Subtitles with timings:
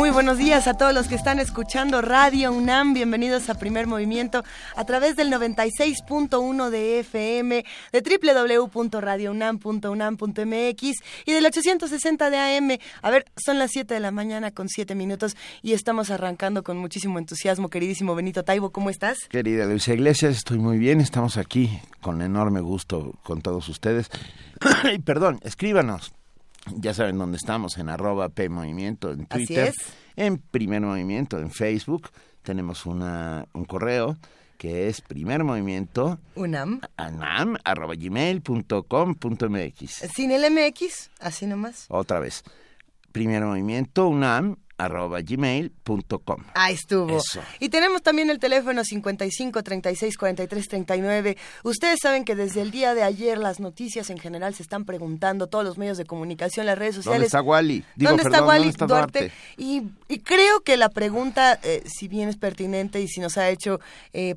[0.00, 2.94] Muy buenos días a todos los que están escuchando Radio UNAM.
[2.94, 4.42] Bienvenidos a Primer Movimiento
[4.74, 7.62] a través del 96.1 de FM,
[7.92, 8.18] de
[8.72, 12.78] www.radiounam.unam.mx y del 860 de AM.
[13.02, 16.78] A ver, son las 7 de la mañana con 7 minutos y estamos arrancando con
[16.78, 17.68] muchísimo entusiasmo.
[17.68, 19.18] Queridísimo Benito Taibo, ¿cómo estás?
[19.28, 21.02] Querida Luisa Iglesias, estoy muy bien.
[21.02, 24.08] Estamos aquí con enorme gusto con todos ustedes.
[25.04, 26.14] Perdón, escríbanos
[26.76, 29.72] ya saben dónde estamos, en arroba P Movimiento, en Twitter,
[30.16, 32.10] en Primer Movimiento, en Facebook.
[32.42, 34.16] Tenemos una, un correo
[34.60, 39.90] que es primer movimiento unam, anam arroba gmail.com.mx.
[40.14, 41.86] Sin el MX, así nomás.
[41.88, 42.44] Otra vez.
[43.10, 46.44] Primer movimiento unam arroba gmail.com.
[46.54, 47.20] Ahí estuvo.
[47.58, 51.36] Y tenemos también el teléfono 55 36 43 39.
[51.64, 55.46] Ustedes saben que desde el día de ayer las noticias en general se están preguntando,
[55.46, 57.18] todos los medios de comunicación, las redes sociales.
[57.18, 57.84] ¿Dónde está Wally?
[57.96, 59.32] ¿Dónde está Wally Duarte?
[59.56, 59.82] Y,
[60.24, 63.80] creo que la pregunta, eh, si bien es pertinente y si nos ha hecho
[64.12, 64.36] eh,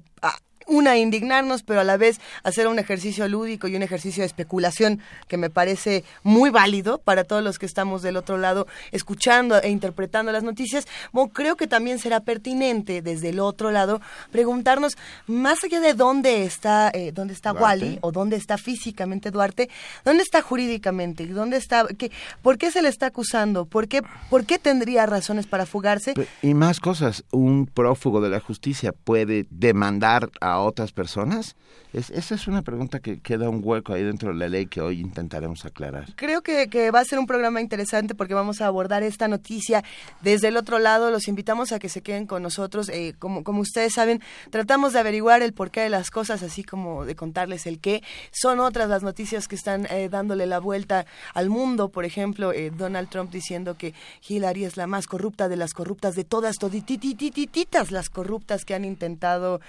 [0.67, 4.99] una, indignarnos, pero a la vez hacer un ejercicio lúdico y un ejercicio de especulación
[5.27, 9.69] que me parece muy válido para todos los que estamos del otro lado escuchando e
[9.69, 10.87] interpretando las noticias.
[11.11, 14.97] Bueno, creo que también será pertinente desde el otro lado preguntarnos,
[15.27, 19.69] más allá de dónde está, eh, dónde está Wally o dónde está físicamente Duarte,
[20.03, 24.45] dónde está jurídicamente, dónde está, qué, por qué se le está acusando, por qué, por
[24.45, 26.13] qué tendría razones para fugarse.
[26.41, 31.55] Y más cosas, un prófugo de la justicia puede demandar a otras personas?
[31.93, 34.81] Es, esa es una pregunta que queda un hueco ahí dentro de la ley que
[34.81, 36.07] hoy intentaremos aclarar.
[36.15, 39.83] Creo que, va a ser un programa interesante porque vamos a abordar esta noticia
[40.21, 41.11] desde el otro lado.
[41.11, 42.89] Los invitamos a que se queden con nosotros.
[42.89, 47.05] Eh, como, como ustedes saben, tratamos de averiguar el porqué de las cosas, así como
[47.05, 48.01] de contarles el qué.
[48.31, 51.05] Son otras las noticias que están eh, dándole la vuelta
[51.35, 51.89] al mundo.
[51.89, 53.93] Por ejemplo, eh, Donald Trump diciendo que
[54.27, 58.85] Hillary es la más corrupta de las corruptas de todas, todititititas las corruptas que han
[58.85, 59.61] intentado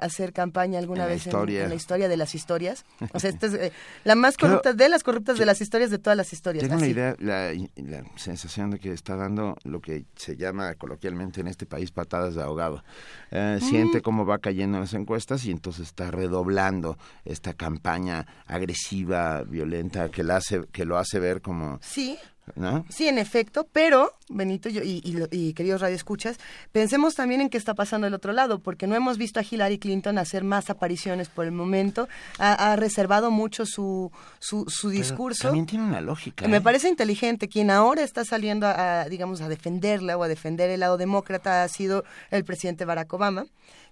[0.00, 1.32] hacer campaña alguna vez en,
[1.68, 2.84] la historia de las historias.
[3.12, 3.72] O sea, esta es eh,
[4.04, 6.62] la más corrupta de las corruptas de las historias de todas las historias.
[6.62, 7.52] Tengo una idea, la,
[8.16, 12.42] sensación de que está dando lo que se llama coloquialmente en este país patadas de
[12.42, 12.82] ahogado.
[13.30, 14.02] Eh, siente mm.
[14.02, 20.36] cómo va cayendo las encuestas y entonces está redoblando esta campaña agresiva, violenta, que, la
[20.36, 21.78] hace, que lo hace ver como...
[21.82, 22.18] Sí
[22.88, 26.38] Sí, en efecto, pero, Benito y, y, y, queridos radioescuchas,
[26.72, 29.78] pensemos también en qué está pasando del otro lado, porque no hemos visto a Hillary
[29.78, 35.48] Clinton hacer más apariciones por el momento, ha, reservado mucho su, su, discurso.
[35.48, 36.46] también tiene una lógica.
[36.48, 36.60] Me ¿eh?
[36.60, 37.48] parece inteligente.
[37.48, 41.68] Quien ahora está saliendo a, digamos, a defenderla o a defender el lado demócrata ha
[41.68, 43.46] sido el presidente Barack Obama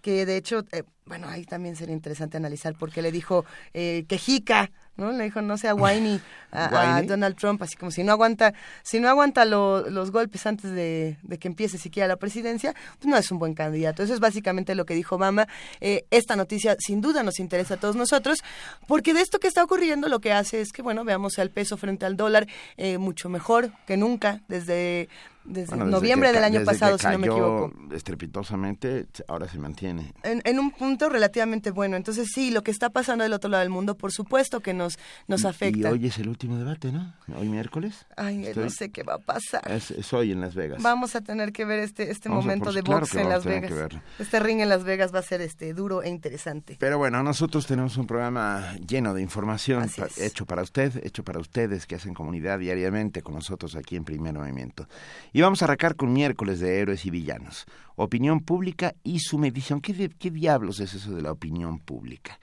[0.06, 3.44] que de hecho, eh, bueno, ahí también sería interesante analizar porque le dijo
[3.74, 5.12] eh, quejica ¿no?
[5.12, 6.20] Le dijo, no sea whiny
[6.52, 11.18] a, Donald Trump, así como si no aguanta, si no aguanta los golpes antes de,
[11.38, 14.02] que empiece siquiera la presidencia, pues no es un buen candidato.
[14.02, 15.46] Eso es básicamente lo que dijo Obama.
[15.80, 18.42] Eh, esta noticia sin duda nos interesa a todos nosotros,
[18.86, 21.76] porque de esto que está ocurriendo lo que hace es que, bueno, veamos el peso
[21.76, 22.46] frente al dólar
[22.76, 25.08] eh, mucho mejor que nunca desde
[25.46, 27.72] desde, noviembre del año pasado, si no me equivoco.
[27.92, 30.12] estrepitosamente, ahora se mantiene.
[30.22, 31.96] En, un punto relativamente bueno.
[31.96, 34.98] Entonces, sí, lo que está pasando del otro lado del mundo, por supuesto que nos,
[35.28, 35.90] nos afecta.
[35.90, 37.14] Y hoy es el último debate, ¿no?
[37.38, 38.06] Hoy miércoles.
[38.16, 39.70] Ay, no sé qué va a pasar.
[39.70, 40.82] Es, hoy en Las Vegas.
[40.82, 43.72] Vamos a tener que ver este, este momento de box en Las Vegas.
[44.18, 46.76] Este ring en Las Vegas va a ser este duro e interesante.
[46.78, 51.86] Pero bueno, nosotros tenemos un programa lleno de información hecho para usted, hecho para ustedes
[51.86, 54.88] que hacen comunidad diariamente con nosotros aquí en Primer Movimiento.
[55.36, 57.66] Y vamos a arrancar con miércoles de héroes y villanos.
[57.94, 59.82] Opinión pública y su medición.
[59.82, 62.38] ¿Qué, ¿Qué diablos es eso de la opinión pública?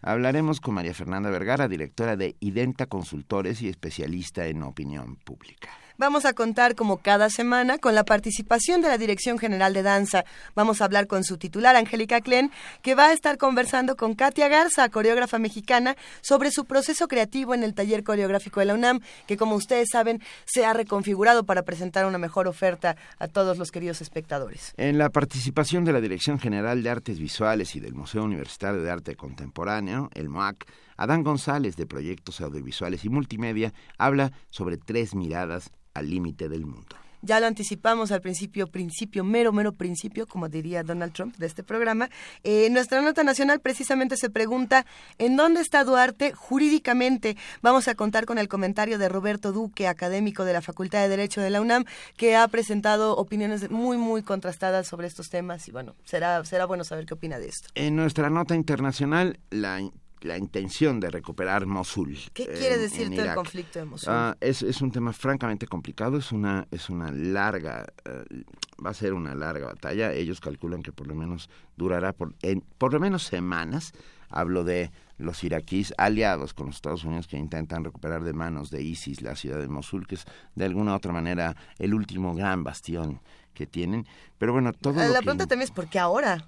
[0.00, 5.68] Hablaremos con María Fernanda Vergara, directora de Identa Consultores y especialista en opinión pública.
[6.00, 10.24] Vamos a contar, como cada semana, con la participación de la Dirección General de Danza.
[10.54, 12.52] Vamos a hablar con su titular, Angélica Klen,
[12.82, 17.64] que va a estar conversando con Katia Garza, coreógrafa mexicana, sobre su proceso creativo en
[17.64, 22.06] el taller coreográfico de la UNAM, que como ustedes saben, se ha reconfigurado para presentar
[22.06, 24.74] una mejor oferta a todos los queridos espectadores.
[24.76, 28.90] En la participación de la Dirección General de Artes Visuales y del Museo Universitario de
[28.92, 30.64] Arte Contemporáneo, el MOAC,
[30.96, 36.96] Adán González, de Proyectos Audiovisuales y Multimedia, habla sobre tres miradas al límite del mundo.
[37.22, 41.62] ya lo anticipamos al principio, principio, mero, mero principio, como diría Donald Trump de este
[41.62, 42.08] programa.
[42.44, 44.86] Eh, nuestra nota nacional precisamente se pregunta,
[45.18, 47.36] ¿en dónde está Duarte jurídicamente?
[47.62, 51.40] Vamos a contar con el comentario de Roberto Duque, académico de la Facultad de Derecho
[51.40, 51.84] de la UNAM,
[52.16, 56.84] que ha presentado opiniones muy, muy contrastadas sobre estos temas y bueno, será, será bueno
[56.84, 57.68] saber qué opina de esto.
[57.74, 59.80] En nuestra nota internacional, la
[60.22, 62.18] la intención de recuperar Mosul.
[62.32, 64.12] ¿Qué quiere decir el conflicto de Mosul?
[64.12, 68.44] Ah, es, es, un tema francamente complicado, es una, es una larga, eh,
[68.84, 70.12] va a ser una larga batalla.
[70.12, 73.92] Ellos calculan que por lo menos durará por, en, por lo menos semanas.
[74.30, 78.82] Hablo de los iraquíes aliados con los Estados Unidos que intentan recuperar de manos de
[78.82, 82.62] ISIS la ciudad de Mosul, que es de alguna u otra manera el último gran
[82.62, 83.20] bastión
[83.54, 84.06] que tienen.
[84.36, 84.94] Pero bueno, todo.
[84.94, 86.46] La, la pregunta también es ¿por qué ahora?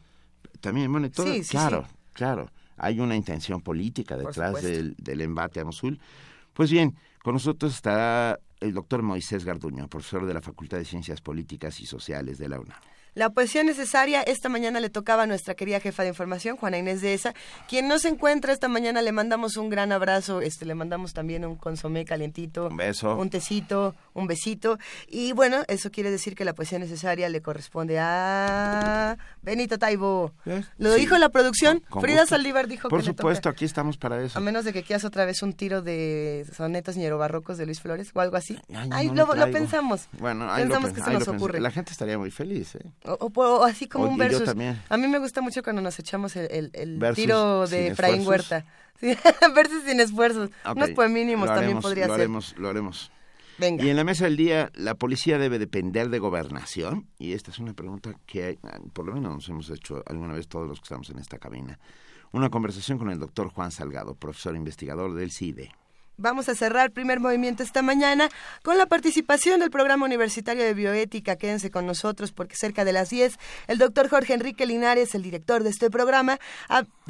[0.61, 2.51] También, bueno, todo, claro, claro
[2.81, 6.01] hay una intención política detrás del, del, embate a Mosul.
[6.55, 11.21] Pues bien, con nosotros está el doctor Moisés Garduño, profesor de la Facultad de Ciencias
[11.21, 12.81] Políticas y Sociales de la UNAM.
[13.15, 17.01] La poesía necesaria esta mañana le tocaba a nuestra querida jefa de información, Juana Inés
[17.01, 17.35] de Esa,
[17.69, 21.45] quien no se encuentra esta mañana, le mandamos un gran abrazo, este le mandamos también
[21.45, 24.79] un consomé calientito, un beso, un tecito, un besito
[25.09, 30.33] y bueno, eso quiere decir que la poesía necesaria le corresponde a Benito Taibo.
[30.47, 30.63] ¿Eh?
[30.79, 34.39] Lo dijo la producción, Frida Saldívar dijo Por que supuesto, aquí estamos para eso.
[34.39, 38.11] A menos de que quieras otra vez un tiro de sonetos barrocos de Luis Flores
[38.15, 38.59] o algo así.
[38.91, 40.09] Ay, lo, pensamos.
[40.13, 41.61] Bueno, ahí pensamos que se nos ocurre.
[41.61, 42.91] La gente estaría muy feliz, ¿eh?
[43.05, 44.49] O, así como un versus.
[44.49, 46.71] A mí me gusta mucho cuando nos echamos el,
[47.15, 48.65] tiro de Efraín Huerta.
[49.55, 50.51] versus sin esfuerzos.
[50.75, 52.21] Unos mínimos también podría lo ser.
[52.23, 53.11] Haremos, lo haremos.
[53.59, 53.85] Venga.
[53.85, 57.07] Y en la mesa del día, ¿la policía debe depender de gobernación?
[57.19, 58.59] Y esta es una pregunta que
[58.93, 61.79] por lo menos nos hemos hecho alguna vez todos los que estamos en esta cabina.
[62.33, 65.73] Una conversación con el doctor Juan Salgado, profesor investigador del CIDE.
[66.21, 68.29] Vamos a cerrar primer movimiento esta mañana
[68.63, 71.37] con la participación del programa universitario de bioética.
[71.37, 73.39] Quédense con nosotros porque cerca de las 10
[73.69, 76.39] el doctor Jorge Enrique Linares, el director de este programa,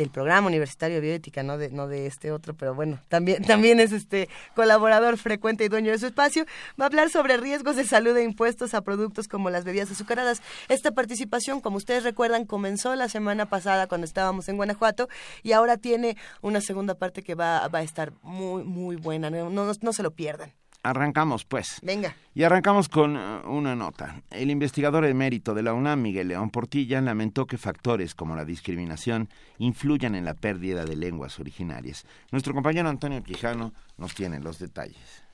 [0.00, 3.81] del programa universitario de bioética, no de, no de este otro, pero bueno, también, también
[3.81, 6.47] es este colaborador frecuente y dueño de su espacio,
[6.81, 10.41] va a hablar sobre riesgos de salud e impuestos a productos como las bebidas azucaradas.
[10.69, 15.08] Esta participación, como ustedes recuerdan, comenzó la semana pasada cuando estábamos en Guanajuato
[15.43, 19.50] y ahora tiene una segunda parte que va, va a estar muy, muy buena, no,
[19.50, 20.52] no, se lo pierdan.
[20.82, 21.79] Arrancamos, pues.
[21.82, 22.17] Venga.
[22.35, 24.23] Y arrancamos con uh, una nota.
[24.31, 29.29] El investigador emérito de la UNAM, Miguel León Portilla, lamentó que factores como la discriminación
[29.59, 32.06] influyan en la pérdida de lenguas originarias.
[32.32, 35.25] Nuestro compañero Antonio Quijano nos tiene los detalles.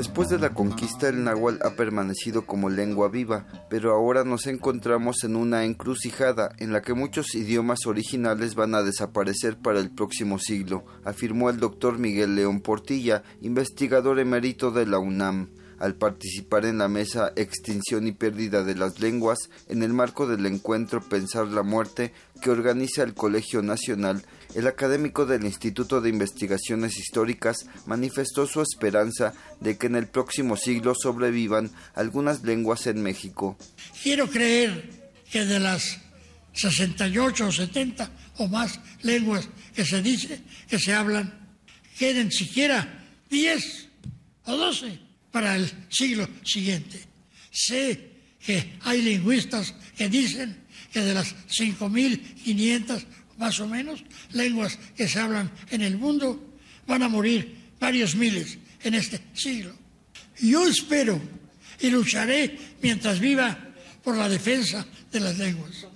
[0.00, 5.24] Después de la conquista, el náhuatl ha permanecido como lengua viva, pero ahora nos encontramos
[5.24, 10.38] en una encrucijada en la que muchos idiomas originales van a desaparecer para el próximo
[10.38, 15.50] siglo, afirmó el doctor Miguel León Portilla, investigador emérito de la UNAM
[15.80, 20.46] al participar en la mesa Extinción y Pérdida de las Lenguas en el marco del
[20.46, 24.22] encuentro Pensar la Muerte que organiza el Colegio Nacional
[24.54, 30.56] el académico del Instituto de Investigaciones Históricas manifestó su esperanza de que en el próximo
[30.56, 33.56] siglo sobrevivan algunas lenguas en México.
[34.02, 35.98] Quiero creer que de las
[36.54, 41.32] 68 o 70 o más lenguas que se dice que se hablan,
[41.98, 43.88] queden siquiera 10
[44.46, 44.98] o 12
[45.30, 47.00] para el siglo siguiente.
[47.52, 48.10] Sé
[48.44, 50.56] que hay lingüistas que dicen
[50.92, 53.04] que de las 5.500
[53.40, 56.38] más o menos, lenguas que se hablan en el mundo,
[56.86, 59.72] van a morir varios miles en este siglo.
[60.38, 61.18] Yo espero
[61.80, 63.58] y lucharé mientras viva
[64.04, 65.86] por la defensa de las lenguas.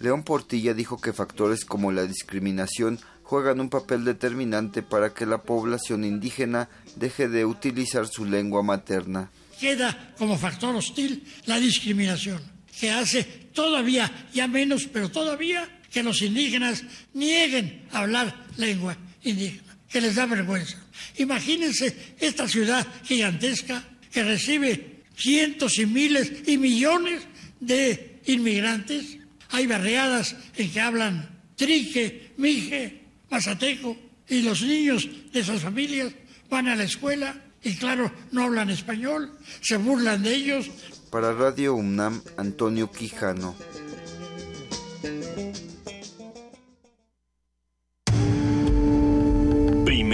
[0.00, 5.42] León Portilla dijo que factores como la discriminación juegan un papel determinante para que la
[5.42, 9.30] población indígena deje de utilizar su lengua materna.
[9.60, 12.40] Queda como factor hostil la discriminación,
[12.78, 20.00] que hace todavía, ya menos, pero todavía que los indígenas nieguen hablar lengua indígena, que
[20.00, 20.76] les da vergüenza.
[21.16, 27.22] Imagínense esta ciudad gigantesca que recibe cientos y miles y millones
[27.60, 29.18] de inmigrantes.
[29.50, 33.96] Hay barriadas en que hablan trique, mije, mazateco,
[34.28, 36.12] y los niños de esas familias
[36.50, 40.70] van a la escuela y claro, no hablan español, se burlan de ellos.
[41.10, 43.56] Para Radio UNAM, Antonio Quijano.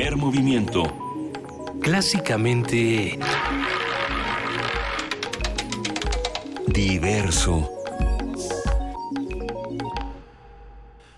[0.04, 0.82] Primer movimiento.
[1.80, 3.18] Clásicamente...
[6.66, 7.70] Diverso.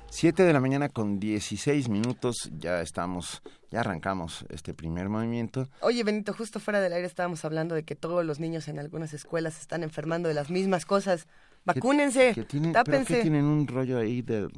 [0.08, 5.68] Siete de la mañana con 16 minutos, ya estamos Ya arrancamos este primer movimiento.
[5.80, 9.12] Oye, Benito, justo fuera del aire estábamos hablando de que todos los niños en algunas
[9.12, 11.26] escuelas están enfermando de las mismas cosas.
[11.66, 13.22] Vacúnense, que, tienen, tápense.
[13.22, 14.48] tienen un rollo ahí de,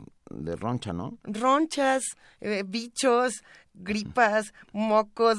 [0.56, 1.18] roncha, ¿no?
[1.24, 2.04] Ronchas,
[2.40, 3.42] eh, bichos,
[3.78, 5.38] gripas, mocos.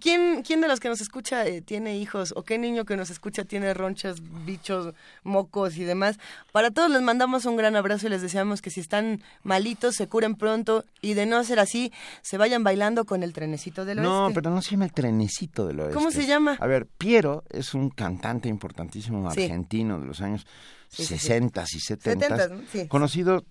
[0.00, 2.32] ¿Quién, ¿Quién de los que nos escucha eh, tiene hijos?
[2.36, 6.18] ¿O qué niño que nos escucha tiene ronchas, bichos, mocos y demás?
[6.52, 10.08] Para todos les mandamos un gran abrazo y les deseamos que si están malitos se
[10.08, 14.10] curen pronto y de no ser así, se vayan bailando con el trenecito del oeste.
[14.10, 15.94] No, pero no se llama el trenecito del oeste.
[15.94, 16.56] ¿Cómo se llama?
[16.60, 20.46] A ver, Piero es un cantante importantísimo argentino de los años
[20.88, 23.44] sesentas 60 y 70, conocido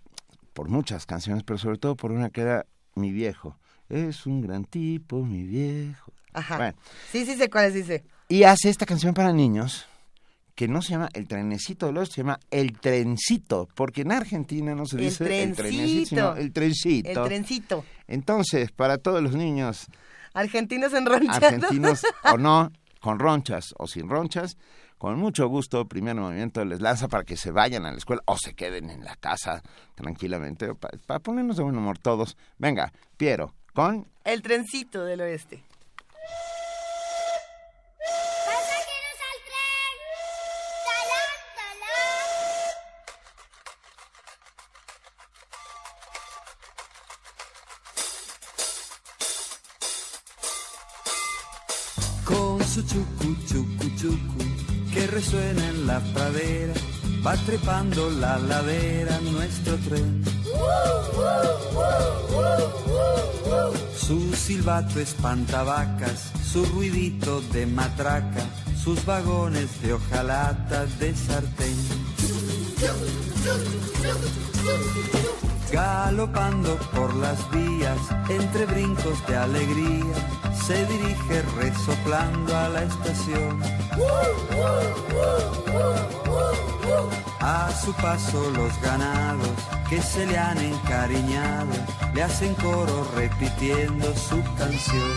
[0.54, 3.58] por muchas canciones, pero sobre todo por una que era Mi Viejo
[3.90, 6.14] es un gran tipo, mi viejo.
[6.34, 6.76] Ajá.
[7.12, 8.04] Sí, sí sé cuál dice.
[8.28, 9.88] Y hace esta canción para niños
[10.60, 14.76] que no se llama el trenecito del oeste, se llama el trencito, porque en Argentina
[14.76, 17.10] no se dice el trenecito, sino el trencito.
[17.10, 17.86] El trencito.
[18.08, 19.88] Entonces, para todos los niños
[20.34, 21.42] argentinos en ronchas.
[21.42, 22.02] Argentinos
[22.34, 24.58] o no, con ronchas o sin ronchas,
[24.98, 28.38] con mucho gusto, primer movimiento les lanza para que se vayan a la escuela o
[28.38, 29.64] se queden en la casa
[29.96, 32.36] tranquilamente, para, para ponernos de buen humor todos.
[32.58, 34.06] Venga, Piero, con...
[34.26, 35.64] El trencito del oeste.
[38.46, 39.96] ¡Pasajeros al tren!
[40.90, 41.96] ¡Talán, talán!
[52.26, 54.44] Con su chucu, chucu, chucu,
[54.94, 56.74] que resuena en la pradera,
[57.26, 60.22] va trepando la ladera nuestro tren.
[64.10, 68.44] Su silbato espanta vacas, su ruidito de matraca,
[68.84, 71.78] sus vagones de hojalata de sartén.
[75.72, 78.00] Galopando por las vías,
[78.30, 80.16] entre brincos de alegría,
[80.66, 83.62] se dirige resoplando a la estación.
[87.42, 91.74] A su paso los ganados que se le han encariñado
[92.14, 95.12] le hacen coro repitiendo su canción.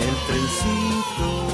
[0.00, 1.47] El trencito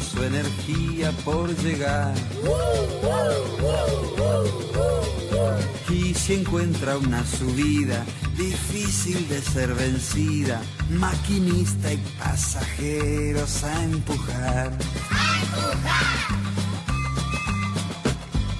[0.00, 2.14] su energía por llegar.
[5.90, 8.04] Y si encuentra una subida
[8.36, 14.70] difícil de ser vencida, maquinista y pasajeros a empujar.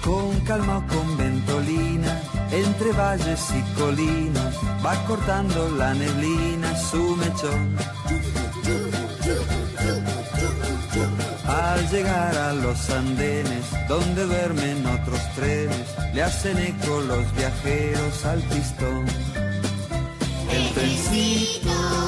[0.03, 4.55] Con calma o con ventolina, entre valles y colinas,
[4.85, 7.94] va cortando la neblina su mechón.
[11.91, 19.05] Llegar a los andenes, donde duermen otros trenes, le hacen eco los viajeros al pistón.
[20.51, 22.04] El trencito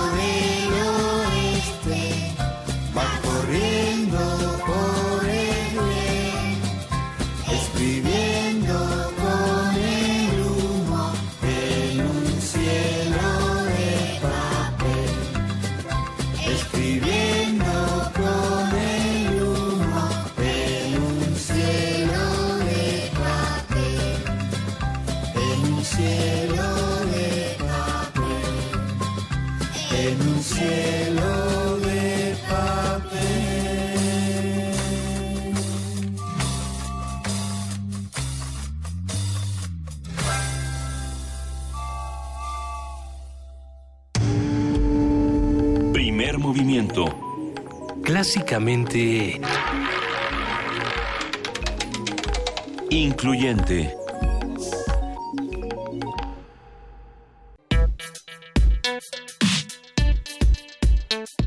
[52.90, 53.96] Incluyente.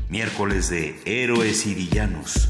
[0.07, 2.49] Miércoles de Héroes y Villanos.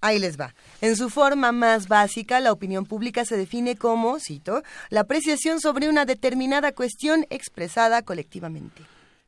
[0.00, 0.56] Ahí les va.
[0.80, 5.88] En su forma más básica, la opinión pública se define como, cito, la apreciación sobre
[5.88, 8.82] una determinada cuestión expresada colectivamente.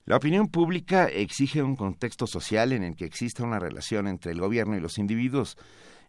[0.06, 4.40] La opinión pública exige un contexto social en el que exista una relación entre el
[4.40, 5.56] gobierno y los individuos.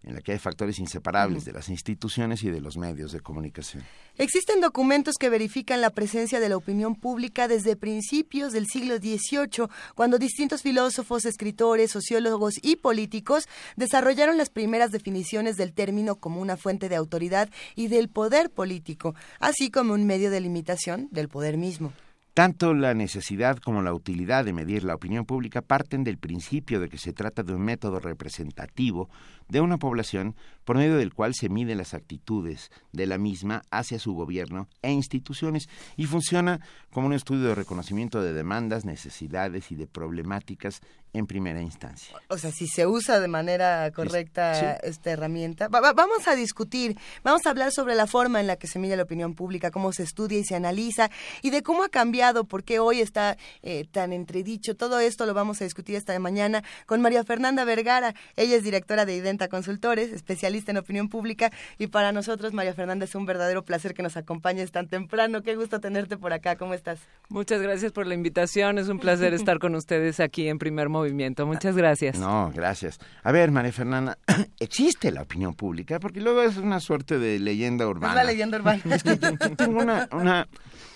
[0.04, 3.84] en la que hay factores inseparables de las instituciones y de los medios de comunicación.
[4.20, 9.68] Existen documentos que verifican la presencia de la opinión pública desde principios del siglo XVIII,
[9.96, 13.48] cuando distintos filósofos, escritores, sociólogos y políticos
[13.78, 19.16] desarrollaron las primeras definiciones del término como una fuente de autoridad y del poder político,
[19.40, 21.94] así como un medio de limitación del poder mismo.
[22.36, 26.90] Tanto la necesidad como la utilidad de medir la opinión pública parten del principio de
[26.90, 29.10] que se trata de un método representativo
[29.48, 30.36] de una población
[30.66, 34.92] por medio del cual se miden las actitudes de la misma hacia su gobierno e
[34.92, 36.60] instituciones y funciona
[36.92, 40.82] como un estudio de reconocimiento de demandas, necesidades y de problemáticas
[41.14, 42.16] en primera instancia.
[42.28, 45.70] O sea, si se usa de manera correcta esta herramienta.
[45.70, 49.04] vamos a discutir, vamos a hablar sobre la forma en la que se mide la
[49.04, 51.10] opinión pública, cómo se estudia y se analiza
[51.42, 54.76] y de cómo ha cambiado, por qué hoy está eh, tan entredicho.
[54.76, 58.14] Todo esto lo vamos a discutir esta mañana con María Fernanda Vergara.
[58.36, 63.04] Ella es directora de Identa Consultores, especialista en opinión pública y para nosotros, María Fernanda,
[63.04, 65.42] es un verdadero placer que nos acompañes tan temprano.
[65.42, 66.56] Qué gusto tenerte por acá.
[66.56, 67.00] ¿Cómo estás?
[67.28, 68.78] Muchas gracias por la invitación.
[68.78, 71.46] Es un placer estar con ustedes aquí en Primer Movimiento.
[71.46, 72.18] Muchas gracias.
[72.18, 72.98] No, gracias.
[73.24, 74.18] A ver, María Fernanda,
[74.60, 76.00] ¿existe la opinión pública?
[76.00, 78.14] Porque luego es una suerte de leyenda urbana.
[78.14, 78.82] Es la leyenda urbana.
[78.96, 80.48] Es que tengo una, una...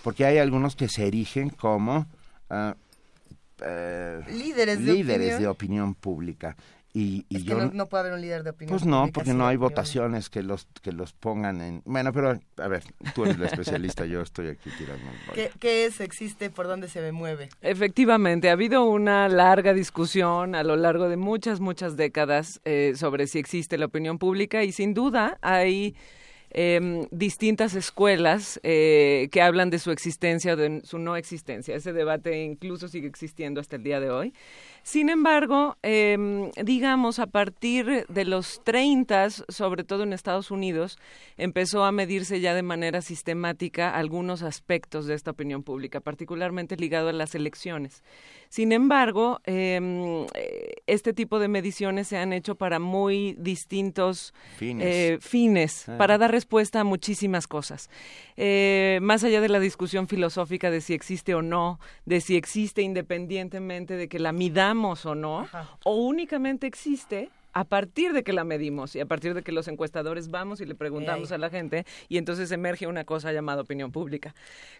[0.01, 2.07] Porque hay algunos que se erigen como...
[2.49, 2.73] Uh,
[4.31, 6.55] líderes, líderes de opinión pública.
[6.91, 8.75] Y, y yo, no, puede haber un líder de opinión.
[8.75, 11.81] Pues no, porque no hay votaciones que los que los pongan en.
[11.85, 15.05] Bueno, pero a ver, tú eres la especialista, yo estoy aquí tirando.
[15.35, 17.49] ¿Qué, ¿Qué, es, existe, por dónde se mueve?
[17.61, 23.27] Efectivamente, ha habido una larga discusión a lo largo de muchas, muchas décadas eh, sobre
[23.27, 25.95] si existe la opinión pública y sin duda hay
[26.51, 31.75] eh, distintas escuelas eh, que hablan de su existencia o de su no existencia.
[31.75, 34.33] Ese debate incluso sigue existiendo hasta el día de hoy.
[34.83, 40.97] Sin embargo, eh, digamos, a partir de los 30, sobre todo en Estados Unidos,
[41.37, 47.09] empezó a medirse ya de manera sistemática algunos aspectos de esta opinión pública, particularmente ligado
[47.09, 48.03] a las elecciones.
[48.49, 55.87] Sin embargo, em, eh, este tipo de mediciones se han hecho para muy distintos fines,
[55.87, 55.97] eh, ah.
[55.97, 57.89] para dar respuesta a muchísimas cosas.
[58.37, 62.81] Eh, más allá de la discusión filosófica de si existe o no, de si existe
[62.81, 65.47] independientemente de que la midamos o no,
[65.83, 69.67] o únicamente existe a partir de que la medimos y a partir de que los
[69.67, 73.91] encuestadores vamos y le preguntamos a la gente y entonces emerge una cosa llamada opinión
[73.91, 74.33] pública.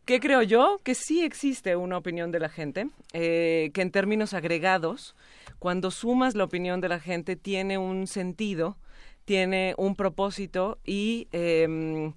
[0.06, 0.80] ¿Qué creo yo?
[0.82, 5.14] Que sí existe una opinión de la gente, eh, que en términos agregados,
[5.58, 8.78] cuando sumas la opinión de la gente, tiene un sentido,
[9.30, 11.28] tiene un propósito y...
[11.32, 12.14] Em,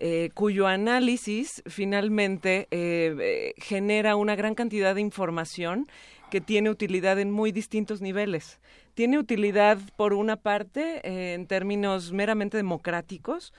[0.00, 5.86] eh, cuyo análisis finalmente eh, genera una gran cantidad de información
[6.32, 8.58] que tiene utilidad en muy distintos niveles
[8.94, 13.52] tiene utilidad por una parte eh, en términos meramente democráticos,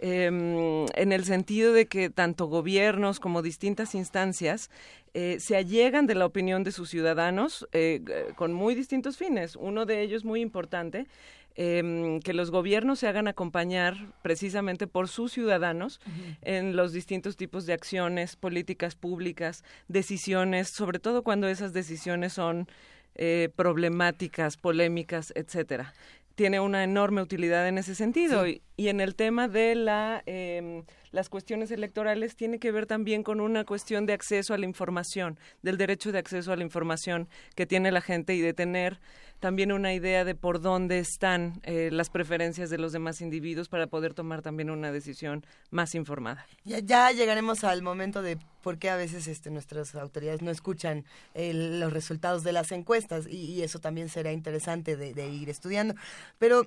[0.00, 4.70] em, en el sentido de que tanto gobiernos como distintas instancias
[5.14, 8.02] eh, se allegan de la opinión de sus ciudadanos eh,
[8.36, 9.56] con muy distintos fines.
[9.56, 11.06] Uno de ellos muy importante
[11.54, 16.00] em, que los gobiernos se hagan acompañar precisamente por sus ciudadanos
[16.42, 22.68] en los distintos tipos de acciones, políticas públicas, decisiones, sobre todo cuando esas decisiones son
[23.14, 25.92] eh, problemáticas, polémicas, etcétera.
[26.34, 28.46] Tiene una enorme utilidad en ese sentido.
[28.46, 33.40] Y, en el tema de la, em, las cuestiones electorales tiene que ver también con
[33.40, 37.66] una cuestión de acceso a la información, del derecho de acceso a la información que
[37.66, 38.98] tiene la gente y de tener
[39.42, 43.88] también una idea de por dónde están eh, las preferencias de los demás individuos para
[43.88, 46.46] poder tomar también una decisión más informada.
[46.64, 51.04] Ya, ya llegaremos al momento de por qué a veces este, nuestras autoridades no escuchan
[51.34, 55.96] los resultados de las encuestas y, eso también será interesante de, de ir estudiando.
[56.38, 56.64] Pero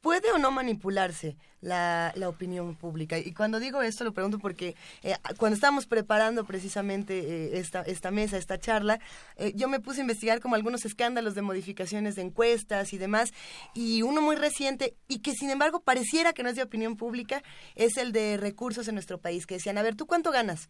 [0.00, 3.18] ¿Puede o no manipularse la, la, opinión pública?
[3.18, 8.12] Y cuando digo esto lo pregunto porque eh, cuando estábamos preparando precisamente eh, esta, esta
[8.12, 9.00] mesa, esta charla,
[9.36, 13.32] eh, yo me puse a investigar como algunos escándalos de modificaciones de encuestas y demás,
[13.74, 17.42] y uno muy reciente y que sin embargo pareciera que no es de opinión pública,
[17.74, 20.68] es el de recursos en nuestro país, que decían, a ver, ¿tú cuánto ganas?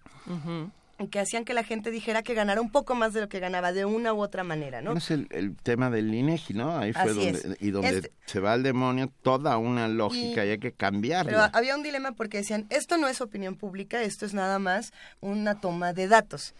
[1.07, 3.73] Que hacían que la gente dijera que ganara un poco más de lo que ganaba
[3.73, 4.95] de una u otra manera, ¿no?
[4.95, 6.77] Es el, el tema del INEGI, ¿no?
[6.77, 10.59] Ahí fue donde y donde este se va al demonio toda una lógica y, hay
[10.59, 11.31] que cambiarla.
[11.31, 14.93] Pero había un dilema porque decían, esto no es opinión pública, esto es nada más
[15.21, 16.55] una toma de datos.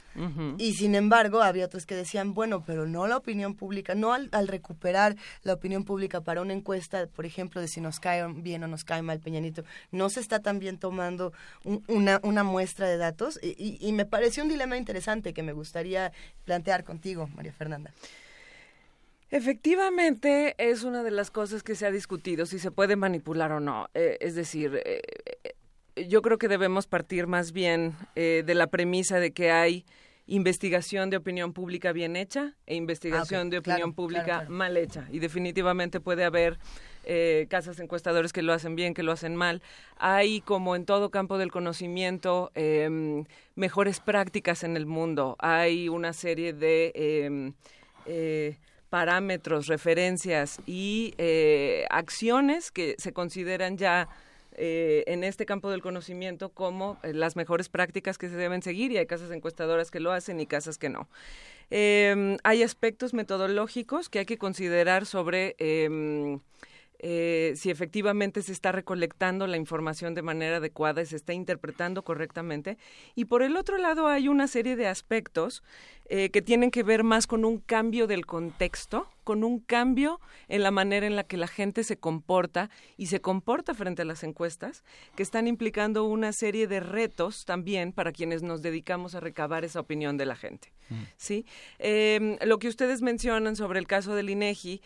[0.57, 4.49] Y sin embargo, había otros que decían, bueno, pero no la opinión pública, no al,
[4.49, 8.67] recuperar la opinión pública para una encuesta, por ejemplo, de si nos cae bien o
[8.67, 11.33] nos cae mal Peñanito, no se está también tomando
[11.87, 15.53] una, una muestra de datos y, y me parece es un dilema interesante que me
[15.53, 16.13] gustaría
[16.45, 17.93] plantear contigo, María Fernanda.
[19.31, 23.61] Efectivamente, es una de las cosas que se ha discutido, si se puede manipular o
[23.61, 23.89] no.
[23.93, 25.03] Eh, es decir, eh,
[26.09, 29.85] yo creo que debemos partir más bien eh, de la premisa de que hay
[30.27, 34.55] investigación de opinión pública bien hecha e investigación Ah, de claro, opinión pública claro, claro.
[34.55, 35.07] mal hecha.
[35.11, 36.59] Y definitivamente puede haber
[37.09, 39.63] eh, casas encuestadores que lo hacen bien, que lo hacen mal.
[39.97, 43.25] Hay, como en todo campo del conocimiento, em,
[43.57, 45.37] mejores prácticas en el mundo.
[45.41, 47.55] Hay una serie de em,
[48.07, 48.59] eh,
[48.91, 54.09] parámetros, referencias y eh, acciones que se consideran ya
[54.61, 58.99] eh, en este campo del conocimiento como las mejores prácticas que se deben seguir y
[58.99, 61.09] hay casas encuestadoras que lo hacen y casas que no.
[61.71, 66.41] Eh, hay aspectos metodológicos que hay que considerar sobre em,
[67.01, 72.03] eh, si efectivamente se está recolectando la información de manera adecuada y se está interpretando
[72.03, 72.77] correctamente.
[73.15, 75.63] Y por el otro lado hay una serie de aspectos
[76.11, 80.63] eh, que tienen que ver más con un cambio del contexto, con un cambio en
[80.63, 84.25] la manera en la que la gente se comporta y se comporta frente a las
[84.25, 84.85] encuestas,
[85.15, 89.81] que están implicando una serie de retos también para quienes nos dedicamos a recabar esa
[89.81, 90.73] opinión de la gente.
[91.19, 91.45] ¿sí?
[91.79, 94.81] Eh, lo que ustedes mencionan sobre el caso del INEGI,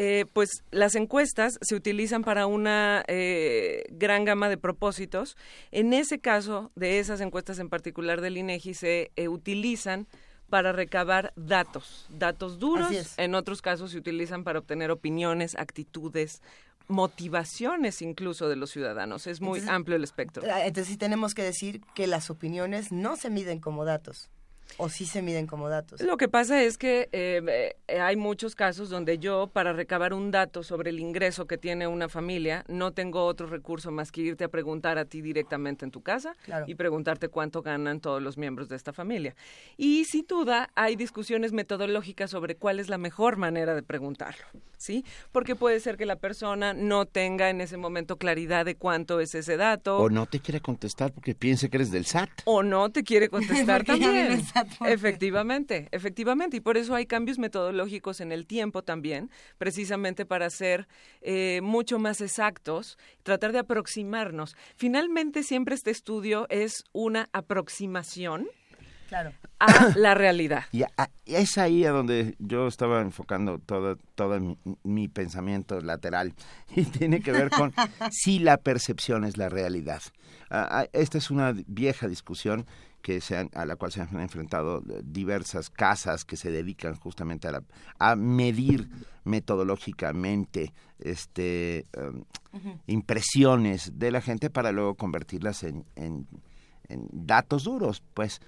[0.00, 5.36] eh, pues las encuestas se utilizan para una eh, gran gama de propósitos.
[5.72, 10.06] En ese caso, de esas encuestas en particular del INEGI, se eh, utilizan
[10.48, 12.90] para recabar datos, datos duros.
[13.18, 16.42] En otros casos se utilizan para obtener opiniones, actitudes,
[16.86, 19.26] motivaciones incluso de los ciudadanos.
[19.26, 20.44] Es muy Entonces- amplio el espectro.
[20.48, 24.30] Ah, Entonces sí tenemos que decir que las opiniones no se miden como datos.
[24.76, 26.00] O sí se miden como datos.
[26.02, 30.30] Lo que pasa es que eh, eh, hay muchos casos donde yo, para recabar un
[30.30, 34.44] dato sobre el ingreso que tiene una familia, no tengo otro recurso más que irte
[34.44, 36.66] a preguntar a ti directamente en tu casa Claro.
[36.68, 39.34] y preguntarte cuánto ganan todos los miembros de esta familia.
[39.76, 44.44] Y sin duda hay discusiones metodológicas sobre cuál es la mejor manera de preguntarlo,
[44.76, 45.04] ¿sí?
[45.32, 49.34] Porque puede ser que la persona no tenga en ese momento claridad de cuánto es
[49.34, 52.30] ese dato O no te quiere contestar porque piense que eres del SAT.
[52.44, 53.28] o no te quiere
[53.68, 54.42] contestar también.
[54.86, 56.56] Efectivamente, efectivamente.
[56.56, 60.88] Y por eso hay cambios metodológicos en el tiempo también, precisamente para ser
[61.20, 64.56] eh, mucho más exactos, tratar de aproximarnos.
[64.76, 68.46] Finalmente, siempre este estudio es una aproximación
[69.08, 69.32] Claro.
[69.58, 70.64] a la realidad.
[70.70, 76.34] Y a- es ahí a donde yo estaba enfocando todo, todo mi, mi pensamiento lateral.
[76.76, 77.72] Y tiene que ver con
[78.10, 80.02] si la percepción es la realidad.
[80.50, 82.66] Ah, ah, esta es una vieja discusión
[83.02, 86.96] que se han- a la cual se han enfrentado eh, diversas casas que se dedican
[86.96, 87.62] justamente a, la-
[87.98, 88.88] a medir
[89.24, 92.24] metodológicamente este, em,
[92.86, 96.26] impresiones de la gente para luego convertirlas en, en-
[96.88, 98.02] en datos duros.
[98.14, 98.40] Pues,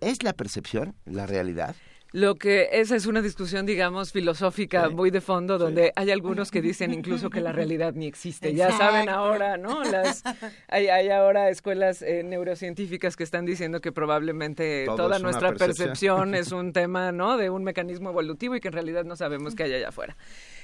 [0.00, 1.74] ¿es la percepción la realidad?
[2.12, 4.94] Lo que esa es una discusión, digamos, filosófica Sí.
[4.94, 8.54] muy de fondo, donde hay algunos que dicen incluso que la realidad ni existe.
[8.54, 9.84] Ya saben ahora, ¿no?
[9.84, 10.22] Las,
[10.68, 15.88] hay, hay ahora escuelas eh, neurocientíficas que están diciendo que probablemente Todo toda nuestra percepción.
[15.88, 17.36] percepción es un tema, ¿no?
[17.36, 20.16] De un mecanismo evolutivo y que en realidad no sabemos qué hay allá afuera.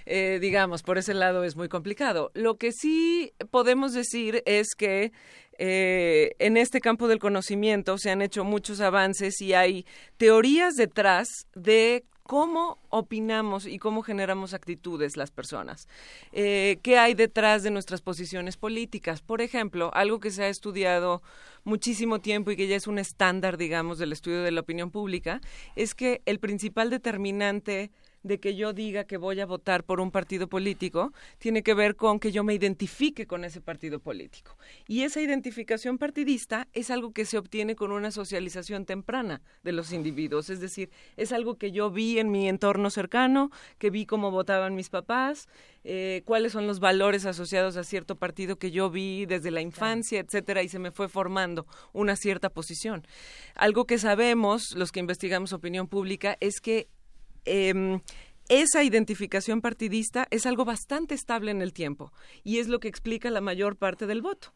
[0.07, 2.31] Eh, digamos, por ese lado es muy complicado.
[2.35, 5.13] Lo que sí podemos decir es que
[5.59, 9.87] eh, en este campo del conocimiento se han hecho muchos avances y hay
[10.17, 15.89] teorías detrás de cómo opinamos y cómo generamos actitudes las personas.
[16.33, 19.21] Eh, ¿Qué hay detrás de nuestras posiciones políticas?
[19.21, 21.23] Por ejemplo, algo que se ha estudiado
[21.65, 25.41] muchísimo tiempo y que ya es un estándar, digamos, del estudio de la opinión pública,
[25.77, 27.91] es que el principal determinante
[28.25, 31.95] de que yo diga que voy a votar por un partido político tiene que ver
[31.95, 34.57] con que yo me identifique con ese partido político.
[34.89, 39.93] Y esa identificación partidista es algo que se obtiene con una socialización temprana de los
[39.93, 44.31] individuos, es decir, es algo que yo vi en mi entorno cercano, que vi cómo
[44.31, 45.47] votaban mis papás,
[45.85, 50.19] eh, cuáles son los valores asociados a cierto partido que yo vi desde la infancia,
[50.19, 53.07] etcétera, y se me fue formando una cierta posición.
[53.55, 56.89] Algo que sabemos, los que investigamos opinión pública, es que
[57.45, 58.01] em,
[58.49, 63.31] esa identificación partidista es algo bastante estable en el tiempo y es lo que explica
[63.31, 64.53] la mayor parte del voto.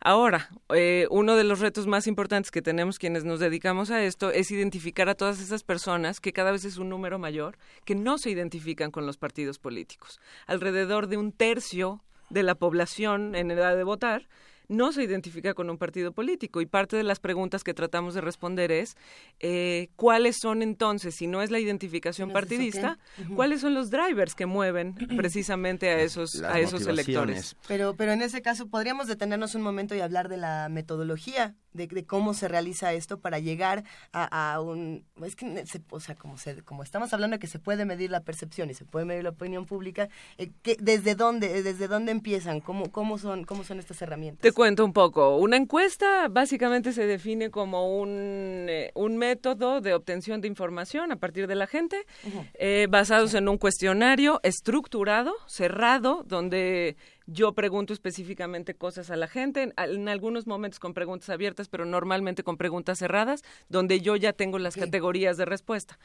[0.00, 4.30] Ahora, eh, uno de los retos más importantes que tenemos quienes nos dedicamos a esto
[4.30, 8.18] es identificar a todas esas personas, que cada vez es un número mayor, que no
[8.18, 10.20] se identifican con los partidos políticos.
[10.46, 14.28] Alrededor de un tercio de la población en edad de votar
[14.68, 16.60] no se identifica con un partido político.
[16.60, 18.96] Y parte de las preguntas que tratamos de responder es
[19.40, 22.98] eh, cuáles son entonces, si no es la identificación ¿No es eso partidista,
[23.34, 27.56] cuáles son los drivers que mueven precisamente a esos, Las a esos electores.
[27.68, 32.06] Pero, pero en ese caso podríamos detenernos un momento y hablar de la metodología de,
[32.06, 35.04] cómo se realiza esto para llegar a, un...
[35.22, 38.20] Es que, o sea, como, se, como estamos hablando de que se puede medir la
[38.20, 40.08] percepción y se puede medir la opinión pública,
[40.38, 42.60] eh, ¿desde dónde desde dónde empiezan?
[42.60, 44.42] ¿Cómo, cómo, son, ¿Cómo son estas herramientas?
[44.42, 45.36] Te cuento un poco.
[45.36, 51.16] Una encuesta básicamente se define como un, eh, un método de obtención de información a
[51.16, 52.06] partir de la gente,
[52.54, 59.72] eh, basados en un cuestionario estructurado, cerrado, donde yo pregunto específicamente cosas a la gente,
[59.76, 64.58] en, algunos momentos con preguntas abiertas, pero normalmente con preguntas cerradas, donde yo ya tengo
[64.58, 65.98] las categorías de respuesta.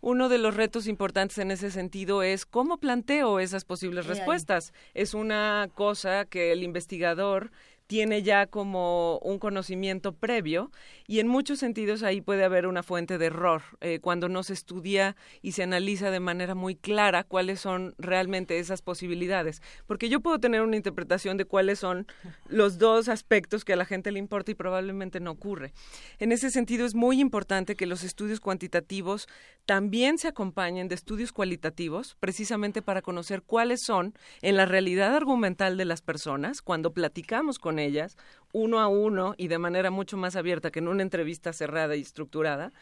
[0.00, 4.72] Uno de los retos importantes en ese sentido es cómo planteo esas posibles respuestas.
[4.94, 7.50] Es una cosa que el investigador
[7.86, 10.70] tiene ya como un conocimiento previo
[11.06, 14.52] y en muchos sentidos ahí puede haber una fuente de error eh, cuando no se
[14.52, 19.62] estudia y se analiza de manera muy clara cuáles son realmente esas posibilidades.
[19.86, 22.06] Porque yo puedo tener una interpretación de cuáles son
[22.48, 25.72] los dos aspectos que a la gente le importa y probablemente no ocurre.
[26.18, 29.28] En ese sentido es muy importante que los estudios cuantitativos
[29.64, 35.76] también se acompañen de estudios cualitativos precisamente para conocer cuáles son en la realidad argumental
[35.76, 38.16] de las personas cuando platicamos con ellas,
[38.52, 42.00] uno a uno y de manera mucho más abierta que en una entrevista cerrada y
[42.00, 42.72] estructurada,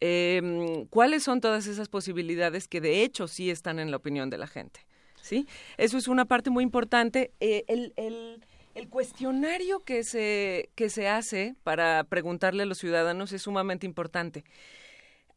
[0.00, 4.38] em, cuáles son todas esas posibilidades que de hecho sí están en la opinión de
[4.38, 4.80] la gente.
[5.22, 5.46] ¿sí?
[5.76, 7.32] Eso es una parte muy importante.
[7.40, 8.40] Eh, el, el,
[8.88, 14.42] cuestionario que se, que se hace para preguntarle a los ciudadanos es sumamente importante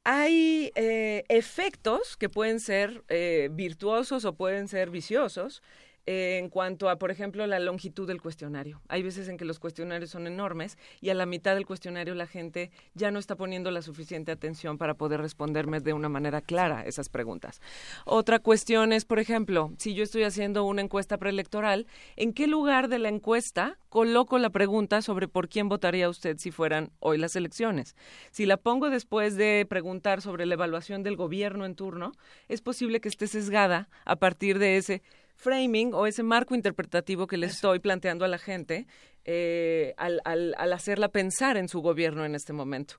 [0.04, 5.62] hay eh, efectos que pueden ser eh, virtuosos o pueden ser viciosos
[6.06, 8.82] en cuanto a, por ejemplo, la longitud del cuestionario.
[8.90, 12.28] Hay veces en que los cuestionarios son enormes y a la mitad del cuestionario la
[12.28, 16.84] gente ya no está poniendo la suficiente atención para poder responderme de una manera clara
[16.86, 17.62] esas preguntas.
[18.06, 22.90] Otra cuestión es, por ejemplo, si yo estoy haciendo una encuesta preelectoral, ¿en qué lugar
[22.90, 27.36] de la encuesta coloco la pregunta sobre por quién votaría usted si fueran hoy las
[27.36, 27.96] elecciones?
[28.32, 32.12] Si la pongo después de preguntar sobre la evaluación del gobierno en turno,
[32.50, 35.02] es posible que esté sesgada a partir de ese
[35.36, 38.88] framing o ese marco interpretativo que le estoy planteando a la gente
[39.26, 42.96] eh, al, al, al hacerla pensar en su gobierno en este momento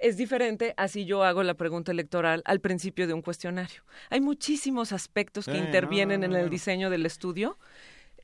[0.00, 3.82] es diferente así yo hago la pregunta electoral al principio de un cuestionario.
[4.10, 7.58] Hay muchísimos aspectos que intervienen en el diseño del estudio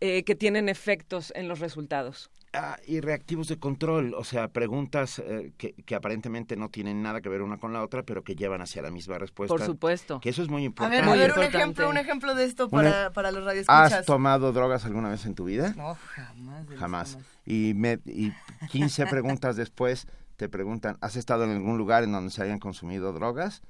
[0.00, 2.30] eh, que tienen efectos en los resultados.
[2.54, 7.28] Ah, y reactivos de control, o sea, preguntas eh, que, aparentemente no tienen nada que
[7.28, 9.54] ver una con la otra, pero que llevan hacia la misma respuesta.
[9.54, 10.20] Por supuesto.
[10.20, 11.04] Que eso es muy importante.
[11.04, 13.92] A ver, un ejemplo, un ejemplo de esto para, para los radioescuchas.
[13.92, 15.74] ¿Has tomado drogas alguna vez en tu vida?
[15.76, 16.66] No, jamás.
[16.78, 17.18] Jamás.
[17.44, 18.32] Y, me, y
[18.70, 23.12] 15 preguntas después te preguntan, ¿has estado en algún lugar en donde se hayan consumido
[23.12, 23.62] drogas?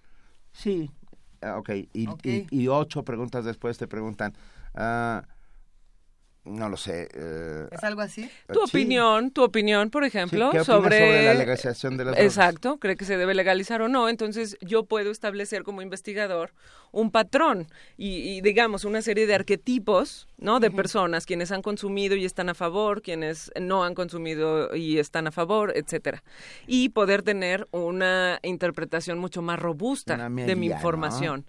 [0.53, 0.91] Sí.
[1.43, 1.71] Ah, ok.
[1.93, 2.09] Y,
[2.51, 4.35] y, ocho preguntas después te preguntan,
[4.75, 5.27] uh,
[6.45, 7.09] no lo sé.
[7.15, 8.31] Eh, ¿Es algo así?
[8.53, 10.65] Tu opinión, tu opinión, por ejemplo, sobre...
[10.65, 11.25] sobre...
[11.25, 14.09] la legalización de las Exacto, cree que se debe legalizar o no.
[14.09, 16.53] Entonces, yo puedo establecer como investigador
[16.93, 20.61] un patrón y, digamos, una serie de arquetipos, ¿no?
[20.61, 25.27] De personas, quienes han consumido y están a favor, quienes no han consumido y están
[25.27, 26.23] a favor, etcétera.
[26.67, 31.45] Y poder tener una interpretación mucho más robusta de mi información.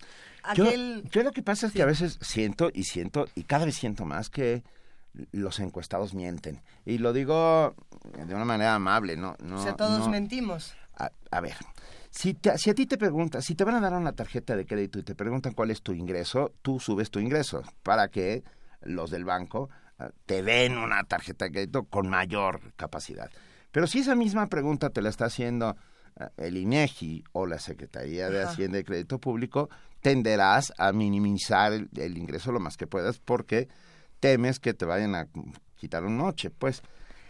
[0.56, 0.66] Yo,
[1.12, 4.06] yo, lo que pasa es que a veces siento y siento y cada vez siento
[4.06, 4.64] más que
[5.32, 6.62] los encuestados mienten.
[6.86, 7.76] Y lo digo
[8.26, 9.36] de una manera amable, ¿no?
[9.44, 10.76] no o sea, todos mentimos.
[10.98, 11.56] A, ver,
[12.10, 15.00] si, si a ti te preguntan, si te van a dar una tarjeta de crédito
[15.00, 18.44] y te preguntan cuál es tu ingreso, tú subes tu ingreso para que
[18.82, 23.30] los del banco ah, te den una tarjeta de crédito con mayor capacidad.
[23.72, 25.76] Pero si esa misma pregunta te la está haciendo
[26.18, 29.70] ah, el INEGI o la Secretaría de Hacienda y Crédito Público,
[30.02, 33.68] tenderás a minimizar el ingreso lo más que puedas porque
[34.26, 35.28] temes que te vayan a
[35.76, 36.82] quitar un noche, pues.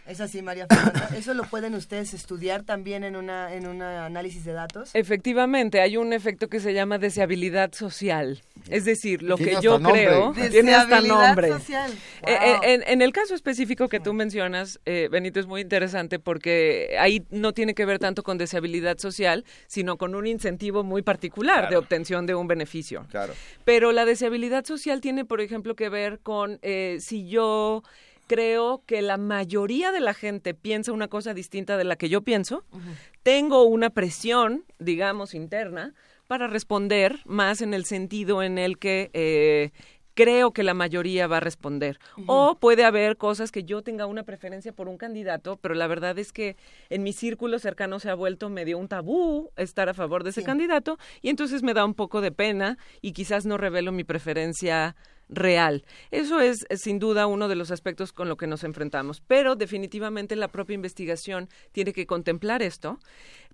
[0.06, 1.10] Es así, María Fernanda.
[1.16, 4.90] ¿Eso lo pueden ustedes estudiar también en una en un análisis de datos?
[4.94, 8.42] Efectivamente, hay un efecto que se llama deseabilidad social.
[8.68, 11.48] Es decir, lo que yo creo tiene hasta nombre.
[11.48, 11.92] Social.
[12.26, 16.96] Eh, eh, en, el caso específico que tú mencionas, eh, Benito, es muy interesante porque
[16.98, 21.68] ahí no tiene que ver tanto con deseabilidad social, sino con un incentivo muy particular
[21.68, 23.06] de obtención de un beneficio.
[23.10, 23.34] Claro.
[23.64, 26.60] Pero la deseabilidad social tiene, por ejemplo, que ver con
[26.98, 27.82] si yo
[28.26, 32.22] creo que la mayoría de la gente piensa una cosa distinta de la que yo
[32.22, 32.64] pienso.
[33.22, 35.94] Tengo una presión, digamos, interna
[36.26, 39.70] para responder más en el sentido en el que eh,
[40.16, 42.00] creo que la mayoría va a responder.
[42.26, 46.18] O puede haber cosas que yo tenga una preferencia por un candidato, pero la verdad
[46.18, 46.56] es que
[46.88, 50.42] en mi círculo cercano se ha vuelto medio un tabú estar a favor de ese
[50.42, 54.96] candidato y entonces me da un poco de pena y quizás no revelo mi preferencia
[55.28, 55.84] real.
[56.10, 60.36] Eso es, sin duda uno de los aspectos con lo que nos enfrentamos, pero definitivamente
[60.36, 62.98] la propia investigación tiene que contemplar esto.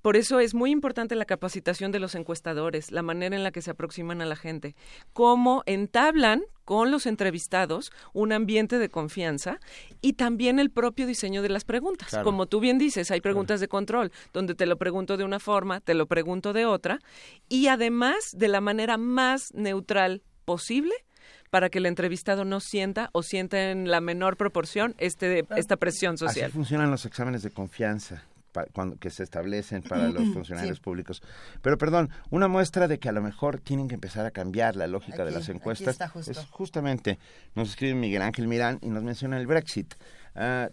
[0.03, 3.63] Por eso es muy importante la capacitación de los encuestadores, la manera en la que
[3.63, 4.75] se aproximan a la gente,
[5.13, 9.61] cómo entablan con los entrevistados un ambiente de confianza
[10.01, 12.17] y también el propio diseño de las preguntas.
[12.25, 15.81] Como tú bien dices, hay preguntas de control, donde te lo pregunto de una forma,
[15.81, 16.99] te lo pregunto de otra,
[17.49, 20.95] y además de la manera más neutral posible
[21.53, 26.17] para que el entrevistado no sienta o sienta en la menor proporción este, esta presión
[26.17, 26.47] social.
[26.47, 28.23] Así funcionan los exámenes de confianza.
[28.99, 31.23] que se establecen para los funcionarios públicos.
[31.61, 34.87] Pero perdón, una muestra de que a lo mejor tienen que empezar a cambiar la
[34.87, 37.19] lógica de las encuestas es justamente,
[37.55, 39.93] nos escribe Miguel Ángel Mirán y nos menciona el Brexit.
[40.35, 40.71] Uh,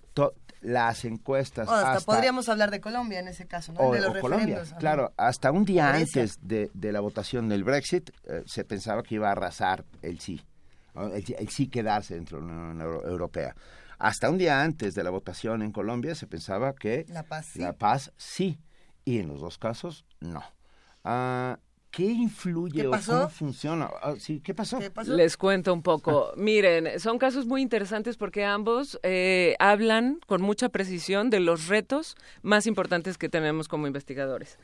[0.61, 1.67] las encuestas.
[1.67, 3.91] hasta, podríamos hablar de Colombia en ese caso, ¿no?
[3.91, 5.11] de los Colombia, claro.
[5.17, 9.31] Hasta un día antes de, la votación del Brexit eh, se pensaba que iba a
[9.31, 10.41] arrasar el sí,
[10.95, 13.55] el, sí quedarse dentro de la Unión Europea.
[13.97, 17.59] Hasta un día antes de la votación en Colombia se pensaba que la paz sí,
[17.59, 18.59] la paz, sí
[19.03, 20.43] y en los dos casos no.
[21.03, 21.59] Ah,
[21.91, 23.89] ¿Qué influye o cómo funciona?
[24.01, 24.79] Ah, ¿qué, pasó?
[25.07, 26.31] Les cuento un poco.
[26.37, 32.15] Miren, son casos muy interesantes porque ambos eh, hablan con mucha precisión de los retos
[32.43, 34.59] más importantes que tenemos como investigadores.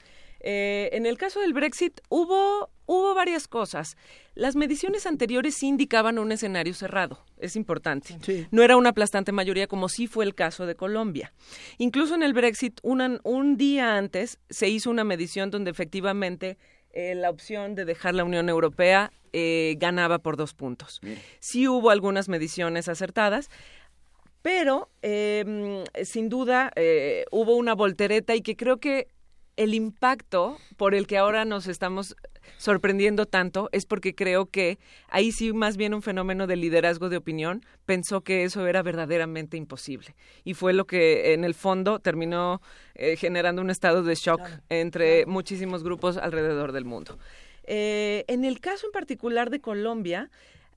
[0.47, 3.97] Eh, en el caso del Brexit hubo, hubo varias cosas.
[4.36, 8.17] Las mediciones anteriores sí indicaban un escenario cerrado, es importante.
[8.51, 11.34] No era una aplastante mayoría como sí fue el caso de Colombia.
[11.79, 16.58] Incluso en el Brexit, un día antes, se hizo una medición donde efectivamente
[16.93, 21.01] eh, la opción de dejar la Unión Europea eh, ganaba por dos puntos.
[21.39, 23.49] Sí hubo algunas mediciones acertadas,
[24.41, 29.08] pero em, sin duda eh, hubo una voltereta y que creo que
[29.58, 32.15] el impacto por el que ahora nos estamos
[32.58, 34.78] sorprendiendo tanto es porque creo que
[35.10, 39.58] ahí sí más bien un fenómeno de liderazgo de opinión pensó que eso era verdaderamente
[39.58, 40.15] imposible.
[40.44, 42.62] Y fue lo que en el fondo terminó
[42.96, 47.18] eh, generando un estado de shock entre muchísimos grupos alrededor del mundo.
[47.68, 50.30] Eh, en el caso en particular de Colombia,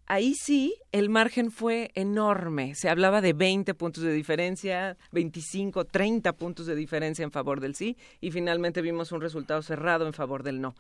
[0.09, 2.75] ahí sí el margen fue enorme.
[2.75, 7.75] Se hablaba de 20 puntos de diferencia, 25, 30 puntos de diferencia en favor del
[7.75, 10.75] sí y finalmente vimos un resultado cerrado en favor del no.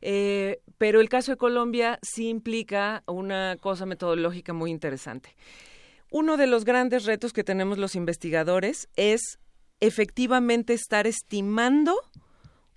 [0.00, 5.36] Eh, pero el caso de Colombia sí implica una cosa metodológica muy interesante.
[6.10, 9.38] Uno de los grandes retos que tenemos los investigadores es
[9.78, 11.94] efectivamente estar estimando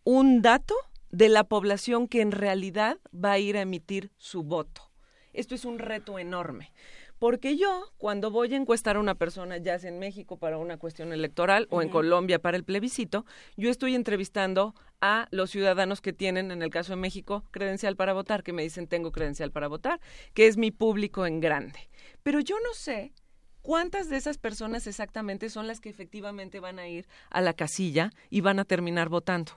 [0.03, 0.75] un dato
[1.11, 4.92] de la población que en realidad va a ir a emitir su voto.
[5.33, 6.71] Esto es un reto enorme.
[7.19, 10.77] Porque yo, cuando voy a encuestar a una persona, ya sea en México para una
[10.77, 16.11] cuestión electoral o en Colombia para el plebiscito, yo estoy entrevistando a los ciudadanos que
[16.11, 19.69] tienen, en el caso de México, credencial para votar, que me dicen tengo credencial para
[19.69, 20.01] votar,
[20.33, 21.89] que es mi público en grande.
[22.23, 23.13] Pero yo no sé
[23.61, 28.11] cuántas de esas personas exactamente son las que efectivamente van a ir a la casilla
[28.29, 29.53] y van a terminar votando.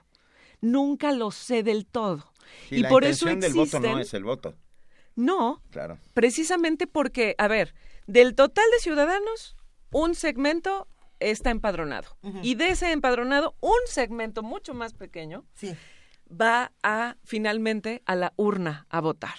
[0.61, 2.31] Nunca lo sé del todo.
[2.71, 4.55] y por eso existen, del voto no es el voto.
[5.17, 5.63] No,
[6.13, 7.73] precisamente porque, a ver,
[8.05, 9.57] del total de ciudadanos,
[9.91, 10.87] un segmento
[11.19, 12.17] está empadronado.
[12.43, 15.43] Y de ese empadronado, un segmento mucho más pequeño
[16.29, 19.35] va a finalmente a la urna a votar.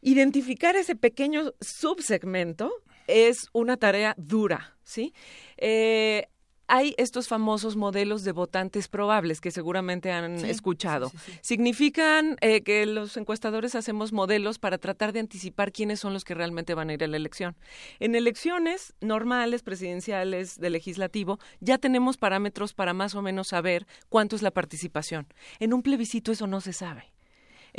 [0.00, 2.72] Identificar ese pequeño subsegmento
[3.06, 5.14] es una tarea dura, ¿sí?
[5.56, 6.28] Eh,
[6.68, 11.10] hay estos famosos modelos de votantes probables que seguramente han escuchado.
[11.40, 16.34] Significan eh, que los encuestadores hacemos modelos para tratar de anticipar quiénes son los que
[16.34, 17.56] realmente van a ir a la elección.
[17.98, 24.36] En elecciones normales, presidenciales, de legislativo, ya tenemos parámetros para más o menos saber cuánto
[24.36, 25.26] es la participación.
[25.58, 27.17] En un plebiscito eso no se sabe.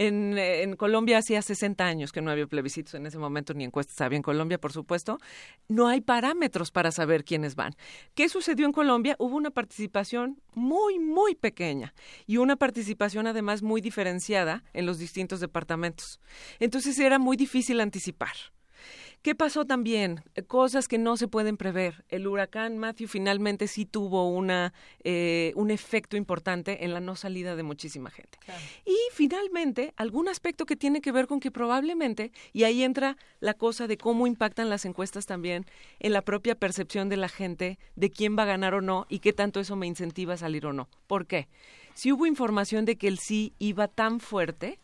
[0.01, 4.15] En, Colombia hacía 60 años que no había plebiscitos en ese momento ni encuestas había
[4.15, 5.17] en Colombia, por supuesto.
[5.67, 7.73] No hay parámetros para saber quiénes van.
[8.15, 9.17] ¿Qué sucedió en Colombia?
[9.19, 11.93] Hubo una participación muy, muy pequeña
[12.25, 16.21] y una participación además muy diferenciada en los distintos departamentos.
[16.62, 18.38] Entonces era muy difícil anticipar.
[19.21, 20.23] ¿Qué pasó también?
[20.36, 22.05] Eh, cosas que no se pueden prever.
[22.08, 27.58] El huracán Matthew finalmente sí tuvo una, eh, un efecto importante en la no salida
[27.58, 28.39] de muchísima gente.
[28.86, 33.53] Y finalmente, algún aspecto que tiene que ver con que probablemente, y ahí entra la
[33.53, 35.65] cosa de cómo impactan las encuestas también
[35.99, 39.19] en la propia percepción de la gente de quién va a ganar o no y
[39.19, 40.88] qué tanto eso me incentiva a salir o no.
[41.08, 41.49] ¿Por qué?
[41.93, 44.79] Si hubo información de que el sí iba tan fuerte,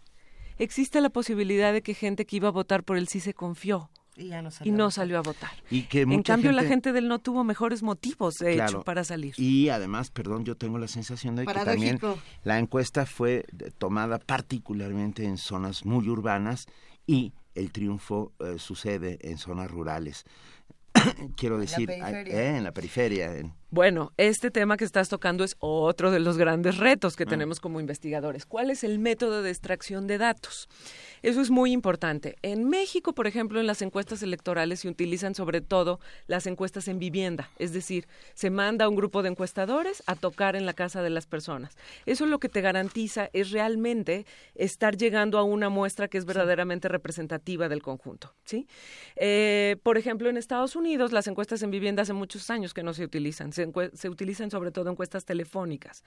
[0.57, 3.89] existe la posibilidad de que gente que iba a votar por el sí se confió
[4.17, 4.29] y,
[4.71, 5.51] no salió, a votar.
[5.69, 9.33] Y que en cambio la gente del no tuvo mejores motivos, de hecho, para salir.
[9.37, 11.99] Y además, perdón, yo tengo la sensación de que también
[12.43, 13.45] la encuesta fue
[13.77, 16.65] tomada particularmente en zonas muy urbanas
[17.05, 20.25] y el triunfo eh, sucede en zonas rurales.
[21.37, 23.31] Quiero decir, en la periferia.
[23.75, 27.25] Bueno, este tema que estás tocando es otro de los grandes retos que ah.
[27.25, 28.45] tenemos como investigadores.
[28.45, 30.69] ¿Cuál es el método de extracción de datos?
[31.23, 32.37] Eso es muy importante.
[32.41, 36.99] En México, por ejemplo, en las encuestas electorales se utilizan sobre todo las encuestas en
[36.99, 41.01] vivienda, es decir, se manda a un grupo de encuestadores a tocar en la casa
[41.01, 41.75] de las personas.
[42.05, 46.87] Eso lo que te garantiza es realmente estar llegando a una muestra que es verdaderamente
[46.87, 48.33] representativa del conjunto.
[48.45, 48.67] ¿sí?
[49.17, 52.93] Eh, por ejemplo, en Estados Unidos las encuestas en vivienda hace muchos años que no
[52.93, 53.51] se utilizan.
[53.51, 56.03] Se, se utilizan sobre todo encuestas telefónicas.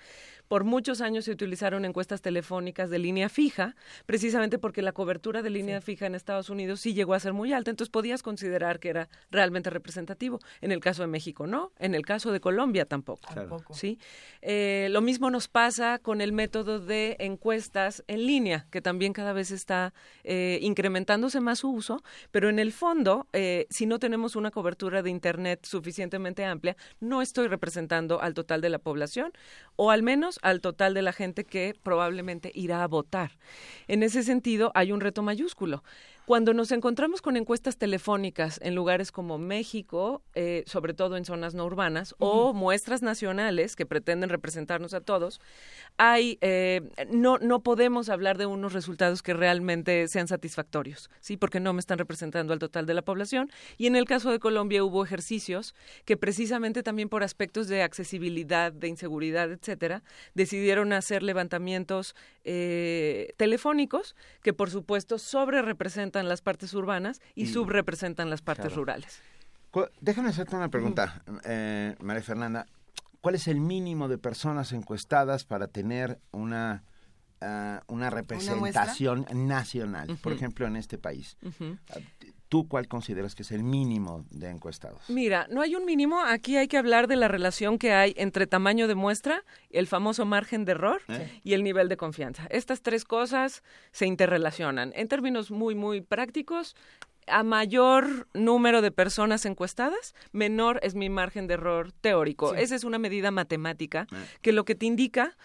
[0.48, 5.50] Por muchos años se utilizaron encuestas telefónicas de línea fija, precisamente porque la cobertura de
[5.50, 8.90] línea fija en Estados Unidos sí llegó a ser muy alta, entonces podías considerar que
[8.90, 10.40] era realmente representativo.
[10.60, 13.28] En el caso de México no, en el caso de Colombia tampoco.
[13.72, 13.98] ¿sí?
[14.42, 19.32] Eh, lo mismo nos pasa con el método de encuestas en línea, que también cada
[19.32, 19.92] vez está
[20.24, 25.02] eh, incrementándose más su uso, pero en el fondo, eh, si no tenemos una cobertura
[25.02, 29.32] de Internet suficientemente amplia, no estoy representando al total de la población
[29.76, 33.32] o al menos al total de la gente que probablemente irá a votar.
[33.86, 35.82] En ese sentido, hay un reto mayúsculo.
[36.28, 41.54] Cuando nos encontramos con encuestas telefónicas en lugares como México, eh, sobre todo en zonas
[41.54, 45.40] no urbanas, o muestras nacionales que pretenden representarnos a todos,
[45.96, 51.60] hay eh, no no podemos hablar de unos resultados que realmente sean satisfactorios, sí, porque
[51.60, 53.50] no me están representando al total de la población.
[53.78, 55.74] Y en el caso de Colombia hubo ejercicios
[56.04, 60.02] que precisamente también por aspectos de accesibilidad, de inseguridad, etcétera,
[60.34, 62.14] decidieron hacer levantamientos
[62.44, 69.20] eh, telefónicos que por supuesto sobre representan las partes urbanas y, subrepresentan las partes rurales.
[70.00, 72.66] Déjame hacerte una pregunta, eh, María Fernanda.
[73.20, 76.84] ¿Cuál es el mínimo de personas encuestadas para tener una,
[77.40, 81.36] ah, una representación nacional, por ejemplo, en este país?
[82.48, 85.02] ¿Tú cuál consideras que es el mínimo de encuestados?
[85.08, 86.20] Mira, no hay un mínimo.
[86.20, 90.24] Aquí hay que hablar de la relación que hay entre tamaño de muestra, el famoso
[90.24, 91.40] margen de error ¿Eh?
[91.44, 92.46] y el nivel de confianza.
[92.50, 94.92] Estas tres cosas se interrelacionan.
[94.94, 96.74] En términos muy, muy prácticos,
[97.26, 102.54] a mayor número de personas encuestadas, menor es mi margen de error teórico.
[102.54, 104.16] Esa es una medida matemática ¿Eh?
[104.40, 105.36] que lo que te indica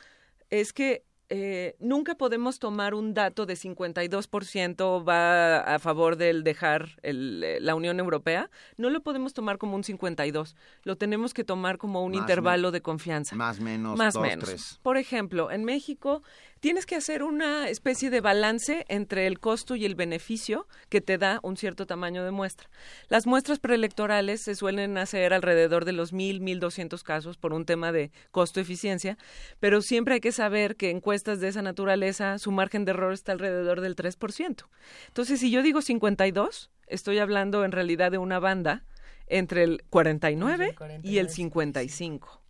[0.50, 1.04] es que
[1.36, 7.74] eh, nunca podemos tomar un dato de 52% va a favor del dejar eh, la
[7.74, 12.14] Unión Europea, no lo podemos tomar como un 52, lo tenemos que tomar como un
[12.14, 13.36] intervalo de confianza.
[13.36, 13.98] Más menos.
[13.98, 14.80] Más menos.
[14.84, 16.22] Por ejemplo, en México
[16.64, 21.18] tienes que hacer una especie de balance entre el costo y el beneficio que te
[21.18, 22.70] da un cierto tamaño de muestra.
[23.10, 27.66] Las muestras preelectorales se suelen hacer alrededor de los mil, mil doscientos casos por un
[27.66, 29.18] tema de costo-eficiencia,
[29.60, 33.34] pero siempre hay que saber que encuestas de esa naturaleza, su margen de error está
[33.34, 34.64] alrededor del 3%.
[35.08, 38.86] Entonces, si yo digo 52, estoy hablando en realidad de una banda
[39.28, 42.42] entre el 49 y el 55.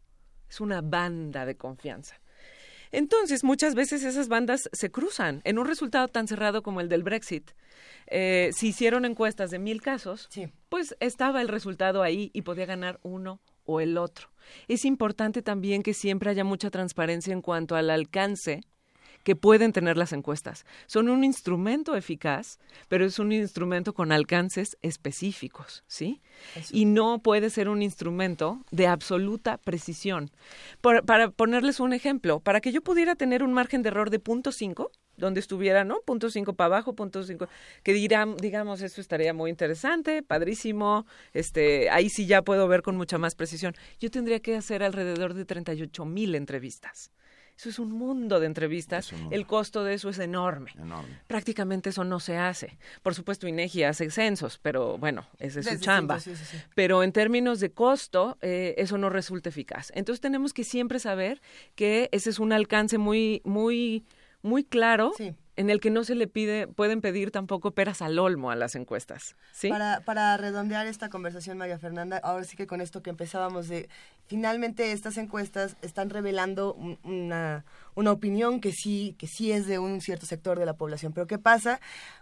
[0.47, 2.21] Es una banda de confianza.
[2.93, 5.41] Entonces, muchas veces esas bandas se cruzan.
[5.45, 7.51] En un resultado tan cerrado como el del Brexit,
[8.05, 10.29] eh, si hicieron encuestas de mil casos,
[10.69, 14.29] pues estaba el resultado ahí y podía ganar uno o el otro.
[14.67, 18.61] Es importante también que siempre haya mucha transparencia en cuanto al alcance
[19.23, 20.65] que pueden tener las encuestas.
[20.85, 26.21] Son un instrumento eficaz, pero es un instrumento con alcances específicos, ¿sí?
[26.71, 30.31] Y no puede ser un instrumento de absoluta precisión.
[30.81, 34.51] para ponerles un ejemplo, para que yo pudiera tener un margen de error de punto
[34.51, 36.01] .5, donde estuviera, ¿no?
[36.01, 37.47] Punto cinco para abajo, punto cinco,
[37.83, 42.97] que dirán, digamos, esto estaría muy interesante, padrísimo, este, ahí sí ya puedo ver con
[42.97, 43.75] mucha más precisión.
[43.99, 47.11] Yo tendría que hacer alrededor de 38 mil entrevistas.
[47.57, 49.13] Eso es un mundo de entrevistas.
[49.31, 50.71] El costo de eso es enorme.
[51.27, 52.77] Prácticamente eso no se hace.
[53.01, 56.19] Por supuesto, INEGI hace censos, pero bueno, ese es su chamba.
[56.75, 59.91] pero en términos de costo, eh, eso no resulta eficaz.
[59.95, 61.41] Entonces tenemos que siempre saber
[61.75, 64.05] que ese es un alcance muy, muy,
[64.41, 65.13] muy claro
[65.55, 68.75] en el que no se le pide, pueden pedir tampoco peras al olmo a las
[68.75, 69.35] encuestas.
[69.51, 69.69] ¿sí?
[69.69, 73.89] Para, para redondear esta conversación, María Fernanda, ahora sí que con esto que empezábamos de,
[74.25, 76.73] finalmente estas encuestas están revelando
[77.03, 81.13] una, una opinión que sí, que sí es de un cierto sector de la población.
[81.13, 81.79] Pero ¿qué pasa?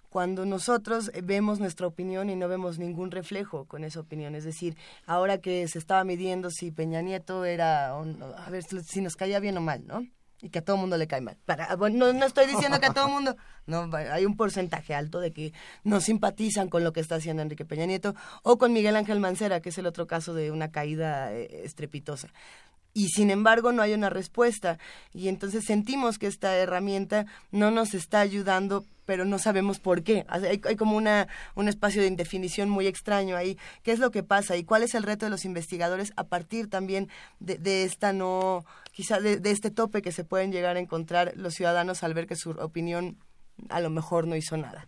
[0.10, 4.36] cuando nosotros vemos nuestra opinión y no vemos ningún reflejo con esa opinión.
[4.36, 4.76] Es decir,
[5.06, 9.58] ahora que se estaba midiendo si Peña Nieto era, a ver si nos caía bien
[9.58, 10.06] o mal, ¿no?
[10.42, 11.38] Y que a todo mundo le cae mal.
[11.46, 13.36] Para, bueno, no, estoy diciendo que a todo mundo,
[13.66, 17.66] no, hay un porcentaje alto de que no simpatizan con lo que está haciendo Enrique
[17.66, 21.34] Peña Nieto o con Miguel Ángel Mancera, que es el otro caso de una caída
[21.34, 22.30] eh, estrepitosa.
[22.94, 24.78] Y sin embargo no hay una respuesta
[25.14, 30.26] y entonces sentimos que esta herramienta no nos está ayudando pero no sabemos por qué.
[30.30, 33.58] Hay, como una, un espacio de indefinición muy extraño ahí.
[33.84, 36.70] ¿Qué es lo que pasa y cuál es el reto de los investigadores a partir
[36.70, 37.10] también
[37.42, 38.64] de, esta no,
[38.94, 42.38] quizá de, este tope que se pueden llegar a encontrar los ciudadanos al ver que
[42.38, 43.18] su opinión
[43.68, 44.88] a lo mejor no hizo nada?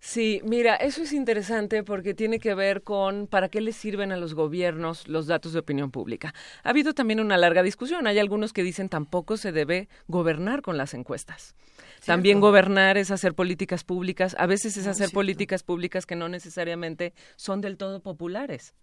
[0.00, 4.16] Sí, mira, eso es interesante porque tiene que ver con para qué les sirven a
[4.16, 6.34] los gobiernos los datos de opinión pública.
[6.62, 8.06] Ha habido también una larga discusión.
[8.06, 11.54] Hay algunos que dicen tampoco se debe gobernar con las encuestas.
[12.06, 14.36] También gobernar es hacer políticas públicas.
[14.38, 18.74] A veces es hacer políticas públicas que no necesariamente son del todo populares.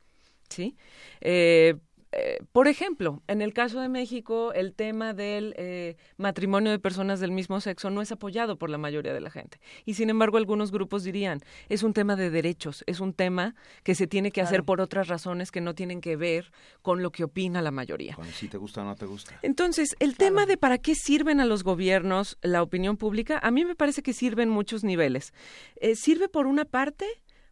[0.49, 0.75] ¿Sí?
[1.21, 1.75] Eh,
[2.15, 7.19] eh, por ejemplo, en el caso de México, el tema del eh, matrimonio de personas
[7.19, 9.59] del mismo sexo no es apoyado por la mayoría de la gente.
[9.85, 13.95] Y sin embargo, algunos grupos dirían, es un tema de derechos, es un tema que
[13.95, 16.51] se tiene que hacer por otras razones que no tienen que ver
[16.81, 18.17] con lo que opina la mayoría.
[18.33, 19.37] si te gusta o no te gusta.
[19.41, 23.65] Entonces, el tema de para qué sirven a los gobiernos la opinión pública, a mí
[23.65, 25.33] me parece que sirve en muchos niveles.
[25.81, 27.05] Eh, sirve por una parte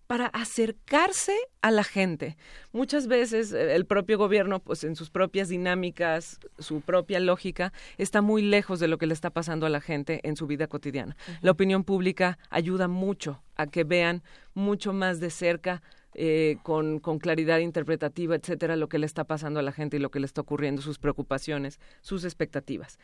[0.08, 2.38] para acercarse a la gente.
[2.72, 8.22] Muchas veces eh, el propio gobierno, pues en sus propias dinámicas, su propia lógica, está
[8.22, 11.16] muy lejos de lo que le está pasando a la gente en su vida cotidiana.
[11.42, 14.24] La opinión pública ayuda mucho a que vean
[14.54, 15.82] mucho más de cerca
[16.16, 20.00] eh, con, con, claridad interpretativa, etcétera, lo que le está pasando a la gente y
[20.00, 23.00] lo que le está ocurriendo, sus preocupaciones, sus expectativas.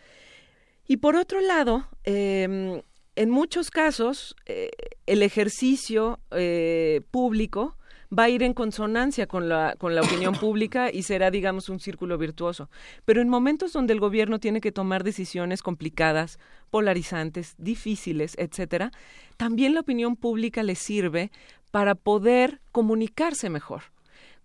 [0.88, 2.84] Y por otro lado, eh,
[3.20, 4.72] en muchos casos, eh,
[5.06, 7.76] el ejercicio eh, público
[8.18, 11.82] va a ir en consonancia con la, con la opinión pública y será, digamos, un
[11.82, 12.70] círculo virtuoso.
[13.04, 16.40] Pero en momentos donde el gobierno tiene que tomar decisiones complicadas,
[16.70, 18.94] polarizantes, difíciles, etcétera,
[19.36, 21.30] también la opinión pública le sirve
[21.72, 23.82] para poder comunicarse mejor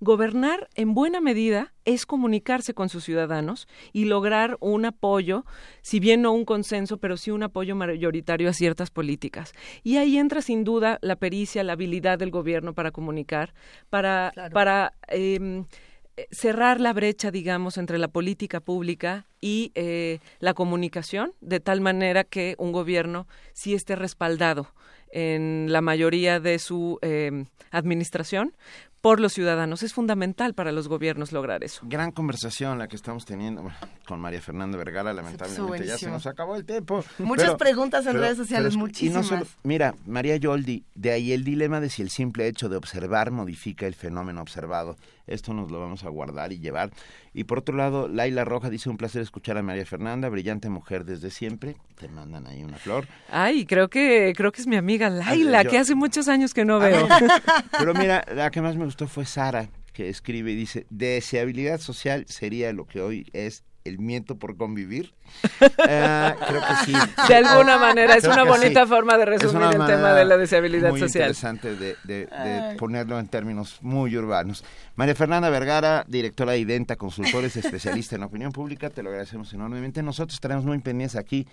[0.04, 5.46] Gobernar en buena medida es comunicarse con sus ciudadanos y lograr un apoyo,
[5.80, 9.54] si bien no un consenso, pero sí un apoyo mayoritario a ciertas políticas.
[9.82, 13.54] Y ahí entra sin duda la pericia, la habilidad del gobierno para comunicar,
[13.88, 15.64] para, para em,
[16.30, 22.24] cerrar la brecha, digamos, entre la política pública y eh, la comunicación, de tal manera
[22.24, 24.68] que un gobierno sí esté respaldado
[25.10, 28.54] en la mayoría de su em, administración
[29.04, 29.82] por los ciudadanos.
[29.82, 31.82] Es fundamental para los gobiernos lograr eso.
[31.84, 33.70] Gran conversación la que estamos teniendo
[34.06, 35.12] con María Fernanda Vergara.
[35.12, 37.04] Lamentablemente ya se nos acabó el tiempo.
[37.18, 39.30] Muchas preguntas en redes sociales, muchísimas.
[39.62, 43.86] mira, María Yoldi, de ahí el dilema de si el simple hecho de observar modifica
[43.86, 44.96] el fenómeno observado.
[45.26, 46.90] Esto nos lo vamos a guardar y llevar.
[47.32, 51.04] Y por otro lado, Laila Roja dice un placer escuchar a María Fernanda, brillante mujer
[51.04, 51.76] desde siempre.
[51.98, 53.06] Te mandan ahí una flor.
[53.30, 56.78] Ay, creo que creo que es mi amiga Laila, que hace muchos años que no
[56.78, 57.08] veo.
[57.78, 62.26] Pero mira, la que más me gustó fue Sara, que escribe y dice, deseabilidad social
[62.28, 65.12] sería lo que hoy es el miento por convivir.
[65.88, 66.94] Eh, creo que sí.
[67.26, 71.00] De alguna manera, es una bonita forma de resumir el tema de la deseabilidad muy
[71.00, 71.24] social.
[71.24, 74.64] interesante de, de, ponerlo en términos muy urbanos.
[74.94, 80.04] María Fernanda Vergara, directora de IDENTA, consultores, especialista en opinión pública, te lo agradecemos enormemente.
[80.04, 81.48] Nosotros estaremos muy pendientes aquí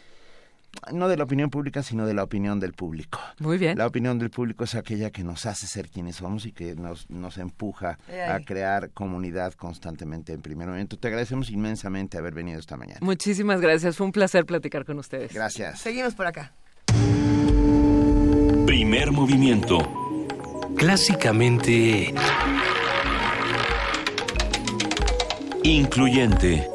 [0.92, 3.20] no de la opinión pública, sino de la opinión del público.
[3.40, 3.78] Muy bien.
[3.78, 7.10] La opinión del público es aquella que nos hace ser quienes somos y que nos,
[7.10, 7.98] nos empuja
[8.30, 10.98] a crear comunidad constantemente en primer momento.
[10.98, 13.00] Te agradecemos inmensamente haber venido esta mañana.
[13.02, 13.98] Muchísimas gracias.
[13.98, 15.34] Fue un placer platicar con ustedes.
[15.34, 15.80] Gracias.
[15.80, 16.54] Seguimos por acá.
[18.66, 19.80] Primer movimiento.
[20.78, 22.14] Clásicamente...
[25.64, 26.68] Incluyente.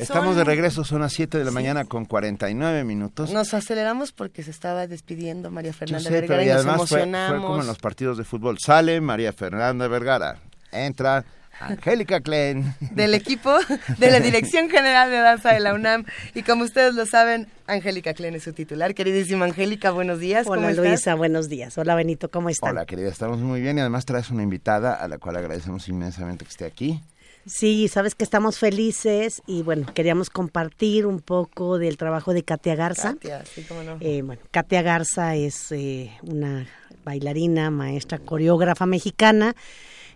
[0.00, 3.30] Estamos de regreso, son las 7 de la mañana con 49 minutos.
[3.30, 7.38] Nos aceleramos porque se estaba despidiendo María Fernanda Vergara y, nos emocionamos.
[7.38, 8.58] Fue, como en los partidos de fútbol.
[8.58, 10.38] Sale María Fernanda Vergara,
[10.72, 11.24] entra
[11.60, 12.74] Angélica Klein.
[12.80, 13.54] Del equipo
[13.98, 16.06] de la Dirección General de Danza de la UNAM.
[16.34, 18.94] Y como ustedes lo saben, Angélica Klein es su titular.
[18.94, 20.46] Queridísima Angélica, buenos días.
[20.46, 21.76] Hola Luisa, buenos días.
[21.76, 22.70] Hola Benito, ¿cómo estás?
[22.70, 26.44] Hola querida, estamos muy bien y además traes una invitada a la cual agradecemos inmensamente
[26.44, 27.00] que esté aquí.
[27.46, 32.74] Sí, sabes que estamos felices y bueno, queríamos compartir un poco del trabajo de Katia
[32.74, 33.14] Garza.
[33.14, 33.96] Katia, sí, cómo no.
[34.00, 36.68] Eh, bueno, Katia Garza es eh, una
[37.04, 39.54] bailarina, maestra, coreógrafa mexicana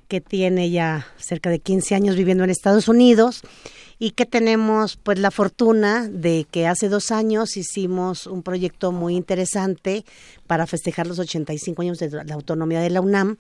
[0.08, 3.42] que tiene ya cerca de 15 años viviendo en Estados Unidos
[4.04, 9.16] y que tenemos pues la fortuna de que hace dos años hicimos un proyecto muy
[9.16, 10.04] interesante
[10.46, 13.38] para festejar los 85 años de la autonomía de la UNAM.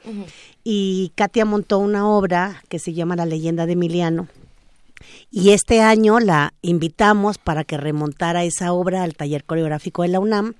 [0.64, 4.26] Y Katia montó una obra que se llama La leyenda de Emiliano.
[5.30, 10.20] Y este año la invitamos para que remontara esa obra al taller coreográfico de la
[10.20, 10.54] UNAM.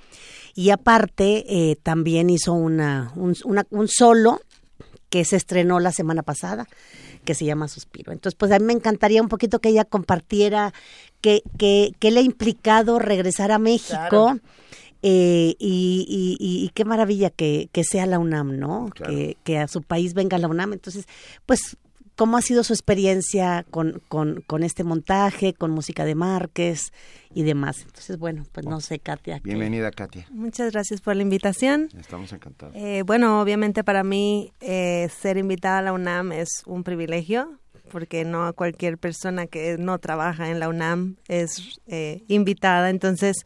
[0.55, 4.42] Y aparte eh, también hizo una, un, una, un solo
[5.14, 6.66] que se estrenó la semana pasada,
[7.24, 8.10] que se llama Suspiro.
[8.10, 10.74] Entonces, pues a mí me encantaría un poquito que ella compartiera
[11.20, 14.36] qué que, que le ha implicado regresar a México.
[15.02, 18.88] Eh, y, y, qué maravilla que, que, sea la UNAM, ¿no?
[18.92, 20.72] Que, que, a su país venga la UNAM.
[20.72, 21.06] Entonces,
[21.46, 21.76] pues
[22.16, 26.92] ¿Cómo ha sido su experiencia con, con, con, este montaje, con música de Márquez
[27.34, 27.82] y demás?
[27.82, 29.40] Entonces, bueno, pues no sé, Katia.
[29.42, 30.24] Bienvenida, Katia.
[30.30, 31.88] Muchas gracias por la invitación.
[31.98, 32.76] Estamos encantados.
[32.76, 37.58] Eh, bueno, obviamente para mí eh, ser invitada a la UNAM es un privilegio,
[37.90, 42.90] porque no a cualquier persona que no trabaja en la UNAM es eh, invitada.
[42.90, 43.38] Entonces,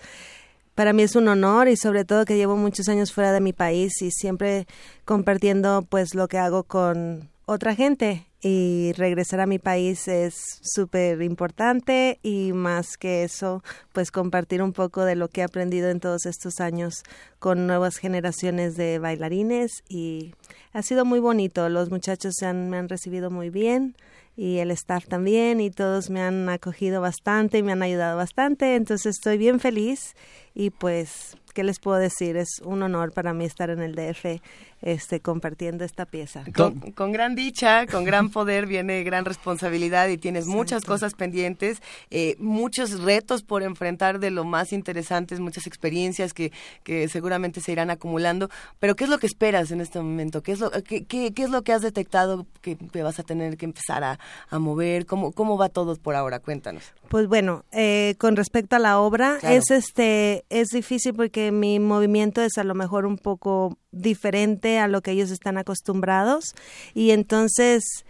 [0.74, 3.54] para mí es un honor y sobre todo que llevo muchos años fuera de mi
[3.54, 4.66] país y siempre
[5.06, 11.22] compartiendo pues lo que hago con otra gente y regresar a mi país es súper
[11.22, 15.98] importante y más que eso, pues compartir un poco de lo que he aprendido en
[15.98, 17.02] todos estos años
[17.40, 20.34] con nuevas generaciones de bailarines y
[20.72, 21.68] ha sido muy bonito.
[21.68, 23.96] Los muchachos se han, me han recibido muy bien
[24.38, 28.76] y el staff también y todos me han acogido bastante y me han ayudado bastante,
[28.76, 30.14] entonces estoy bien feliz
[30.54, 32.36] y pues, ¿qué les puedo decir?
[32.36, 34.40] Es un honor para mí estar en el DF
[34.82, 36.44] este, compartiendo esta pieza.
[36.94, 42.36] Con, gran dicha, con gran poder viene gran responsabilidad y tienes muchas cosas pendientes, eh,
[42.38, 46.52] muchos retos por enfrentar de lo más interesantes, muchas experiencias que,
[46.84, 48.50] que seguramente se irán acumulando.
[48.78, 50.42] Pero ¿qué es lo que esperas en este momento?
[50.42, 53.56] ¿Qué es lo, qué, qué, es lo que has detectado que te vas a tener
[53.56, 54.18] que empezar a,
[54.50, 55.06] a mover?
[55.06, 56.38] ¿Cómo, ¿Cómo va todo por ahora?
[56.40, 56.92] Cuéntanos.
[57.08, 62.42] Pues bueno, eh, con respecto a la obra, es este es difícil porque mi movimiento
[62.42, 66.54] es a lo mejor un poco diferente a lo que ellos están acostumbrados
[66.94, 68.04] y entonces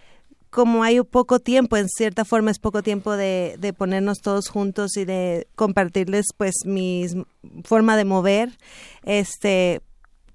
[0.51, 5.05] como hay poco tiempo, en cierta forma es poco tiempo de, ponernos todos juntos y
[5.05, 7.07] de compartirles pues mi
[7.65, 8.57] forma de mover,
[9.05, 9.83] este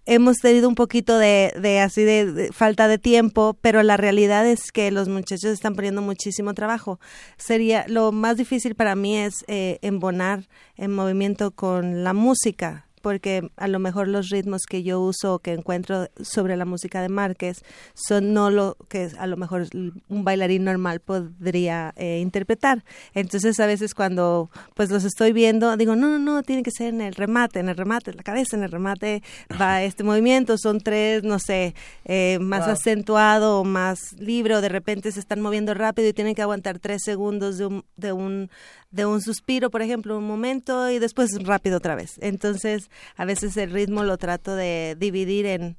[0.06, 4.72] hemos tenido un poquito de, de así de, falta de tiempo, pero la realidad es
[4.72, 7.00] que los muchachos están poniendo muchísimo trabajo.
[7.38, 13.51] Sería lo más difícil para mí es eh, embonar en movimiento con la música porque
[13.58, 17.10] a lo mejor los ritmos que yo uso o que encuentro sobre la música de
[17.10, 17.62] Márquez
[17.93, 22.86] son no lo que a lo mejor un bailarín normal podría eh, interpretar.
[23.14, 26.93] Entonces a veces cuando pues los estoy viendo digo, no, no, no, tiene que ser
[26.93, 29.22] en el remate, en el remate, en la cabeza, en el remate
[29.62, 31.76] va este movimiento, son tres, no sé,
[32.06, 36.36] eh, más acentuado o más libre o de repente se están moviendo rápido y tienen
[36.36, 38.49] que aguantar tres segundos de un, de un
[38.94, 42.14] de un suspiro, por ejemplo, un momento y después rápido otra vez.
[42.22, 45.78] Entonces, a veces el ritmo lo trato de dividir en,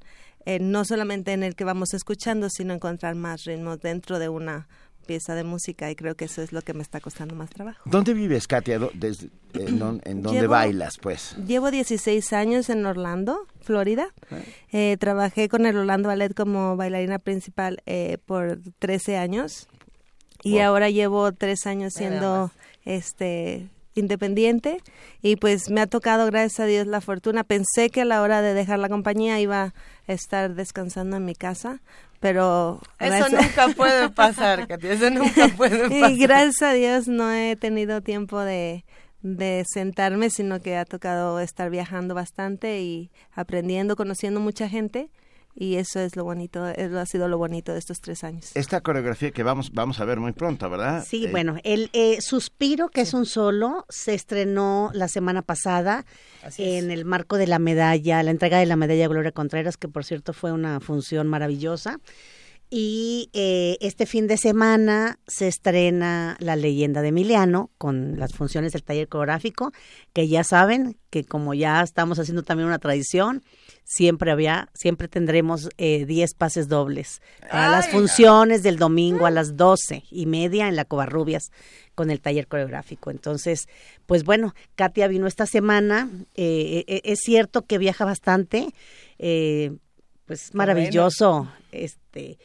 [0.59, 4.67] no solamente en el que vamos escuchando, sino encontrar más ritmos dentro de una
[5.07, 7.89] pieza de música y creo que eso es lo que me está costando más trabajo.
[7.89, 8.79] ¿Dónde vives, Katia?
[9.53, 11.37] ¿En, dónde bailas, pues?
[11.47, 14.07] Llevo 16 años en Orlando, Florida.
[14.73, 19.69] Eh, trabajé con el Orlando Ballet como bailarina principal eh, por 13 años
[20.43, 22.51] y ahora llevo tres años siendo
[22.85, 24.77] este independiente.
[25.21, 27.43] Y pues me ha tocado gracias a Dios la fortuna.
[27.43, 29.73] Pensé que a la hora de dejar la compañía iba
[30.07, 31.81] a estar descansando en mi casa
[32.25, 36.11] pero eso nunca puede pasar eso nunca puede pasar.
[36.11, 38.83] y gracias a Dios no he tenido tiempo de
[39.21, 45.09] de sentarme sino que ha tocado estar viajando bastante y aprendiendo conociendo mucha gente
[45.55, 48.51] y eso es lo bonito, eso ha sido lo bonito de estos tres años.
[48.55, 51.05] Esta coreografía que vamos, vamos a ver muy pronto, ¿verdad?
[51.07, 56.05] Sí, eh, bueno, el eh, Suspiro, que es un solo, se estrenó la semana pasada
[56.57, 60.03] en el marco de la medalla, la entrega de la medalla Gloria Contreras, que por
[60.03, 61.99] cierto fue una función maravillosa.
[62.77, 68.73] Y eh, este fin de semana se estrena La leyenda de Emiliano con las funciones
[68.73, 69.71] del taller coreográfico,
[70.11, 73.43] que ya saben que como ya estamos haciendo también una tradición,
[73.85, 79.55] siempre había, siempre tendremos 10 eh, pases dobles para las funciones del domingo a las
[79.55, 81.53] doce y media en la Covarrubias
[81.95, 83.09] con el taller coreográfico.
[83.09, 83.69] Entonces,
[84.05, 86.09] pues bueno, Katia vino esta semana.
[86.33, 88.67] Eh, eh, es cierto que viaja bastante,
[90.25, 91.49] pues maravilloso.
[91.71, 92.37] Este,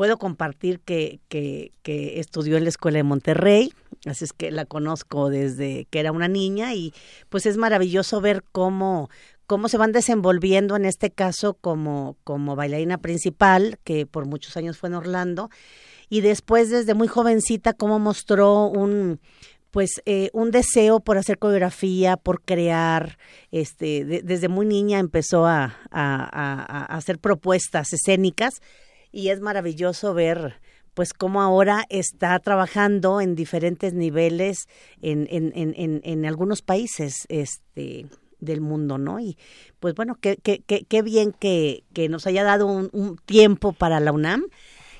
[0.00, 3.74] puedo compartir que, que, que estudió en la escuela de Monterrey,
[4.06, 6.94] así es que la conozco desde que era una niña y
[7.28, 9.10] pues es maravilloso ver cómo
[9.46, 14.78] cómo se van desenvolviendo en este caso como, como bailarina principal, que por muchos años
[14.78, 15.50] fue en Orlando,
[16.08, 19.20] y después desde muy jovencita cómo mostró un
[19.70, 23.18] pues eh, un deseo por hacer coreografía, por crear,
[23.50, 28.62] este, desde muy niña empezó a, a, hacer propuestas escénicas
[29.12, 30.60] y es maravilloso ver
[30.94, 34.68] pues cómo ahora está trabajando en diferentes niveles
[35.02, 38.06] en, en, en, en algunos países, este,
[38.40, 39.20] del mundo, ¿no?
[39.20, 39.38] Y
[39.78, 44.12] pues bueno, qué, qué, qué, bien que, que, nos haya dado un, tiempo para la
[44.12, 44.44] UNAM.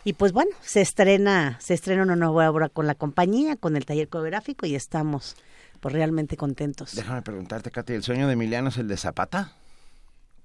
[0.04, 3.84] Y pues bueno, se estrena, se estrena una nueva obra con la compañía, con el
[3.84, 5.36] taller coreográfico y estamos
[5.80, 6.94] pues realmente contentos.
[6.94, 9.52] Déjame preguntarte, Katy, ¿el sueño de Emiliano es el de Zapata?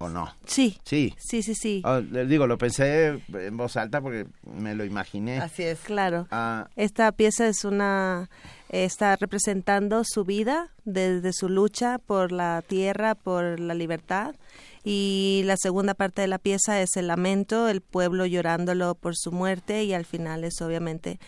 [0.05, 0.31] ¿O no?
[0.45, 0.77] Sí.
[0.83, 1.15] Sí.
[1.17, 1.81] Sí, sí, sí.
[1.83, 5.39] Oh, les digo, lo pensé en voz alta porque me lo imaginé.
[5.39, 5.79] Así es.
[5.79, 6.27] Claro.
[6.29, 6.67] Ah.
[6.75, 8.29] Esta pieza es una
[8.69, 14.35] está representando su vida desde su lucha por la tierra, por la libertad.
[14.83, 19.31] Y la segunda parte de la pieza es el lamento, el pueblo llorándolo por su
[19.31, 21.19] muerte y al final es obviamente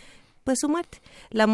[0.43, 1.01] pues su muerte.
[1.31, 1.47] La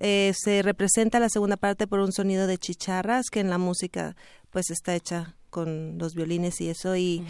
[0.00, 4.16] eh, se representa la segunda parte por un sonido de chicharras que en la música
[4.50, 7.24] pues está hecha con los violines y eso y,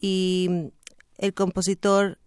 [0.00, 0.72] y
[1.18, 2.18] el compositor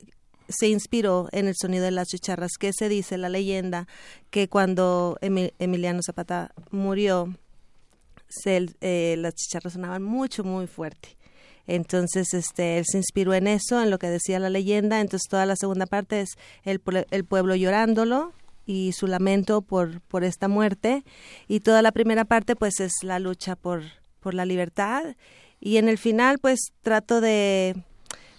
[0.48, 3.88] se inspiró en el sonido de las chicharras, que se dice la leyenda
[4.30, 7.34] que cuando Emiliano Zapata murió,
[8.46, 11.18] eh, las chicharras sonaban mucho, muy fuerte.
[11.68, 15.02] Entonces, este, él se inspiró en eso, en lo que decía la leyenda.
[15.02, 16.30] Entonces, toda la segunda parte es
[16.64, 18.34] el, el pueblo llorándolo
[18.68, 21.04] y su lamento por, por esta muerte.
[21.48, 23.82] Y toda la primera parte, pues, es la lucha por,
[24.26, 25.16] por la libertad.
[25.60, 27.76] Y en el final, pues, trato de,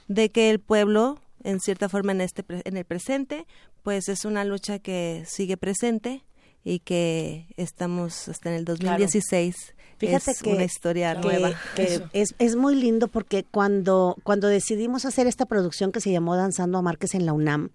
[0.09, 3.47] de que el pueblo en cierta forma en este en el presente,
[3.85, 6.25] pues es una lucha que sigue presente
[6.65, 9.55] y que estamos hasta en el 2016.
[9.99, 11.53] Fíjate es que, una historia nueva.
[12.13, 16.79] es, es muy lindo porque cuando, cuando decidimos hacer esta producción que se llamó Danzando
[16.79, 17.71] a Márquez en la UNAM,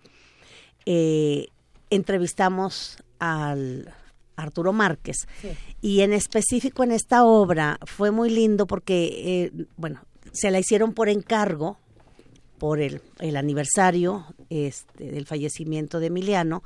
[0.86, 1.48] eh,
[1.90, 3.94] entrevistamos al
[4.42, 5.28] Arturo Márquez.
[5.82, 10.94] Y en específico en esta obra fue muy lindo porque, eh, bueno, se la hicieron
[10.94, 11.78] por encargo
[12.58, 16.64] por el, el aniversario este, del fallecimiento de Emiliano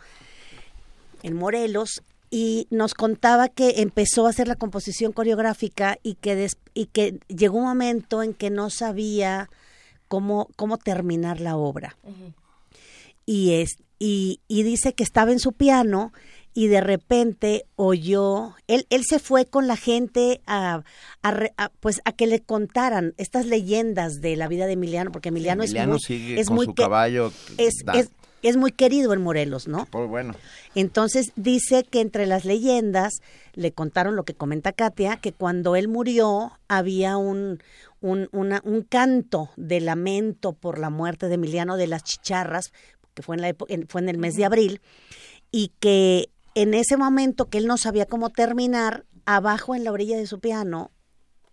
[1.24, 6.88] en Morelos y nos contaba que empezó a hacer la composición coreográfica y que, y
[6.88, 9.50] que llegó un momento en que no sabía
[10.08, 11.96] cómo, cómo terminar la obra.
[13.26, 16.12] y, es, y, y dice que estaba en su piano
[16.58, 20.84] y de repente oyó, él, él se fue con la gente a,
[21.82, 25.74] pues a que le contaran estas leyendas de la vida de Emiliano, porque Emiliano, es
[25.76, 26.00] muy,
[26.40, 27.34] es muy caballo.
[27.58, 27.84] Es,
[28.42, 29.86] es, muy querido en Morelos, ¿no?
[29.92, 30.34] Pues bueno.
[30.76, 33.16] Entonces dice que entre las leyendas
[33.54, 37.62] le contaron lo que comenta Katia, que cuando él murió había un,
[38.00, 42.72] un, una, un canto de lamento por la muerte de Emiliano de las chicharras,
[43.14, 43.54] que fue en, la
[43.90, 44.80] fue en el mes de abril,
[45.52, 50.18] y que en ese momento que él no sabía cómo terminar, abajo en la orilla
[50.18, 50.92] de su piano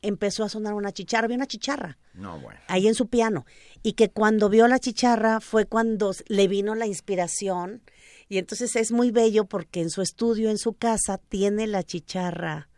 [0.01, 1.99] empezó a sonar una chicharra, vio una chicharra.
[2.15, 2.61] No, bueno.
[2.69, 3.47] Ahí en su piano.
[3.83, 7.83] Y que cuando vio la chicharra fue cuando le vino la inspiración.
[8.29, 12.69] Y entonces es muy bello porque en su estudio, en su casa, tiene la chicharra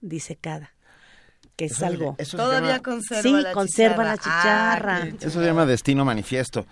[0.00, 0.74] disecada.
[1.56, 2.16] Que es algo.
[2.30, 5.08] Todavía conserva sí, la conserva la chicharra.
[5.20, 6.66] eso se llama destino manifiesto.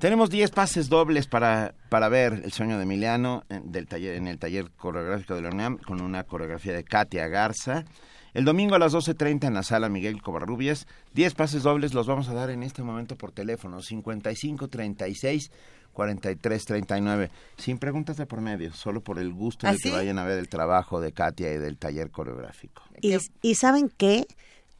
[0.00, 4.28] Tenemos 10 pases dobles para, para ver El sueño de Emiliano en, del taller, en
[4.28, 7.84] el taller coreográfico de la UNAM con una coreografía de Katia Garza.
[8.32, 10.86] El domingo a las 12.30 en la sala Miguel Covarrubias.
[11.12, 13.82] 10 pases dobles los vamos a dar en este momento por teléfono.
[13.82, 15.50] 55 36
[15.92, 17.30] 43 39.
[17.58, 20.38] Sin preguntas de por medio, solo por el gusto de ¿Ah, que vayan a ver
[20.38, 22.82] el trabajo de Katia y del taller coreográfico.
[23.02, 24.26] Y, y ¿saben qué?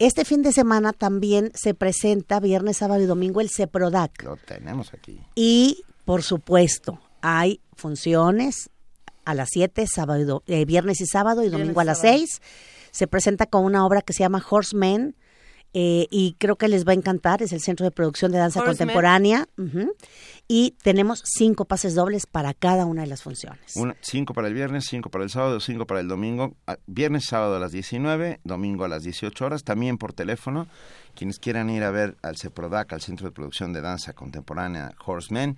[0.00, 4.22] Este fin de semana también se presenta viernes, sábado y domingo el CEPRODAC.
[4.22, 5.20] Lo tenemos aquí.
[5.34, 8.70] Y, por supuesto, hay funciones
[9.26, 12.40] a las 7, sábado, eh, viernes y sábado y domingo a las 6.
[12.92, 15.16] Se presenta con una obra que se llama Horsemen,
[15.72, 18.62] eh, y creo que les va a encantar, es el Centro de Producción de Danza
[18.64, 19.48] Contemporánea.
[20.48, 23.76] Y tenemos cinco pases dobles para cada una de las funciones.
[24.00, 26.56] cinco para el viernes, cinco para el sábado, cinco para el domingo.
[26.66, 30.66] Ah, viernes, sábado a las 19, domingo a las 18 horas, también por teléfono.
[31.14, 35.56] Quienes quieran ir a ver al CEPRODAC, al Centro de Producción de Danza Contemporánea Horsemen,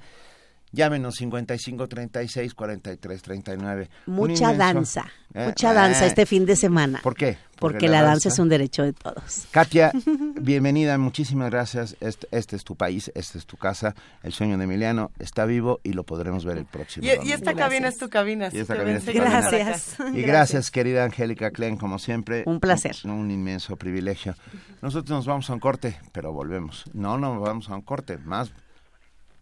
[0.72, 3.90] Llámenos 55 36 43 39.
[4.06, 5.04] Mucha danza,
[5.34, 6.08] eh, mucha danza eh.
[6.08, 7.00] este fin de semana.
[7.02, 7.36] ¿Por qué?
[7.58, 9.46] Porque, la, danza, es un derecho de todos.
[9.50, 9.92] Katia,
[10.40, 11.94] bienvenida, muchísimas gracias.
[12.00, 13.94] Este, este, es tu país, esta es tu casa.
[14.22, 17.06] El sueño de Emiliano está vivo y lo podremos ver el próximo.
[17.06, 18.48] Y, y esta cabina es tu cabina.
[18.50, 19.96] Y esta cabina es tu gracias.
[20.14, 22.44] Y gracias, querida Angélica Klein, como siempre.
[22.46, 22.96] Un placer.
[23.04, 24.34] Un, un, inmenso privilegio.
[24.80, 26.84] Nosotros nos vamos a un corte, pero volvemos.
[26.94, 28.52] No, no vamos a un corte, más.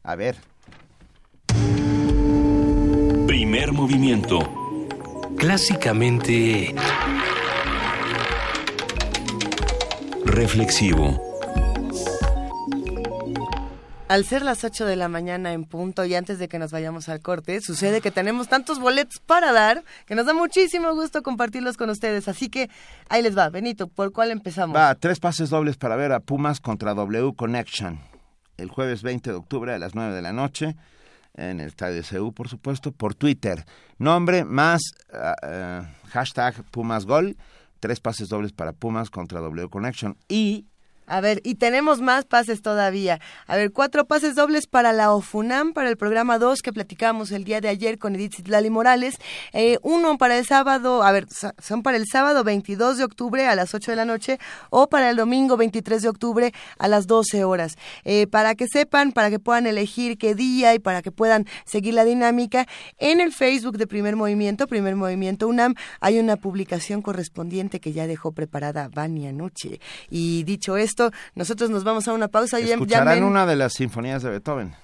[0.03, 0.37] A ver,
[3.26, 4.38] Primer movimiento.
[5.36, 6.74] Clásicamente...
[10.24, 11.30] Reflexivo.
[14.11, 17.09] Al ser las 8 de la mañana en punto y antes de que nos vayamos
[17.09, 21.76] al corte, sucede que tenemos tantos boletos para dar que nos da muchísimo gusto compartirlos
[21.76, 22.26] con ustedes.
[22.26, 22.70] Así que
[23.09, 24.76] ahí les va, Benito, ¿por cuál empezamos?
[24.76, 28.01] Va, tres pases dobles para ver a Pumas contra W Connection.
[28.57, 30.74] El jueves 20 de octubre a las 9 de la noche
[31.35, 33.64] en el estadio CU, por supuesto, por Twitter.
[33.99, 34.81] Nombre más
[35.12, 37.37] uh, hashtag Pumas Gol.
[37.81, 40.16] Tres pases dobles para Pumas contra W Connection.
[40.28, 40.66] Y
[41.11, 43.20] a ver, y tenemos más pases todavía.
[43.48, 47.42] A ver, cuatro pases dobles para la OFUNAM, para el programa 2 que platicamos el
[47.42, 49.16] día de ayer con Edith Citlali Morales.
[49.52, 51.26] Eh, uno para el sábado, a ver,
[51.58, 54.38] son para el sábado 22 de octubre a las 8 de la noche
[54.70, 57.76] o para el domingo 23 de octubre a las 12 horas.
[58.04, 61.94] Eh, para que sepan, para que puedan elegir qué día y para que puedan seguir
[61.94, 67.80] la dinámica, en el Facebook de Primer Movimiento, Primer Movimiento UNAM, hay una publicación correspondiente
[67.80, 69.80] que ya dejó preparada Vania Noche.
[70.08, 70.99] Y dicho esto,
[71.34, 72.61] nosotros nos vamos a una pausa.
[72.61, 74.74] y Escucharán una de las sinfonías de Beethoven.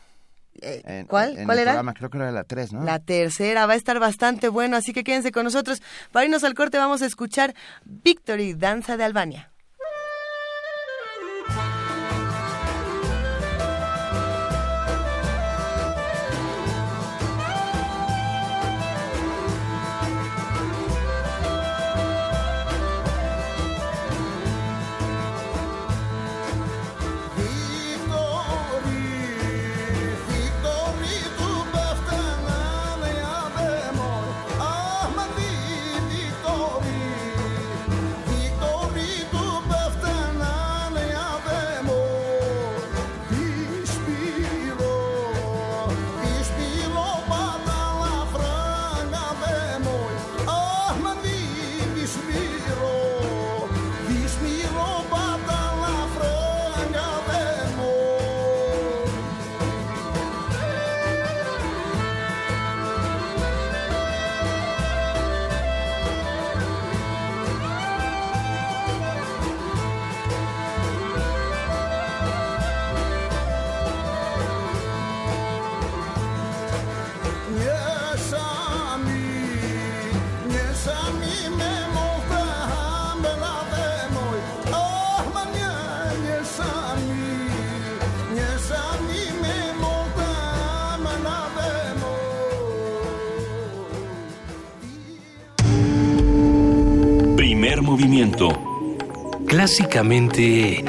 [0.63, 1.37] Eh, ¿Cuál?
[1.45, 1.83] ¿Cuál era?
[1.93, 2.85] creo que era la 3, ¿no?
[2.85, 5.83] La tercera, va a estar bastante bueno, así que quédense con nosotros.
[6.13, 7.55] Para irnos al corte vamos a escuchar
[7.85, 9.51] Victory, Danza de Albania.
[97.97, 98.51] Movimiento.
[99.47, 100.85] Clásicamente...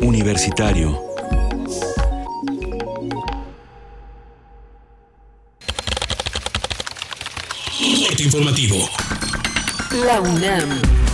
[0.00, 1.00] Universitario.
[8.18, 8.88] informativo.
[10.06, 11.11] La UNAM.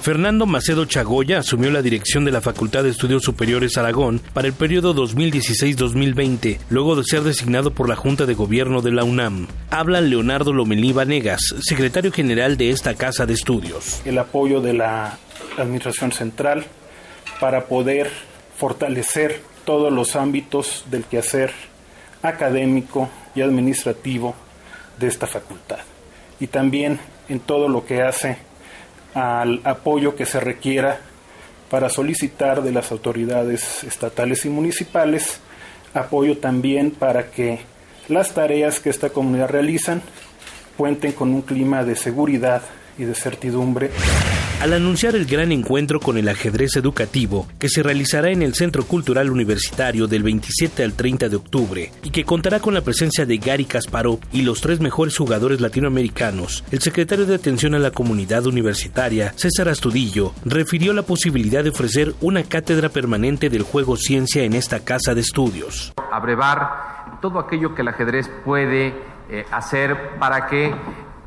[0.00, 4.54] Fernando Macedo Chagoya asumió la dirección de la Facultad de Estudios Superiores Aragón para el
[4.54, 9.48] periodo 2016-2020, luego de ser designado por la Junta de Gobierno de la UNAM.
[9.70, 14.00] Habla Leonardo Lomelí Vanegas, secretario general de esta casa de estudios.
[14.04, 15.18] El apoyo de la
[15.58, 16.64] Administración Central
[17.40, 18.10] para poder
[18.56, 21.52] fortalecer todos los ámbitos del quehacer
[22.22, 24.34] académico y administrativo
[24.98, 25.78] de esta facultad
[26.40, 28.47] y también en todo lo que hace
[29.14, 31.00] al apoyo que se requiera
[31.70, 35.40] para solicitar de las autoridades estatales y municipales
[35.94, 37.60] apoyo también para que
[38.08, 40.02] las tareas que esta comunidad realizan
[40.76, 42.62] cuenten con un clima de seguridad
[42.98, 43.90] y de certidumbre
[44.60, 48.84] al anunciar el gran encuentro con el ajedrez educativo que se realizará en el Centro
[48.84, 53.38] Cultural Universitario del 27 al 30 de octubre y que contará con la presencia de
[53.38, 58.46] Gary Kasparov y los tres mejores jugadores latinoamericanos, el secretario de Atención a la Comunidad
[58.46, 64.54] Universitaria, César Astudillo, refirió la posibilidad de ofrecer una cátedra permanente del juego ciencia en
[64.54, 65.92] esta casa de estudios.
[66.10, 68.88] Abrevar todo aquello que el ajedrez puede
[69.30, 70.74] eh, hacer para que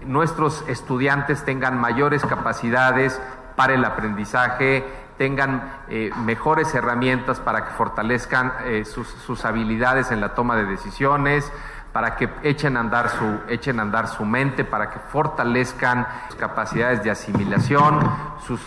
[0.06, 3.20] nuestros estudiantes tengan mayores capacidades
[3.56, 4.84] para el aprendizaje,
[5.18, 11.52] tengan eh, mejores herramientas para que fortalezcan eh, sus, habilidades en la toma de decisiones,
[11.94, 17.04] para que echen a andar su, echen andar su mente, para que fortalezcan sus capacidades
[17.04, 18.00] de asimilación,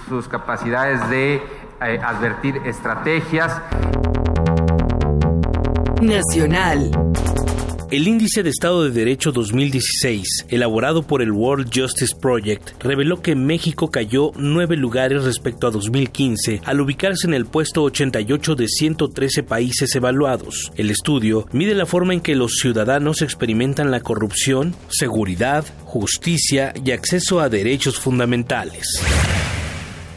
[0.08, 1.42] sus, capacidades de
[1.80, 3.60] eh, advertir estrategias.
[6.00, 6.90] Nacional.
[7.90, 13.36] El Índice de Estado de Derecho 2016, elaborado por el World Justice Project, reveló que
[13.36, 19.42] México cayó nueve lugares respecto a 2015 al ubicarse en el puesto 88 de 113
[19.42, 20.72] países evaluados.
[20.76, 26.90] El estudio mide la forma en que los ciudadanos experimentan la corrupción, seguridad, justicia y
[26.90, 29.00] acceso a derechos fundamentales.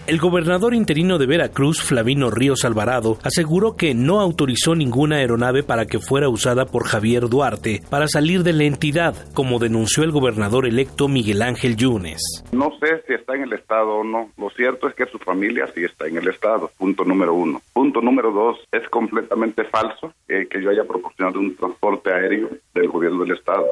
[0.07, 5.85] El gobernador interino de Veracruz, Flavino Ríos Alvarado, aseguró que no autorizó ninguna aeronave para
[5.85, 10.65] que fuera usada por Javier Duarte para salir de la entidad, como denunció el gobernador
[10.65, 12.21] electo Miguel Ángel Yunes.
[12.53, 14.29] No sé si está en el Estado o no.
[14.37, 16.71] Lo cierto es que su familia sí está en el Estado.
[16.77, 17.61] Punto número uno.
[17.73, 22.87] Punto número dos, es completamente falso eh, que yo haya proporcionado un transporte aéreo del
[22.87, 23.65] gobierno del Estado.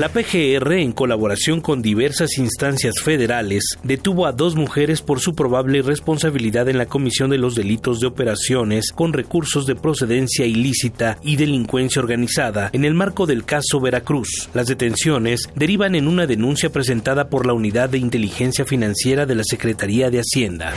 [0.00, 5.82] La PGR, en colaboración con diversas instancias federales, detuvo a dos mujeres por su probable
[5.82, 11.36] responsabilidad en la comisión de los delitos de operaciones con recursos de procedencia ilícita y
[11.36, 14.48] delincuencia organizada en el marco del caso Veracruz.
[14.54, 19.44] Las detenciones derivan en una denuncia presentada por la Unidad de Inteligencia Financiera de la
[19.44, 20.72] Secretaría de Hacienda.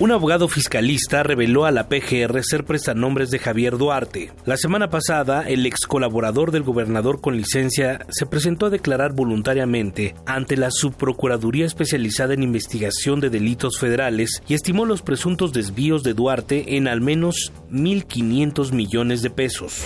[0.00, 4.32] Un abogado fiscalista reveló a la PGR ser prestanombres de Javier Duarte.
[4.46, 10.14] La semana pasada, el ex colaborador del gobernador con licencia se presentó a declarar voluntariamente
[10.24, 16.14] ante la Subprocuraduría Especializada en Investigación de Delitos Federales y estimó los presuntos desvíos de
[16.14, 19.84] Duarte en al menos 1.500 millones de pesos.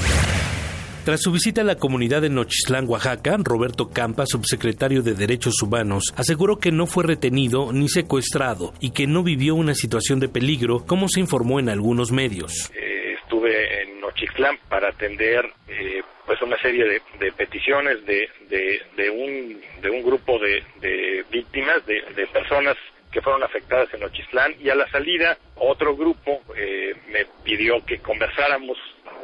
[1.05, 6.15] Tras su visita a la comunidad de Nochislán, Oaxaca, Roberto Campa, subsecretario de Derechos Humanos,
[6.17, 10.87] aseguró que no fue retenido ni secuestrado y que no vivió una situación de peligro,
[10.87, 12.73] como se informó en algunos medios.
[12.75, 19.61] Eh, estuve en Nochislán para atender eh, pues una serie de, peticiones de, de, un,
[19.83, 22.79] de un grupo de, víctimas, de, personas
[23.13, 27.99] que fueron afectadas en Nochislán y a la salida otro grupo eh, me pidió que
[27.99, 28.79] conversáramos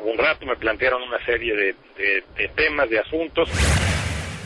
[0.05, 3.48] un rato, me plantearon una serie de, temas, de asuntos.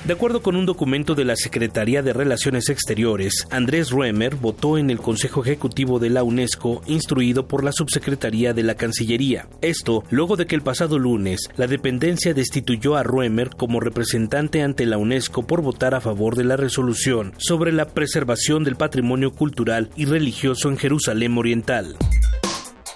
[0.05, 4.91] De acuerdo con un documento de la Secretaría de Relaciones Exteriores, Andrés Ruemer votó en
[4.91, 9.49] el Consejo Ejecutivo de la UNESCO, instruido por la Subsecretaría de la Cancillería.
[9.63, 14.85] Esto luego de que el pasado lunes la dependencia destituyó a Ruemer como representante ante
[14.85, 19.89] la UNESCO por votar a favor de la resolución sobre la preservación del patrimonio cultural
[19.97, 21.97] y religioso en Jerusalén Oriental.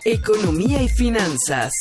[0.04, 1.72] Economía y finanzas.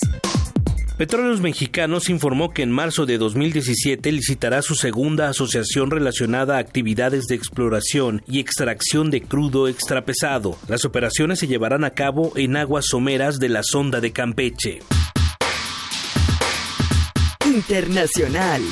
[0.97, 7.27] Petróleos Mexicanos informó que en marzo de 2017 licitará su segunda asociación relacionada a actividades
[7.27, 10.57] de exploración y extracción de crudo extrapesado.
[10.67, 14.79] Las operaciones se llevarán a cabo en aguas someras de la sonda de Campeche.
[17.45, 18.63] Internacional.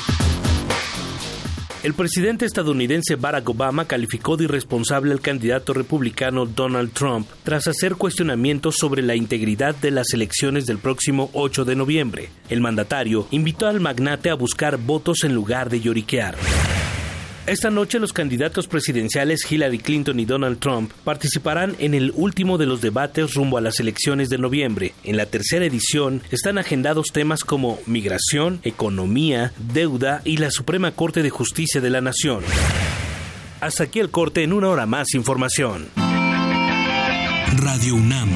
[1.82, 7.96] El presidente estadounidense Barack Obama calificó de irresponsable al candidato republicano Donald Trump tras hacer
[7.96, 12.30] cuestionamientos sobre la integridad de las elecciones del próximo 8 de noviembre.
[12.48, 16.36] El mandatario invitó al magnate a buscar votos en lugar de lloriquear.
[17.46, 22.66] Esta noche los candidatos presidenciales Hillary Clinton y Donald Trump participarán en el último de
[22.66, 24.94] los debates rumbo a las elecciones de noviembre.
[25.04, 31.22] En la tercera edición están agendados temas como migración, economía, deuda y la Suprema Corte
[31.22, 32.42] de Justicia de la Nación.
[33.60, 35.86] Hasta aquí el corte en una hora más información.
[37.58, 38.28] Radio UNAM,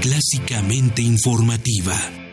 [0.00, 2.23] clásicamente informativa.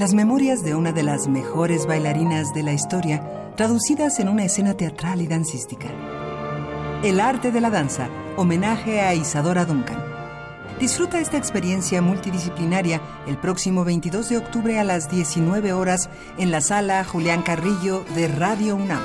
[0.00, 4.72] Las memorias de una de las mejores bailarinas de la historia, traducidas en una escena
[4.72, 5.88] teatral y dancística.
[7.02, 10.02] El arte de la danza, homenaje a Isadora Duncan.
[10.78, 16.62] Disfruta esta experiencia multidisciplinaria el próximo 22 de octubre a las 19 horas en la
[16.62, 19.02] sala Julián Carrillo de Radio UNAM.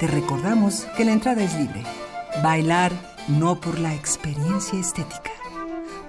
[0.00, 1.84] Te recordamos que la entrada es libre.
[2.42, 2.90] Bailar
[3.28, 5.30] no por la experiencia estética,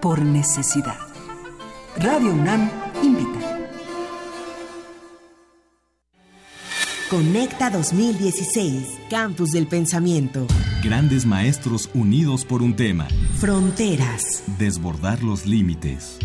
[0.02, 0.98] por necesidad.
[2.00, 2.68] Radio UNAM
[3.04, 3.57] invita.
[7.10, 10.46] Conecta 2016, Campus del Pensamiento.
[10.84, 13.08] Grandes maestros unidos por un tema.
[13.38, 14.44] Fronteras.
[14.60, 16.20] Desbordar los límites.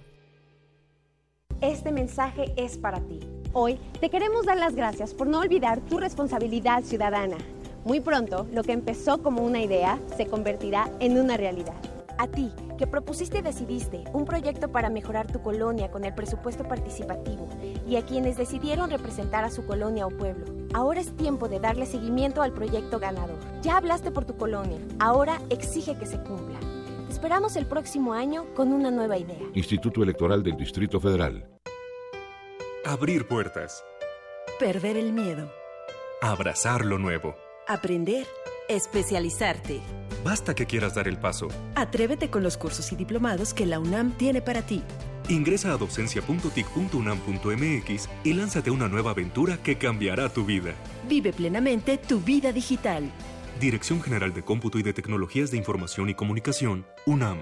[1.63, 3.21] Este mensaje es para ti.
[3.55, 7.39] Hoy te queremos dar las gracias por no olvidar tu responsabilidad ciudadana.
[7.87, 11.73] Muy pronto, lo que empezó como una idea se convertirá en una realidad.
[12.19, 16.65] A ti, que propusiste y decidiste un proyecto para mejorar tu colonia con el presupuesto
[16.65, 17.49] participativo
[17.87, 20.45] y a quienes decidieron representar a su colonia o pueblo.
[20.75, 23.39] Ahora es tiempo de darle seguimiento al proyecto ganador.
[23.63, 26.59] Ya hablaste por tu colonia, ahora exige que se cumpla.
[27.07, 29.39] Te esperamos el próximo año con una nueva idea.
[29.55, 31.49] Instituto Electoral del Distrito Federal.
[32.85, 33.85] Abrir puertas.
[34.61, 35.51] Perder el miedo.
[36.21, 37.35] Abrazar lo nuevo.
[37.67, 38.27] Aprender
[38.69, 39.81] especializarte.
[40.25, 41.49] Basta que quieras dar el paso.
[41.75, 44.83] Atrévete con los cursos y diplomados que la UNAM tiene para ti.
[45.29, 50.75] Ingresa a docencia.tic.unam.mx y lánzate a una nueva aventura que cambiará tu vida.
[51.09, 53.11] Vive plenamente tu vida digital.
[53.61, 57.39] Dirección General de Cómputo y de Tecnologías de Información y Comunicación, UNAM.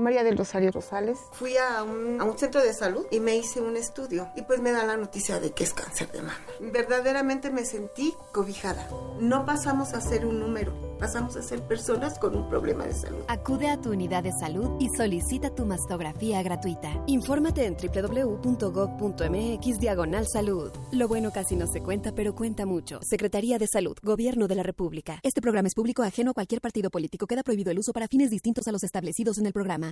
[0.00, 1.18] María del Rosario Rosales.
[1.32, 4.60] Fui a un, a un, centro de salud y me hice un estudio y pues
[4.60, 6.38] me da la noticia de que es cáncer de mama.
[6.60, 8.88] Verdaderamente me sentí cobijada.
[9.20, 13.22] No pasamos a ser un número, pasamos a ser personas con un problema de salud.
[13.28, 16.90] Acude a tu unidad de salud y solicita tu mastografía gratuita.
[17.06, 20.72] Infórmate en www.gov.mx diagonal salud.
[20.92, 23.00] Lo bueno casi no se cuenta, pero cuenta mucho.
[23.02, 25.20] Secretaría de Salud, Gobierno de la República.
[25.22, 27.26] Este programa es público ajeno a cualquier partido político.
[27.26, 29.89] Queda prohibido el uso para fines distintos a los establecidos en el programa.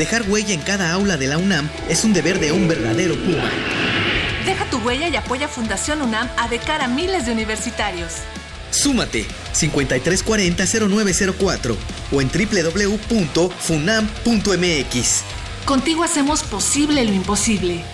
[0.00, 3.50] Dejar huella en cada aula de la UNAM es un deber de un verdadero Puma.
[4.46, 8.12] Deja tu huella y apoya Fundación UNAM a de cara a miles de universitarios.
[8.70, 11.76] Súmate 5340-0904
[12.12, 15.22] o en www.funam.mx.
[15.66, 17.84] Contigo hacemos posible lo imposible.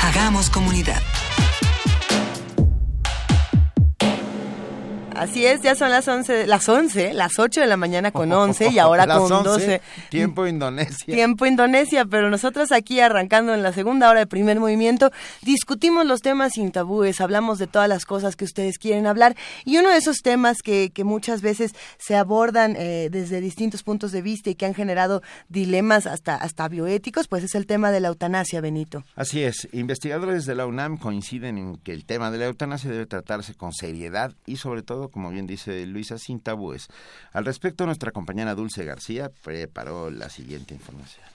[0.00, 1.02] Hagamos comunidad.
[5.18, 8.68] Así es, ya son las 11, las 11, las 8 de la mañana con 11
[8.68, 9.80] y ahora con 12.
[10.10, 11.14] Tiempo Indonesia.
[11.14, 15.10] Tiempo Indonesia, pero nosotros aquí arrancando en la segunda hora de primer movimiento,
[15.42, 19.78] discutimos los temas sin tabúes, hablamos de todas las cosas que ustedes quieren hablar y
[19.78, 24.22] uno de esos temas que, que muchas veces se abordan eh, desde distintos puntos de
[24.22, 28.08] vista y que han generado dilemas hasta, hasta bioéticos, pues es el tema de la
[28.08, 29.04] eutanasia, Benito.
[29.16, 33.06] Así es, investigadores de la UNAM coinciden en que el tema de la eutanasia debe
[33.06, 36.88] tratarse con seriedad y sobre todo como bien dice Luisa, sin tabúes.
[37.32, 41.26] Al respecto, nuestra compañera Dulce García preparó la siguiente información.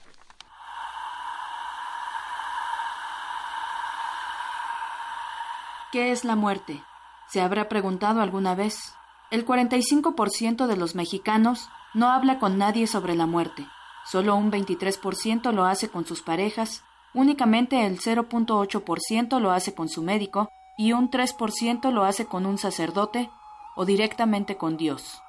[5.92, 6.82] ¿Qué es la muerte?
[7.28, 8.94] ¿Se habrá preguntado alguna vez?
[9.30, 13.66] El 45% de los mexicanos no habla con nadie sobre la muerte.
[14.04, 16.82] Solo un 23% lo hace con sus parejas,
[17.14, 22.58] únicamente el 0.8% lo hace con su médico y un 3% lo hace con un
[22.58, 23.30] sacerdote
[23.76, 25.20] o directamente con Dios.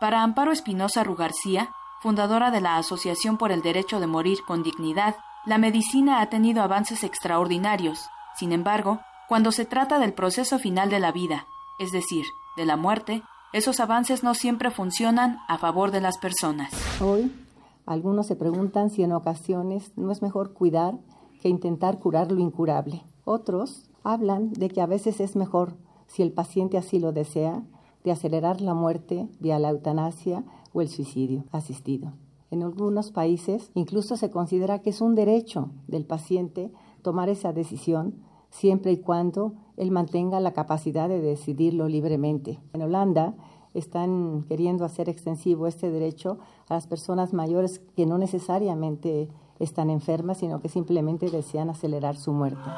[0.00, 5.16] Para Amparo Espinosa Rugarcía, fundadora de la Asociación por el Derecho de Morir con Dignidad,
[5.46, 8.08] la medicina ha tenido avances extraordinarios.
[8.36, 11.46] Sin embargo, cuando se trata del proceso final de la vida,
[11.78, 12.24] es decir,
[12.56, 16.72] de la muerte, esos avances no siempre funcionan a favor de las personas.
[17.00, 17.32] Hoy,
[17.86, 20.94] algunos se preguntan si en ocasiones no es mejor cuidar
[21.40, 23.04] que intentar curar lo incurable.
[23.24, 25.76] Otros hablan de que a veces es mejor
[26.06, 27.62] si el paciente así lo desea,
[28.04, 32.12] de acelerar la muerte vía la eutanasia o el suicidio asistido.
[32.50, 36.70] En algunos países incluso se considera que es un derecho del paciente
[37.02, 38.14] tomar esa decisión
[38.50, 42.60] siempre y cuando él mantenga la capacidad de decidirlo libremente.
[42.72, 43.34] En Holanda
[43.72, 46.38] están queriendo hacer extensivo este derecho
[46.68, 52.32] a las personas mayores que no necesariamente están enfermas, sino que simplemente desean acelerar su
[52.32, 52.68] muerte.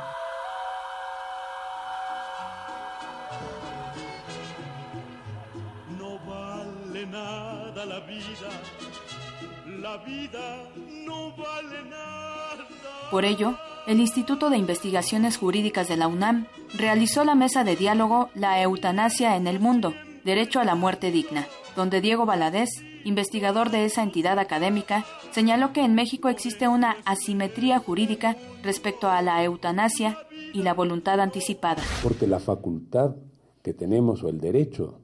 [13.11, 13.55] Por ello,
[13.87, 19.37] el Instituto de Investigaciones Jurídicas de la UNAM realizó la mesa de diálogo La eutanasia
[19.37, 22.71] en el mundo, Derecho a la Muerte Digna, donde Diego Valadez,
[23.05, 29.21] investigador de esa entidad académica, señaló que en México existe una asimetría jurídica respecto a
[29.23, 30.19] la eutanasia
[30.55, 31.83] y la voluntad anticipada.
[32.03, 33.17] Porque la facultad
[33.63, 35.01] que tenemos o el derecho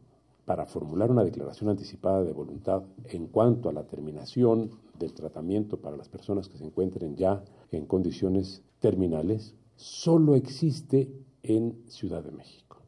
[0.51, 5.97] para formular una declaración anticipada de voluntad en cuanto a la terminación del tratamiento para
[5.97, 11.09] las personas que se encuentren ya en condiciones terminales solo existe
[11.45, 12.79] en Ciudad de México.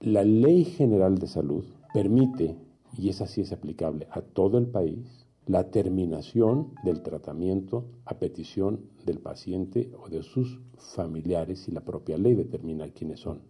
[0.00, 1.64] La Ley General de Salud
[1.94, 2.56] permite,
[2.98, 8.80] y es así es aplicable a todo el país, la terminación del tratamiento a petición
[9.06, 13.42] del paciente o de sus familiares y la propia ley determina quiénes son.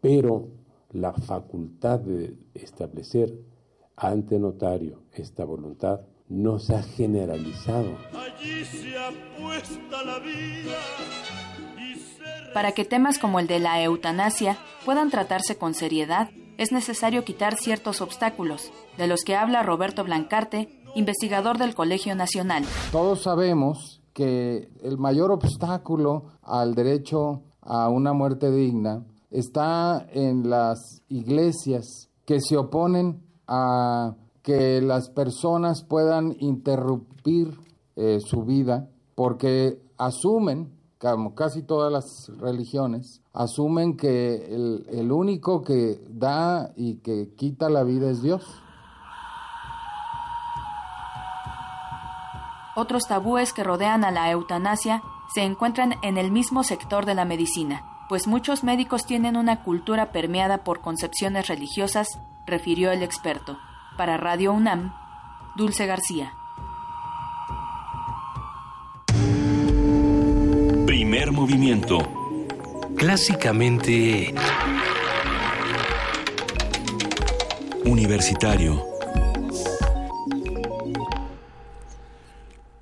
[0.00, 0.48] Pero
[0.92, 3.32] la facultad de establecer
[3.96, 7.90] ante notario esta voluntad no se ha generalizado.
[12.54, 17.56] Para que temas como el de la eutanasia puedan tratarse con seriedad, es necesario quitar
[17.56, 22.64] ciertos obstáculos, de los que habla Roberto Blancarte, investigador del Colegio Nacional.
[22.92, 31.02] Todos sabemos que el mayor obstáculo al derecho a una muerte digna está en las
[31.08, 37.58] iglesias que se oponen a que las personas puedan interrumpir
[37.96, 45.62] eh, su vida porque asumen, como casi todas las religiones, asumen que el, el único
[45.62, 48.44] que da y que quita la vida es Dios.
[52.76, 55.02] Otros tabúes que rodean a la eutanasia
[55.34, 60.10] se encuentran en el mismo sector de la medicina, pues muchos médicos tienen una cultura
[60.10, 62.08] permeada por concepciones religiosas,
[62.44, 63.56] refirió el experto.
[63.96, 64.92] Para Radio UNAM,
[65.54, 66.32] Dulce García.
[70.86, 71.98] Primer movimiento.
[72.96, 74.34] Clásicamente...
[77.84, 78.89] Universitario.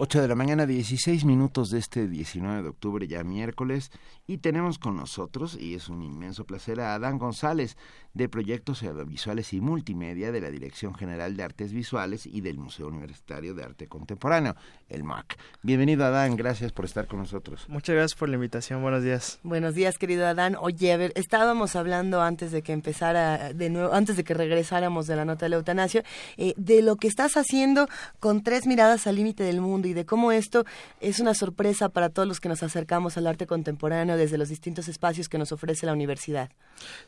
[0.00, 3.90] 8 de la mañana, 16 minutos de este 19 de octubre, ya miércoles,
[4.28, 7.76] y tenemos con nosotros, y es un inmenso placer, a Adán González,
[8.14, 12.88] de Proyectos Audiovisuales y Multimedia de la Dirección General de Artes Visuales y del Museo
[12.88, 14.56] Universitario de Arte Contemporáneo,
[14.88, 15.38] el MAC.
[15.62, 17.66] Bienvenido, Adán, gracias por estar con nosotros.
[17.68, 19.38] Muchas gracias por la invitación, buenos días.
[19.42, 20.56] Buenos días, querido Adán.
[20.58, 25.06] Oye, a ver, estábamos hablando antes de que empezara, de nuevo, antes de que regresáramos
[25.06, 26.02] de la nota de la eutanasia,
[26.36, 27.88] eh, de lo que estás haciendo
[28.20, 30.64] con tres miradas al límite del mundo y de cómo esto
[31.00, 34.88] es una sorpresa para todos los que nos acercamos al arte contemporáneo desde los distintos
[34.88, 36.50] espacios que nos ofrece la universidad.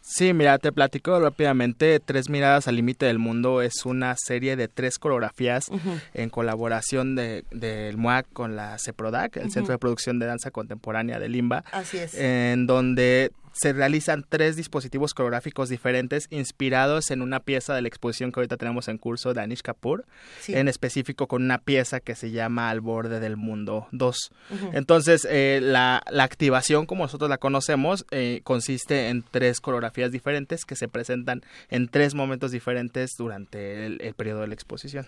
[0.01, 0.90] Sí, mira, te platico
[1.21, 2.01] rápidamente.
[2.01, 5.67] Tres miradas al límite del mundo es una serie de tres coreografías
[6.15, 11.19] en colaboración del de, MUAC con la CEPRODAC, el Centro de Producción de Danza Contemporánea
[11.19, 11.65] de Limba.
[11.73, 12.15] Así es.
[12.15, 18.33] En donde se realizan tres dispositivos coreográficos diferentes inspirados en una pieza de la exposición
[18.33, 20.05] que ahorita tenemos en curso de Anish Kapoor,
[20.49, 24.33] en específico con una pieza que se llama Al borde del mundo 2.
[24.73, 30.65] Entonces, eh, la, la, activación, como nosotros la conocemos, eh, consiste en tres coreografías diferentes
[30.65, 35.07] que se presentan en tres momentos diferentes durante el periodo de la exposición.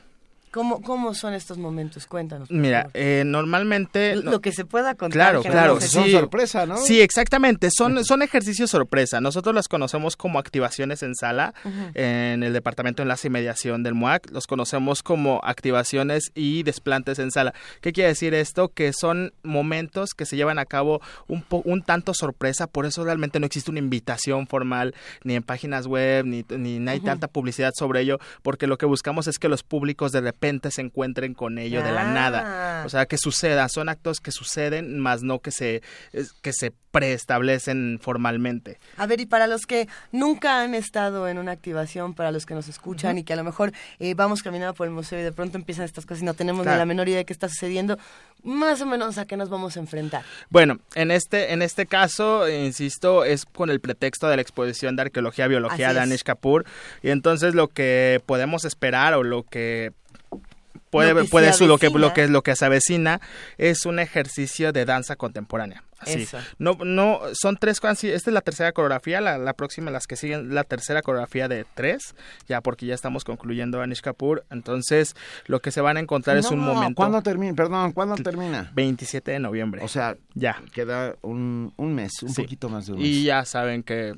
[0.53, 2.07] ¿Cómo, ¿Cómo son estos momentos?
[2.07, 2.51] Cuéntanos.
[2.51, 4.17] Mira, eh, normalmente...
[4.17, 5.41] Lo que se pueda contar.
[5.41, 5.81] Claro, claro.
[5.81, 6.77] Sí, son sorpresa, ¿no?
[6.77, 7.71] Sí, exactamente.
[7.71, 9.21] Son, son ejercicios sorpresa.
[9.21, 11.55] Nosotros las conocemos como activaciones en sala
[11.95, 14.31] en el Departamento de Enlace y Mediación del MUAC.
[14.31, 17.55] Los conocemos como activaciones y desplantes en sala.
[17.81, 18.69] ¿Qué quiere decir esto?
[18.69, 22.67] Que son momentos que se llevan a cabo un, un tanto sorpresa.
[22.67, 27.01] Por eso realmente no existe una invitación formal ni en páginas web, ni, ni, hay
[27.01, 30.81] tanta publicidad sobre ello, porque lo que buscamos es que los públicos de repente se
[30.81, 32.83] encuentren con ello de la nada.
[32.85, 35.83] O sea, que suceda, son actos que suceden, más no que se,
[36.43, 38.79] que se preestablecen formalmente.
[38.97, 42.55] A ver, y para los que nunca han estado en una activación, para los que
[42.55, 45.33] nos escuchan y que a lo mejor eh, vamos caminando por el museo y de
[45.33, 47.99] pronto empiezan estas cosas y no tenemos ni la menor idea de qué está sucediendo,
[48.43, 50.25] más o menos a qué nos vamos a enfrentar.
[50.51, 55.03] Bueno, en este, en este caso, insisto, es con el pretexto de la exposición de
[55.03, 56.67] arqueología biología de Anish Kapoor
[57.03, 59.93] y entonces lo que podemos esperar o lo que
[60.91, 63.21] puede, lo que puede lo que lo que lo que se avecina
[63.59, 65.83] es un ejercicio de danza contemporánea.
[66.03, 66.27] Así.
[66.59, 70.53] No, no, son tres, esta es la tercera coreografía, la, la, próxima, las que siguen,
[70.53, 72.17] la tercera coreografía de tres,
[72.49, 75.15] ya porque ya estamos concluyendo Anish Kapoor, entonces
[75.47, 76.97] lo que se van a encontrar es un momento.
[76.97, 77.55] ¿Cuándo termina?
[77.55, 78.73] Perdón, ¿cuándo termina?
[78.75, 79.83] 27 de noviembre.
[79.85, 80.61] O sea, ya.
[80.73, 83.07] Queda un, un mes, un poquito más de un mes.
[83.07, 84.15] Y ya saben que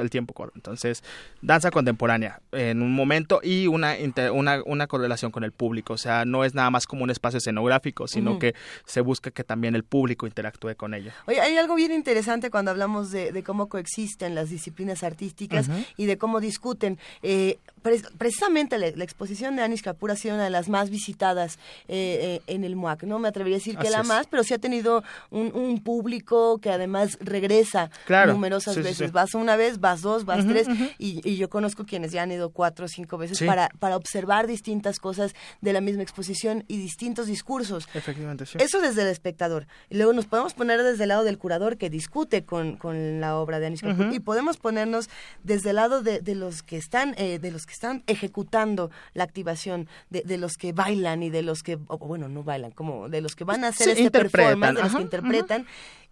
[0.00, 0.52] el tiempo corre.
[0.54, 1.02] Entonces,
[1.42, 3.96] danza contemporánea en un momento y una,
[4.32, 5.94] una, una, correlación con el público.
[5.94, 9.44] O sea, no es nada más como un espacio escenográfico, sino que se busca que
[9.44, 11.12] también el público interactúe con ello.
[11.26, 16.18] Oye, hay algo bien interesante cuando hablamos de, cómo coexisten las disciplinas artísticas y de
[16.18, 16.98] cómo discuten.
[17.22, 22.40] Eh, precisamente la, exposición de Anish Kapoor ha sido una de las más visitadas eh,
[22.46, 23.04] eh, en el MUAC.
[23.04, 26.70] No me atrevería a decir que la más, pero sí ha tenido un, público que
[26.70, 27.90] además regresa
[28.26, 29.12] numerosas veces.
[29.12, 30.66] Vas una vez vas dos, vas tres,
[30.98, 34.98] y, yo conozco quienes ya han ido cuatro o cinco veces para, para observar distintas
[34.98, 37.88] cosas de la misma exposición y distintos discursos.
[37.94, 38.58] Efectivamente, sí.
[38.60, 39.66] Eso desde el espectador.
[39.88, 43.36] Y luego nos podemos poner desde el lado del curador que discute con, con la
[43.36, 45.08] obra de Anish Kapoor y podemos ponernos
[45.44, 49.24] desde el lado de, de los que están, eh, de los que están ejecutando la
[49.24, 53.20] activación, de, de, los que bailan y de los que, bueno, no bailan, como de
[53.20, 55.66] los que van a hacer este performance, de los que interpretan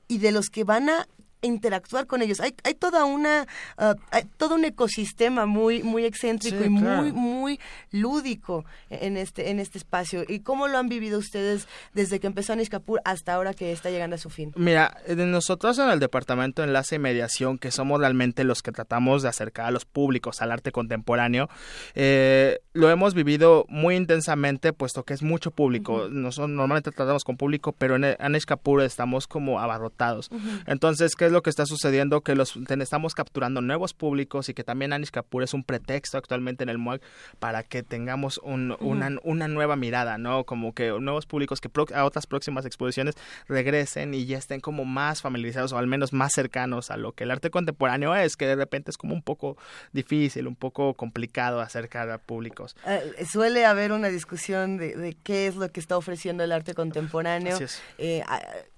[0.06, 1.08] y de los que van a
[1.46, 2.40] interactuar con ellos.
[2.40, 3.46] Hay, hay toda una,
[3.78, 7.60] uh, hay todo un ecosistema muy, muy excéntrico y muy, muy
[7.90, 10.24] lúdico en este, en este espacio.
[10.26, 13.90] ¿Y cómo lo han vivido ustedes desde que empezó Anish Kapoor hasta ahora que está
[13.90, 14.52] llegando a su fin?
[14.56, 19.22] Mira, nosotros en el Departamento de Enlace y Mediación, que somos realmente los que tratamos
[19.22, 21.48] de acercar a los públicos al arte contemporáneo,
[21.94, 26.08] eh, lo hemos vivido muy intensamente, puesto que es mucho público.
[26.10, 30.30] Nosotros normalmente tratamos con público, pero en Anish Kapoor estamos como abarrotados.
[30.66, 32.22] Entonces, ¿qué es lo que está sucediendo?
[32.22, 36.64] Que los estamos capturando nuevos públicos y que también Anish Kapoor es un pretexto actualmente
[36.64, 37.02] en el MUAC
[37.38, 38.76] para que tengamos una,
[39.22, 40.44] una, nueva mirada, ¿no?
[40.44, 43.14] Como que nuevos públicos que a otras próximas exposiciones
[43.48, 47.24] regresen y ya estén como más familiarizados o al menos más cercanos a lo que
[47.24, 49.56] el arte contemporáneo es, que de repente es como un poco
[49.92, 52.76] difícil, un poco complicado acercar a públicos.
[52.86, 57.58] Eh, suele haber una discusión de, qué es lo que está ofreciendo el arte contemporáneo.
[57.98, 58.22] Eh,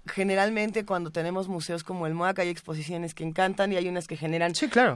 [0.08, 4.16] generalmente cuando tenemos museos como el MOAC hay exposiciones que encantan y hay unas que
[4.16, 4.52] generan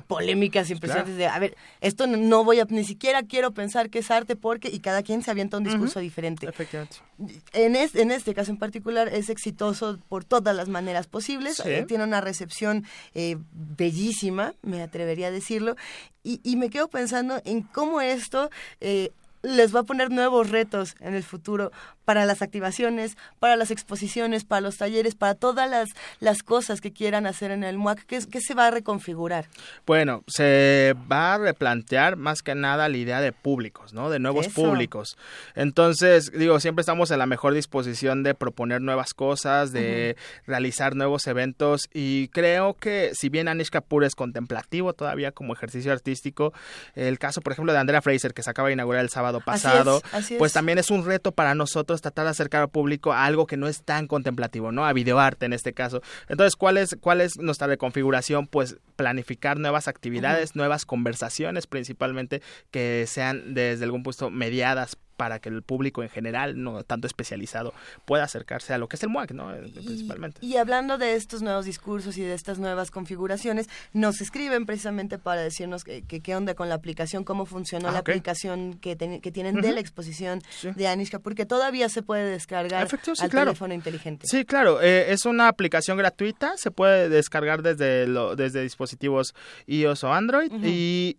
[0.07, 4.11] polémicas impresionantes de, a ver, esto no voy a, ni siquiera quiero pensar que es
[4.11, 6.47] arte porque, y cada quien se avienta un discurso diferente.
[6.47, 6.97] Efectivamente.
[7.53, 12.05] En, en este caso en particular es exitoso por todas las maneras posibles, eh, tiene
[12.05, 12.85] una recepción
[13.15, 15.77] eh, bellísima, me atrevería a decirlo,
[16.25, 18.49] y, y, me quedo pensando en cómo esto
[18.81, 19.11] eh,
[19.43, 21.73] les va a poner nuevos retos en el futuro
[22.05, 25.89] para las activaciones, para las exposiciones, para los talleres, para todas las,
[26.21, 28.05] las cosas que quieran hacer en el MUAC?
[28.07, 29.47] ¿Qué, ¿Qué, se va a reconfigurar?
[29.87, 34.11] Bueno, se va a replantear más que nada la idea de públicos, ¿no?
[34.11, 35.17] De nuevos públicos.
[35.55, 40.17] Entonces, digo, siempre estamos en la mejor disposición de proponer nuevas cosas, de
[40.47, 45.93] realizar nuevos eventos y creo que si bien Anish Kapoor es contemplativo todavía como ejercicio
[45.93, 46.53] artístico,
[46.95, 50.03] el caso, por ejemplo, de Andrea Fraser, que se acaba de inaugurar el sábado pasado,
[50.39, 53.57] pues también es un reto para nosotros tratar de acercar al público a algo que
[53.57, 54.87] no es tan contemplativo, ¿no?
[54.87, 56.03] A videoarte en este caso.
[56.29, 58.47] Entonces, ¿cuál es, cuál es nuestra reconfiguración?
[58.47, 65.51] Pues planificar nuevas actividades, nuevas conversaciones principalmente que sean desde algún punto mediadas para que
[65.51, 67.73] el público en general, no tanto especializado,
[68.05, 69.55] pueda acercarse a lo que es el MUAC, ¿no?
[69.55, 70.45] Eh, principalmente.
[70.45, 75.41] Y, hablando de estos nuevos discursos y de estas nuevas configuraciones, nos escriben precisamente para
[75.41, 79.61] decirnos que, qué onda con la aplicación, cómo funcionó ah, la aplicación que, que tienen
[79.61, 82.89] de la exposición de Anishka, porque todavía se puede descargar
[83.21, 84.27] al teléfono inteligente.
[84.27, 89.37] Sí, claro, eh, es una aplicación gratuita, se puede descargar desde, lo, desde dispositivos
[89.69, 91.19] iOS o Android y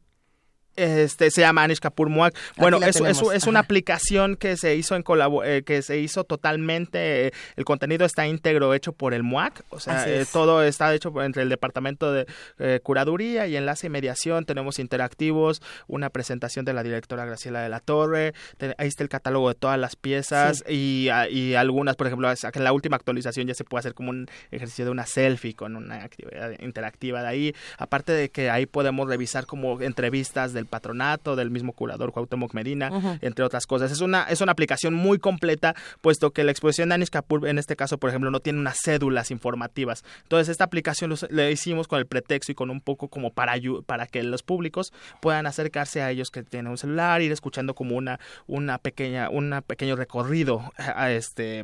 [0.75, 2.35] este se llama Anish Kapoor Muak.
[2.57, 5.03] Bueno, es, es, una aplicación que se hizo en
[5.43, 10.07] eh, que se hizo totalmente, el contenido está íntegro hecho por el MUAC, o sea,
[10.07, 12.25] eh, todo está hecho entre el departamento de
[12.59, 17.69] eh, curaduría y enlace y mediación, tenemos interactivos, una presentación de la directora Graciela de
[17.69, 18.33] la Torre,
[18.77, 22.73] ahí está el catálogo de todas las piezas y, y, algunas, por ejemplo, en la
[22.73, 26.51] última actualización ya se puede hacer como un ejercicio de una selfie con una actividad
[26.59, 31.73] interactiva de ahí, aparte de que ahí podemos revisar como entrevistas de patronato, del mismo
[31.73, 33.91] curador Cuauhtémoc Medina, entre otras cosas.
[33.91, 37.57] Es una, es una aplicación muy completa, puesto que la exposición de Anish Kapoor, en
[37.57, 40.03] este caso, por ejemplo, no tiene unas cédulas informativas.
[40.23, 43.53] Entonces, esta aplicación la hicimos con el pretexto y con un poco como para,
[43.85, 47.95] para que los públicos puedan acercarse a ellos que tienen un celular, ir escuchando como
[47.95, 51.63] una, una pequeña, un pequeño recorrido a este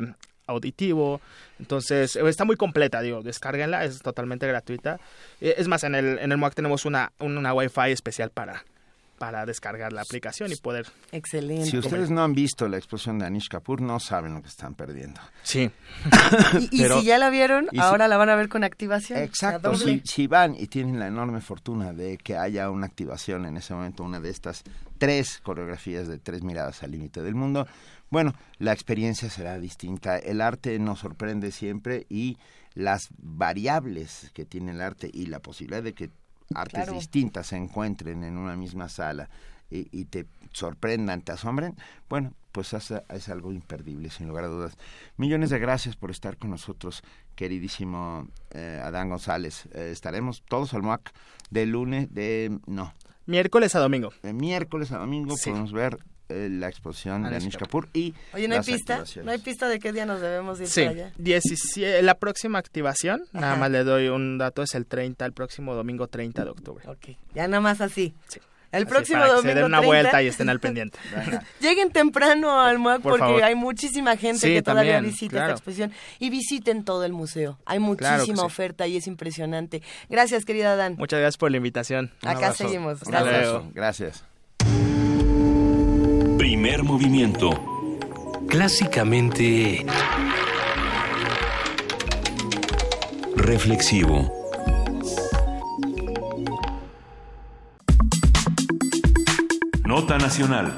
[0.49, 1.21] auditivo.
[1.59, 4.99] Entonces, está muy completa, digo, descárguenla, es totalmente gratuita.
[5.39, 8.65] Eh, es más, en el, en el MOAC tenemos una, una Wi-Fi especial para,
[9.19, 10.87] para descargar la aplicación y poder.
[11.11, 11.69] Excelente.
[11.69, 14.73] Si ustedes no han visto la exposición de Anish Kapoor, no saben lo que están
[14.73, 15.19] perdiendo.
[15.43, 15.69] Sí.
[16.71, 19.19] y, si ya la vieron, ahora la van a ver con activación.
[19.19, 19.75] Exacto.
[19.75, 23.73] Si, si, van y tienen la enorme fortuna de que haya una activación en ese
[23.73, 24.63] momento, una de estas
[24.97, 27.67] tres coreografías de tres miradas al límite del mundo,
[28.09, 30.17] bueno, la experiencia será distinta.
[30.17, 32.37] El arte nos sorprende siempre y
[32.73, 36.09] las variables que tiene el arte y la posibilidad de que
[36.53, 39.29] artes distintas se encuentren en una misma sala
[39.71, 41.75] y, te sorprendan, te asombren,
[42.09, 44.77] bueno, pues es, algo imperdible, sin lugar a dudas.
[45.17, 47.03] Millones de gracias por estar con nosotros,
[47.35, 49.67] queridísimo eh, Adán González.
[49.73, 51.11] Eh, estaremos todos al MOAC
[51.51, 52.57] de lunes, de...
[52.65, 52.93] no.
[53.27, 54.11] Miércoles a domingo.
[54.23, 55.99] De miércoles a domingo podemos ver
[56.29, 59.03] eh, la exposición de Anish Kapoor y Oye, ¿no hay pista?
[59.23, 60.81] ¿No hay pista de qué día nos debemos ir sí.
[60.81, 61.11] para allá?
[61.17, 65.75] 17, la próxima activación, nada más le doy un dato, es el 30, el próximo
[65.75, 66.87] domingo 30 de octubre.
[66.87, 68.13] Ok, ya nada más así.
[68.27, 68.39] Sí.
[68.71, 69.41] El próximo domingo.
[69.41, 70.99] Que se den una vuelta y estén al pendiente.
[71.59, 76.83] Lleguen temprano al MUAC porque hay muchísima gente que todavía visita esta exposición y visiten
[76.83, 77.57] todo el museo.
[77.65, 79.81] Hay muchísima oferta y es impresionante.
[80.09, 80.95] Gracias, querida Dan.
[80.97, 82.11] Muchas gracias por la invitación.
[82.21, 83.03] Acá seguimos.
[83.03, 83.73] Gracias.
[83.73, 84.23] Gracias.
[86.39, 87.49] Primer movimiento.
[88.47, 89.85] Clásicamente...
[93.35, 94.31] Reflexivo.
[99.85, 100.73] Nota Nacional.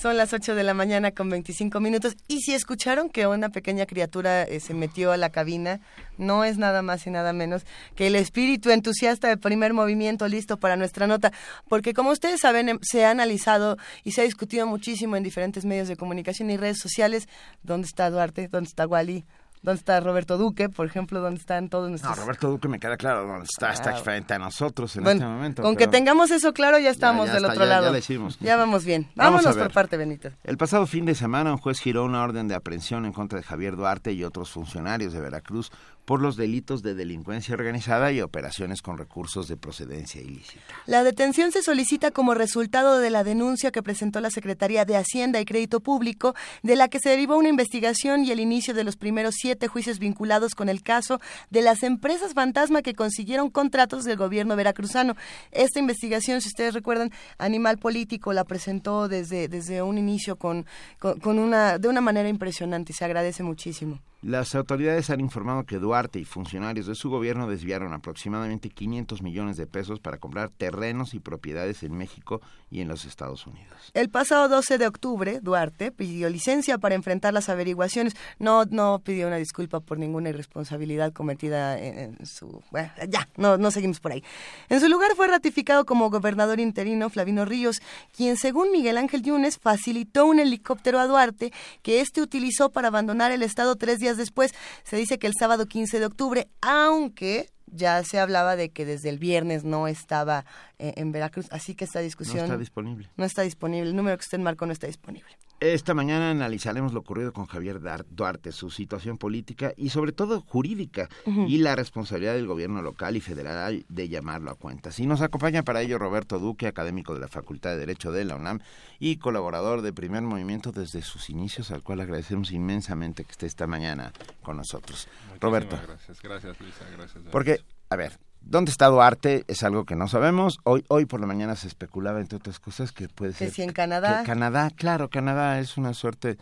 [0.00, 2.16] Son las 8 de la mañana con 25 minutos.
[2.26, 5.78] Y si escucharon que una pequeña criatura eh, se metió a la cabina,
[6.16, 7.66] no es nada más y nada menos
[7.96, 11.32] que el espíritu entusiasta de primer movimiento listo para nuestra nota.
[11.68, 15.66] Porque como ustedes saben, em, se ha analizado y se ha discutido muchísimo en diferentes
[15.66, 17.28] medios de comunicación y redes sociales.
[17.62, 18.48] ¿Dónde está Duarte?
[18.48, 19.26] ¿Dónde está Wally?
[19.62, 21.20] ¿Dónde está Roberto Duque, por ejemplo?
[21.20, 22.16] ¿Dónde están todos nuestros...?
[22.16, 25.24] No, Roberto Duque me queda claro dónde está, está ah, frente a nosotros en este
[25.24, 25.62] momento.
[25.62, 27.94] Con que tengamos eso claro, ya estamos del otro lado.
[27.94, 29.08] Ya, ya vamos bien.
[29.14, 30.30] Vámonos por parte, Benito.
[30.44, 33.44] El pasado fin de semana, un juez giró una orden de aprehensión en contra de
[33.44, 35.70] Javier Duarte y otros funcionarios de Veracruz
[36.10, 40.60] por los delitos de delincuencia organizada y operaciones con recursos de procedencia ilícita.
[40.86, 45.40] La detención se solicita como resultado de la denuncia que presentó la Secretaría de Hacienda
[45.40, 46.34] y Crédito Público,
[46.64, 50.00] de la que se derivó una investigación y el inicio de los primeros siete juicios
[50.00, 51.20] vinculados con el caso
[51.50, 55.14] de las empresas fantasma que consiguieron contratos del gobierno veracruzano.
[55.52, 60.66] Esta investigación, si ustedes recuerdan, Animal Político la presentó desde, desde un inicio con,
[60.98, 64.00] con una, de una manera impresionante y se agradece muchísimo.
[64.22, 69.56] Las autoridades han informado que Duarte y funcionarios de su gobierno desviaron aproximadamente 500 millones
[69.56, 73.90] de pesos para comprar terrenos y propiedades en México y en los Estados Unidos.
[73.94, 78.14] El pasado 12 de octubre, Duarte pidió licencia para enfrentar las averiguaciones.
[78.38, 82.62] No, no pidió una disculpa por ninguna irresponsabilidad cometida en, su...
[82.70, 84.22] Bueno, ya, no, no seguimos por ahí.
[84.68, 87.80] En su lugar fue ratificado como gobernador interino Flavino Ríos,
[88.14, 93.32] quien según Miguel Ángel Yunes facilitó un helicóptero a Duarte que éste utilizó para abandonar
[93.32, 94.52] el estado tres días después.
[94.84, 99.08] Se dice que el sábado 15 de octubre, aunque ya se hablaba de que desde
[99.08, 100.44] el viernes no estaba
[100.78, 102.38] eh, en Veracruz, así que esta discusión...
[102.38, 103.10] No está disponible.
[103.16, 105.36] No está disponible, el número que usted marcó no está disponible.
[105.60, 111.10] Esta mañana analizaremos lo ocurrido con Javier Duarte, su situación política y sobre todo jurídica
[111.26, 114.98] y la responsabilidad del gobierno local y federal de llamarlo a cuentas.
[115.00, 118.36] Y nos acompaña para ello Roberto Duque, académico de la Facultad de Derecho de la
[118.36, 118.60] UNAM
[118.98, 123.66] y colaborador de Primer Movimiento desde sus inicios, al cual agradecemos inmensamente que esté esta
[123.66, 125.08] mañana con nosotros.
[125.40, 125.78] Roberto.
[125.86, 127.22] Gracias, gracias Luisa, gracias.
[127.30, 127.60] Porque,
[127.90, 129.44] a ver, ¿Dónde está Duarte?
[129.48, 130.58] Es algo que no sabemos.
[130.64, 133.48] Hoy, hoy por la mañana se especulaba, entre otras cosas, que puede ser...
[133.48, 134.22] Que si en Canadá.
[134.24, 136.38] Canadá, claro, Canadá es una suerte...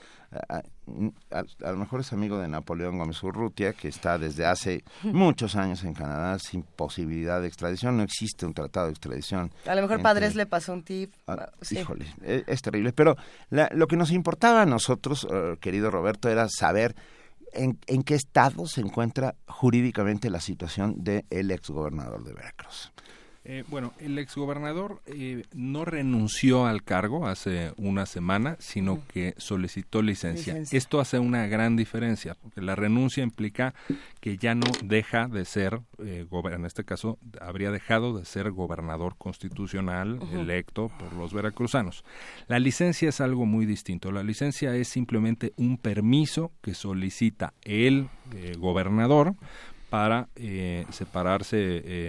[0.49, 0.63] A,
[1.61, 5.95] lo mejor es amigo de Napoleón Gómez Urrutia, que está desde hace muchos años en
[5.95, 7.97] Canadá sin posibilidad de extradición.
[7.97, 9.51] No existe un tratado de extradición.
[9.67, 11.13] A lo mejor Padres le pasó un tip.
[11.27, 12.93] Ah, híjole, e, es, terrible.
[12.93, 13.17] Pero
[13.51, 16.95] lo que nos importaba a nosotros, eh, querido Roberto, era saber
[17.53, 22.93] en, qué estado se encuentra jurídicamente la situación del ex exgobernador de Veracruz.
[23.51, 30.03] Eh, bueno, el exgobernador eh, no renunció al cargo hace una semana, sino que solicitó
[30.03, 30.59] licencia.
[30.71, 33.73] Esto hace una gran diferencia, porque la renuncia implica
[34.21, 39.17] que ya no deja de ser, eh, en este caso, habría dejado de ser gobernador
[39.17, 42.05] constitucional electo por los veracruzanos.
[42.49, 44.13] La licencia es algo muy distinto.
[44.13, 48.11] La licencia es simplemente un permiso que solicita el
[48.59, 49.37] gobernador
[49.89, 50.29] para
[50.91, 51.57] separarse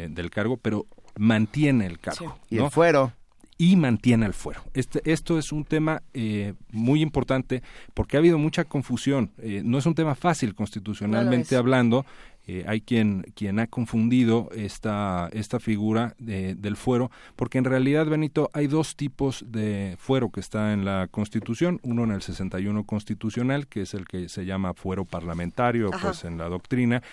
[0.09, 0.85] del cargo, pero
[1.19, 2.39] mantiene el cargo.
[2.49, 3.13] Y el fuero.
[3.57, 4.61] Y mantiene el fuero.
[4.73, 7.61] Este, esto es un tema eh, muy importante
[7.93, 9.31] porque ha habido mucha confusión.
[9.37, 12.05] Eh, no es un tema fácil constitucionalmente hablando
[12.51, 18.49] eh, hay quien, quien ha confundido esta, esta figura del fuero, porque en realidad, Benito,
[18.53, 23.67] hay dos tipos de fuero que está en la Constitución, uno en el 61 constitucional,
[23.67, 27.03] que es el que se llama fuero parlamentario, pues en la doctrina,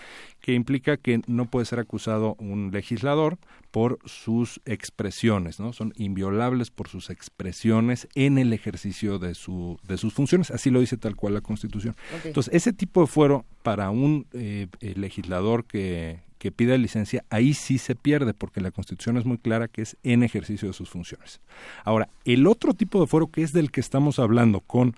[0.46, 3.36] que implica que no puede ser acusado un legislador
[3.72, 5.72] por sus expresiones, ¿no?
[5.72, 10.78] Son inviolables por sus expresiones en el ejercicio de, su, de sus funciones, así lo
[10.78, 11.96] dice tal cual la Constitución.
[12.22, 17.52] Entonces, ese tipo de fuero para un eh, eh, legislador que, que pida licencia, ahí
[17.52, 20.90] sí se pierde, porque la Constitución es muy clara que es en ejercicio de sus
[20.90, 21.40] funciones.
[21.82, 24.94] Ahora, el otro tipo de fuero que es del que estamos hablando con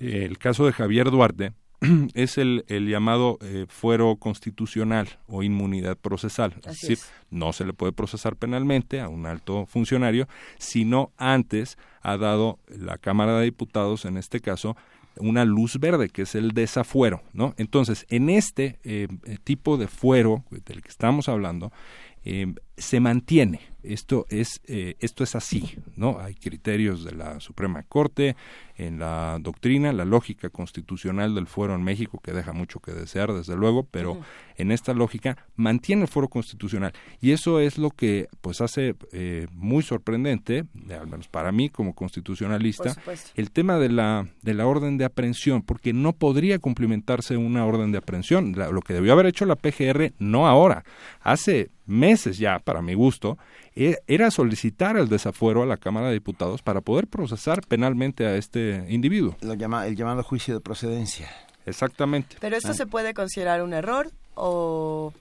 [0.00, 1.54] eh, el caso de Javier Duarte,
[2.14, 3.38] es el, el llamado
[3.68, 6.54] fuero constitucional o inmunidad procesal.
[6.64, 6.98] es decir,
[7.30, 10.28] no se le puede procesar penalmente a un alto funcionario,
[10.58, 14.76] sino antes ha dado la Cámara de Diputados, en este caso,
[15.16, 17.54] una luz verde, que es el desafuero, ¿no?
[17.56, 19.08] Entonces, en este eh,
[19.44, 21.72] tipo de fuero del que estamos hablando,
[22.24, 23.60] eh, se mantiene.
[23.82, 26.18] Esto es, eh, esto es así, ¿no?
[26.20, 28.36] Hay criterios de la Suprema Corte,
[28.76, 33.32] en la doctrina, la lógica constitucional del fuero en México, que deja mucho que desear,
[33.32, 34.20] desde luego, pero
[34.56, 36.92] en esta lógica mantiene el fuero constitucional.
[37.20, 41.94] Y eso es lo que pues hace eh, muy sorprendente, al menos para mí como
[41.94, 42.94] constitucionalista,
[43.34, 47.92] el tema de la, de la orden de aprehensión, porque no podría cumplimentarse una orden
[47.92, 48.52] de aprehensión.
[48.52, 50.84] lo que debió haber hecho la PGR, no ahora,
[51.20, 53.38] hace meses ya, para mi gusto,
[53.74, 58.36] e, era solicitar el desafuero a la Cámara de Diputados para poder procesar penalmente a
[58.36, 59.36] este individuo.
[59.42, 61.30] Lo llama, el llamado juicio de procedencia.
[61.66, 62.36] Exactamente.
[62.40, 62.74] Pero esto ah.
[62.74, 65.12] se puede considerar un error o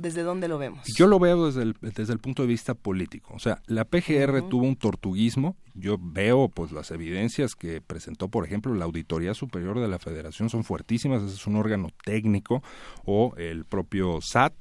[0.00, 0.86] ¿Desde dónde lo vemos?
[0.94, 3.34] Yo lo veo desde el, desde el punto de vista político.
[3.34, 5.56] O sea, la PGR tuvo un tortuguismo.
[5.74, 10.50] Yo veo pues las evidencias que presentó, por ejemplo, la Auditoría Superior de la Federación
[10.50, 11.22] son fuertísimas.
[11.22, 12.62] Ese es un órgano técnico
[13.04, 14.54] o el propio SAT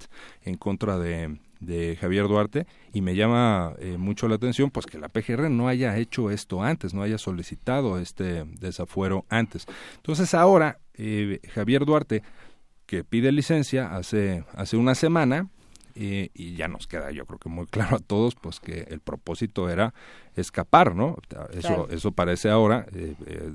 [0.44, 5.00] en contra de, de Javier Duarte y me llama eh, mucho la atención pues que
[5.00, 9.66] la PGR no haya hecho esto antes, no haya solicitado este desafuero antes.
[9.98, 12.24] Entonces ahora eh, Javier Duarte
[12.86, 15.50] que pide licencia hace hace una semana
[15.96, 19.00] eh, y ya nos queda yo creo que muy claro a todos pues que el
[19.00, 19.94] propósito era
[20.36, 21.18] escapar, ¿no?
[21.54, 22.86] Eso eso parece ahora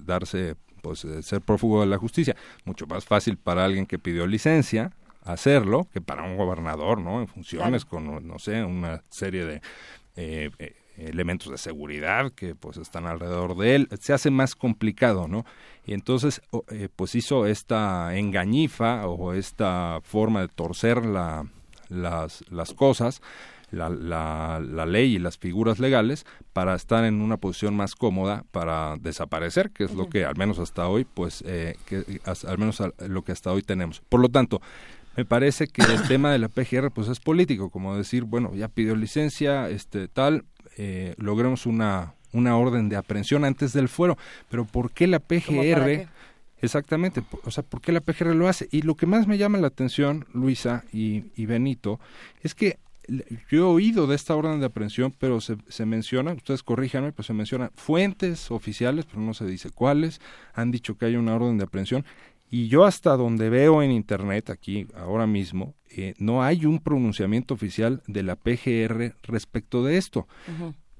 [0.05, 2.35] darse pues ser prófugo de la justicia,
[2.65, 4.93] mucho más fácil para alguien que pidió licencia
[5.25, 7.21] hacerlo que para un gobernador, ¿no?
[7.21, 9.63] En funciones con, no sé, una serie de
[10.17, 10.75] eh, eh,
[11.09, 15.45] elementos de seguridad que pues están alrededor de él, se hace más complicado, ¿no?
[15.87, 21.47] Y entonces, eh, pues hizo esta engañifa o esta forma de torcer la,
[21.89, 23.23] las, las cosas,
[23.71, 28.45] la, la, la, ley y las figuras legales para estar en una posición más cómoda
[28.51, 33.23] para desaparecer, que es lo que al menos hasta hoy, pues, que, al menos lo
[33.23, 34.03] que hasta hoy tenemos.
[34.09, 34.61] Por lo tanto,
[35.17, 38.69] me parece que el tema de la PGR pues es político, como decir, bueno, ya
[38.69, 40.45] pidió licencia, este tal,
[40.77, 44.17] eh, logremos una, una orden de aprehensión antes del fuero,
[44.49, 46.09] pero ¿por qué la PGR?
[46.63, 48.69] Exactamente, o sea, ¿por qué la PGR lo hace?
[48.71, 52.01] Y lo que más me llama la atención, Luisa y, y Benito,
[52.43, 52.79] es que
[53.51, 57.27] yo he oído de esta orden de aprehensión, pero se, se menciona, ustedes corríjanme, pues
[57.27, 60.21] se menciona fuentes oficiales, pero no se dice cuáles,
[60.53, 62.05] han dicho que hay una orden de aprehensión
[62.51, 67.55] y yo hasta donde veo en Internet, aquí ahora mismo, eh, no hay un pronunciamiento
[67.55, 70.27] oficial de la PGR respecto de esto.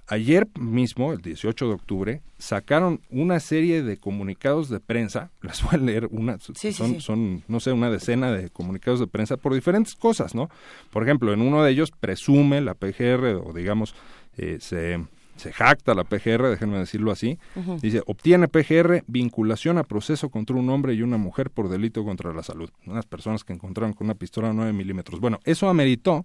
[0.09, 5.75] Ayer mismo, el 18 de octubre, sacaron una serie de comunicados de prensa, las voy
[5.75, 9.95] a leer, una, son, son, no sé, una decena de comunicados de prensa por diferentes
[9.95, 10.51] cosas, ¿no?
[10.91, 13.95] Por ejemplo, en uno de ellos presume la PGR, o digamos,
[14.37, 14.99] eh, se
[15.41, 17.39] se jacta la PGR, déjenme decirlo así,
[17.83, 22.33] dice, obtiene PGR vinculación a proceso contra un hombre y una mujer por delito contra
[22.33, 22.71] la salud.
[22.87, 25.19] Unas personas que encontraron con una pistola de 9 milímetros.
[25.19, 26.25] Bueno, eso ameritó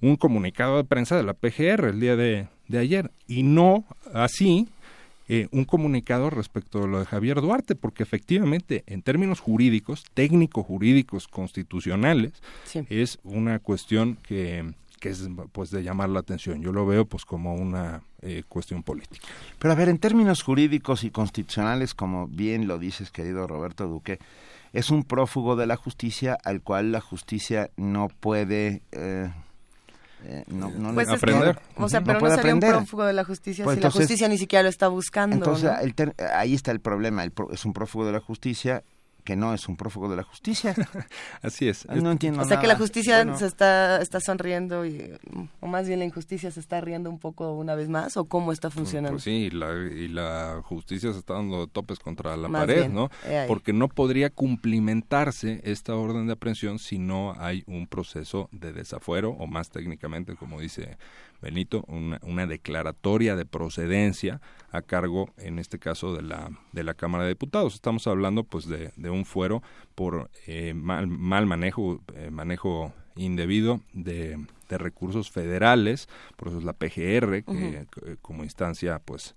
[0.00, 4.68] un comunicado de prensa de la PGR el día de, ayer y no así
[5.28, 11.26] eh, un comunicado respecto a lo de Javier Duarte, porque efectivamente, en términos jurídicos, técnico-jurídicos,
[11.26, 12.32] constitucionales,
[12.88, 16.62] es una cuestión que que es pues de llamar la atención.
[16.62, 19.26] Yo lo veo pues como una eh, cuestión política.
[19.58, 24.18] Pero a ver, en términos jurídicos y constitucionales, como bien lo dices, querido Roberto Duque,
[24.72, 29.30] es un prófugo de la justicia al cual la justicia no puede eh,
[30.24, 31.58] eh, no, no pues aprender.
[31.76, 34.38] o sea, pero no, sería un prófugo de la justicia pues si la justicia ni
[34.38, 35.36] siquiera lo está buscando.
[35.36, 35.70] Entonces,
[36.34, 37.24] ahí está el problema.
[37.52, 38.82] es un prófugo de la justicia
[39.26, 40.74] que no es un prófugo de la justicia.
[41.42, 41.86] Así es.
[41.86, 42.40] No entiendo.
[42.40, 45.12] O sea que la justicia se está, está sonriendo, y,
[45.60, 48.52] o más bien la injusticia se está riendo un poco una vez más, o cómo
[48.52, 49.16] está pues, funcionando.
[49.16, 53.10] Pues, sí, y la, y la, justicia se está dando topes contra la pared, ¿no?
[53.48, 59.30] Porque no podría cumplimentarse esta orden de aprehensión si no hay un proceso de desafuero,
[59.30, 60.96] o más técnicamente, como dice
[61.40, 64.40] Benito, una, una, declaratoria de procedencia
[64.70, 67.74] a cargo, en este caso, de la, de la Cámara de Diputados.
[67.74, 69.62] Estamos hablando, pues, de, de un fuero
[69.94, 74.38] por eh, mal, mal, manejo, eh, manejo indebido de,
[74.68, 77.86] de, recursos federales, por eso es la PGR, que
[78.20, 79.34] como instancia, pues,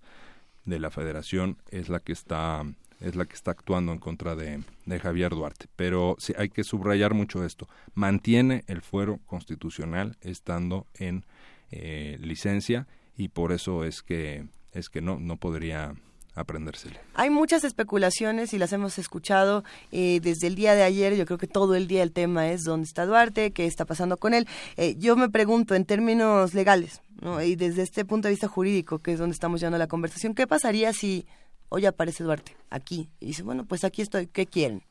[0.66, 2.64] de la Federación es la que está
[3.00, 5.68] es la que está actuando en contra de, de Javier Duarte.
[5.76, 7.68] Pero sí, hay que subrayar mucho esto.
[7.94, 11.26] Mantiene el fuero constitucional estando en
[11.72, 15.96] eh, licencia y por eso es que es que no no podría
[16.40, 17.00] aprendérsele.
[17.16, 21.16] Hay muchas especulaciones y las hemos escuchado eh, desde el día de ayer.
[21.16, 24.18] Yo creo que todo el día el tema es dónde está Duarte, qué está pasando
[24.18, 24.48] con él.
[24.78, 27.02] Eh, yo me pregunto en términos legales
[27.44, 30.48] y desde este punto de vista jurídico, que es donde estamos llevando la conversación, ¿qué
[30.48, 31.26] pasaría si
[31.68, 34.84] hoy aparece Duarte aquí y dice, bueno, pues aquí estoy, ¿qué quieren?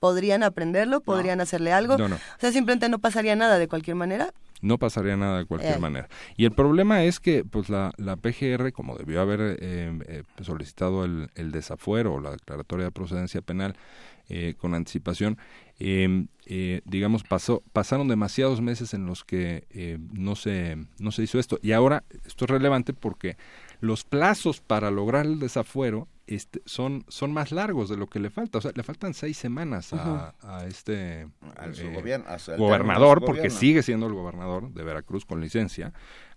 [0.00, 1.00] ¿Podrían aprenderlo?
[1.00, 1.96] ¿Podrían hacerle algo?
[1.96, 2.16] No, no.
[2.16, 5.80] O sea, simplemente no pasaría nada de cualquier manera no pasaría nada de cualquier eh.
[5.80, 6.08] manera.
[6.36, 11.04] Y el problema es que pues la, la PGR, como debió haber eh, eh, solicitado
[11.04, 13.76] el, el, desafuero o la declaratoria de procedencia penal
[14.56, 15.36] con anticipación,
[15.78, 16.28] em,
[16.86, 19.66] digamos, pasó, pasaron demasiados meses en los que
[20.10, 21.58] no, se, no se hizo esto.
[21.60, 23.36] Y ahora esto es relevante porque
[23.80, 28.30] los plazos para lograr el desafuero este, son, son más largos de lo que le
[28.30, 28.58] falta.
[28.58, 30.34] O sea, le faltan seis semanas a,
[30.66, 31.28] este
[32.56, 35.92] gobernador, porque sigue siendo el gobernador de Veracruz con licencia,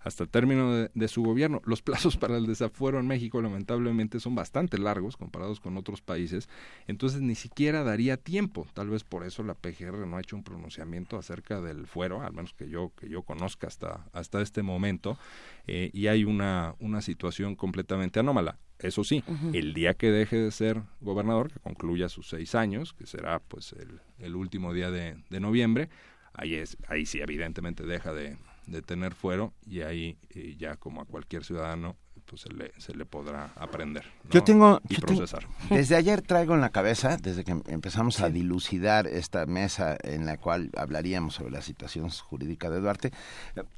[0.06, 1.60] hasta el término de, su gobierno.
[1.64, 6.48] Los plazos para el desafuero en México, lamentablemente, son bastante largos comparados con otros países.
[6.86, 8.68] Entonces, ni siquiera daría tiempo.
[8.72, 12.32] Tal vez por eso la PGR no ha hecho un pronunciamiento acerca del fuero, al
[12.32, 15.18] menos que yo, que yo conozca hasta, hasta este momento.
[15.66, 18.58] Eh, y hay una, una situación completamente anómala.
[18.78, 19.24] Eso sí,
[19.54, 23.74] el día que deje de ser gobernador, que concluya sus seis años, que será pues
[24.18, 25.88] el, último día de, noviembre,
[26.34, 28.36] ahí, es, ahí sí evidentemente deja de,
[28.82, 30.18] tener fuero y ahí
[30.58, 34.96] ya como a cualquier ciudadano pues se le, se le podrá aprender yo tengo y
[34.96, 35.46] procesar.
[35.70, 40.36] desde ayer traigo en la cabeza desde que empezamos a dilucidar esta mesa en la
[40.36, 43.12] cual hablaríamos sobre la situación jurídica de Duarte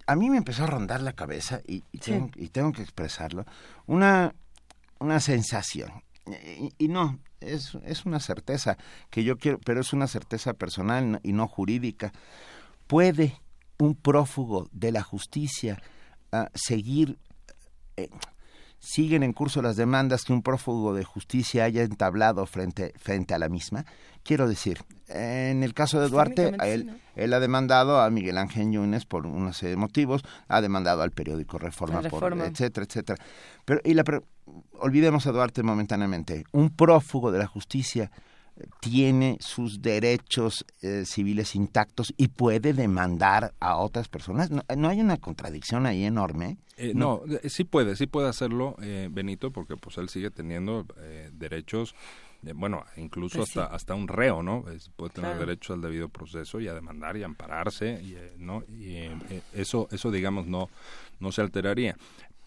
[0.07, 3.45] a mí me empezó a rondar la cabeza y, y tengo que expresarlo
[3.87, 4.35] una
[4.99, 6.03] una sensación.
[6.77, 8.77] Y, no, es, es, una certeza
[9.11, 12.13] que yo quiero, pero es una certeza personal y no jurídica.
[12.87, 13.41] ¿Puede
[13.79, 15.81] un prófugo de la justicia
[16.33, 17.19] ah, seguir,
[17.97, 18.09] eh,
[18.79, 23.39] siguen en curso las demandas que un prófugo de justicia haya entablado frente, frente a
[23.39, 23.85] la misma?
[24.23, 24.79] Quiero decir,
[25.09, 29.53] en el caso de Duarte, él, él ha demandado a Miguel Ángel Yunes por una
[29.53, 33.19] serie de motivos, ha demandado al periódico Reforma, por etcétera, etcétera.
[33.65, 34.05] Pero, y la,
[34.73, 36.45] olvidemos a Duarte momentáneamente.
[36.53, 38.11] Un prófugo de la justicia
[38.81, 44.51] tiene sus derechos eh, civiles intactos y puede demandar a otras personas.
[44.51, 46.59] ¿No, hay una contradicción ahí enorme?
[46.77, 47.23] Eh, no.
[47.45, 48.77] sí puede, sí puede hacerlo
[49.11, 50.87] Benito, porque pues él sigue teniendo
[51.33, 51.95] derechos
[52.55, 54.65] bueno, incluso pues hasta hasta un reo, ¿no?
[54.97, 58.63] puede tener derecho al debido proceso y a demandar y a ampararse, y, eh, ¿no?
[58.69, 60.71] Y eh, eh, eso, eso digamos, no,
[61.19, 61.97] no se alteraría.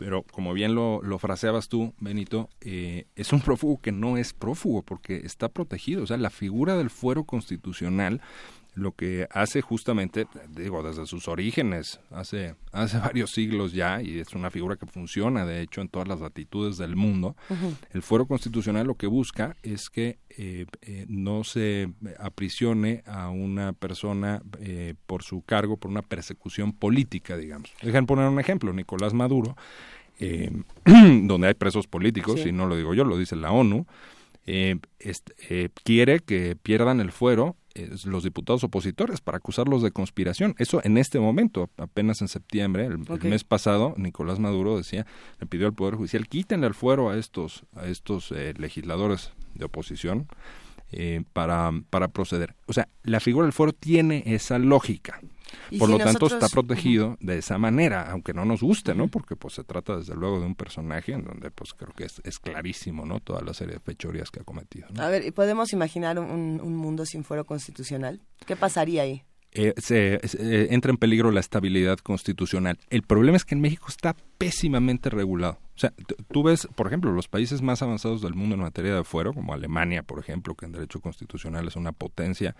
[0.01, 4.81] Pero como bien lo, lo fraseabas tú, Benito, es un prófugo que no es prófugo
[4.81, 6.01] porque está protegido.
[6.01, 8.19] O sea, la figura del fuero constitucional
[8.73, 14.33] lo que hace justamente, digo, desde sus orígenes, hace, hace varios siglos ya, y es
[14.33, 17.35] una figura que funciona, de hecho, en todas las latitudes del mundo,
[17.91, 21.89] el fuero constitucional lo que busca es que eh, eh, no se
[22.19, 27.73] aprisione a una persona eh, por su cargo, por una persecución política, digamos.
[27.81, 29.55] Dejen poner un ejemplo, Nicolás Maduro,
[30.85, 33.87] donde hay presos políticos, y no lo digo yo, lo dice la ONU,
[35.83, 37.55] quiere que pierdan el fuero
[38.05, 40.55] los diputados opositores para acusarlos de conspiración.
[40.57, 45.05] Eso en este momento, apenas en septiembre, el, mes pasado, Nicolás Maduro decía,
[45.39, 49.65] le pidió al Poder Judicial, quítenle el fuero a estos, a estos eh, legisladores de
[49.65, 50.27] oposición
[50.91, 52.55] eh, para, para proceder.
[52.65, 55.21] O sea, la figura del fuero tiene esa lógica.
[55.77, 59.07] Por lo tanto, está protegido de esa manera, aunque no nos guste, ¿no?
[59.07, 62.39] Porque pues se trata desde luego de un personaje en donde pues creo que es,
[62.39, 63.19] clarísimo, ¿no?
[63.19, 64.87] Toda la serie de fechorías que ha cometido.
[64.97, 68.21] A ver, ¿y podemos imaginar un, un mundo sin fuero constitucional?
[68.45, 69.23] ¿Qué pasaría ahí?
[69.53, 72.77] Eh, se, eh, entra en peligro la estabilidad constitucional.
[72.89, 75.59] El problema es que en México está pésimamente regulado.
[75.75, 75.93] O sea,
[76.31, 79.53] tú ves, por ejemplo, los países más avanzados del mundo en materia de fuero, como
[79.53, 82.55] Alemania, por ejemplo, que en derecho constitucional es una potencia,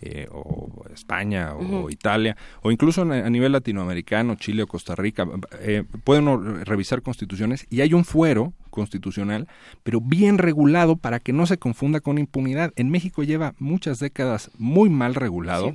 [0.00, 5.26] eh, o España o, Italia, o incluso a nivel latinoamericano, Chile o Costa Rica,
[5.60, 9.46] eh, pueden revisar constituciones y hay un fuero constitucional,
[9.82, 12.72] pero bien regulado para que no se confunda con impunidad.
[12.76, 15.74] En México lleva muchas décadas muy mal regulado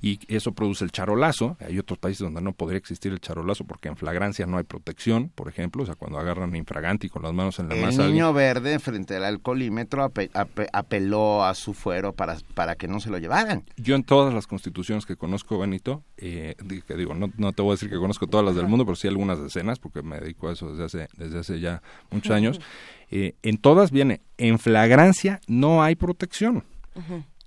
[0.00, 1.56] y eso produce el charolazo.
[1.60, 5.30] Hay otros países donde no podría existir el charolazo porque en flagrancia no hay protección,
[5.34, 8.04] por ejemplo, o sea, cuando agarran infraganti con las manos en la masa.
[8.04, 10.12] El niño verde frente al alcoholímetro
[10.72, 13.64] apeló a su fuero para, para que no se lo llevaran.
[13.76, 16.54] Yo en todas las constituciones que conozco, Benito, eh,
[16.86, 18.96] que digo, no, no te voy a decir que conozco todas las del mundo, pero
[18.96, 22.60] sí algunas decenas, porque me dedico a eso desde hace, desde hace ya muchos años,
[23.10, 26.64] eh, en todas viene, en flagrancia no hay protección.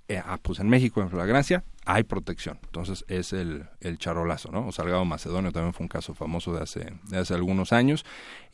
[0.08, 2.58] Eh, ah, pues en México en flagrancia hay protección.
[2.64, 4.66] Entonces es el, el charolazo, ¿no?
[4.68, 8.04] O Salgado Macedonio también fue un caso famoso de hace, de hace algunos años.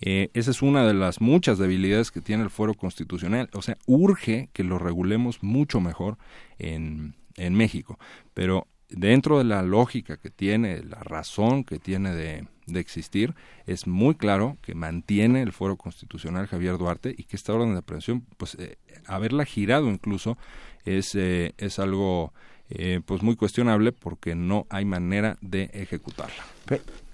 [0.01, 3.51] Eh, esa es una de las muchas debilidades que tiene el fuero constitucional.
[3.53, 6.17] O sea, urge que lo regulemos mucho mejor
[6.59, 7.99] en, en México.
[8.35, 13.35] Pero dentro de la lógica que tiene, la razón que tiene de, de existir,
[13.67, 17.81] es muy claro que mantiene el fuero constitucional Javier Duarte y que esta orden de
[17.81, 20.39] aprehensión, pues eh, haberla girado incluso
[20.85, 22.33] es, eh, es algo
[22.71, 26.45] eh, pues muy cuestionable porque no hay manera de ejecutarla.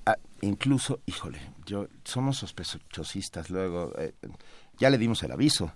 [0.07, 3.93] Ah, incluso, híjole, yo somos sospechosistas luego,
[4.79, 5.73] ya le dimos el aviso.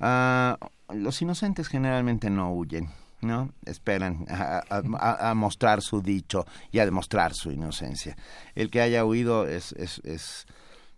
[0.00, 0.58] Ah,
[0.92, 2.88] los inocentes generalmente no huyen
[3.22, 3.52] ¿no?
[3.64, 8.16] Esperan a, mostrar su dicho y a demostrar su inocencia.
[8.54, 10.46] El que haya huido es, es, es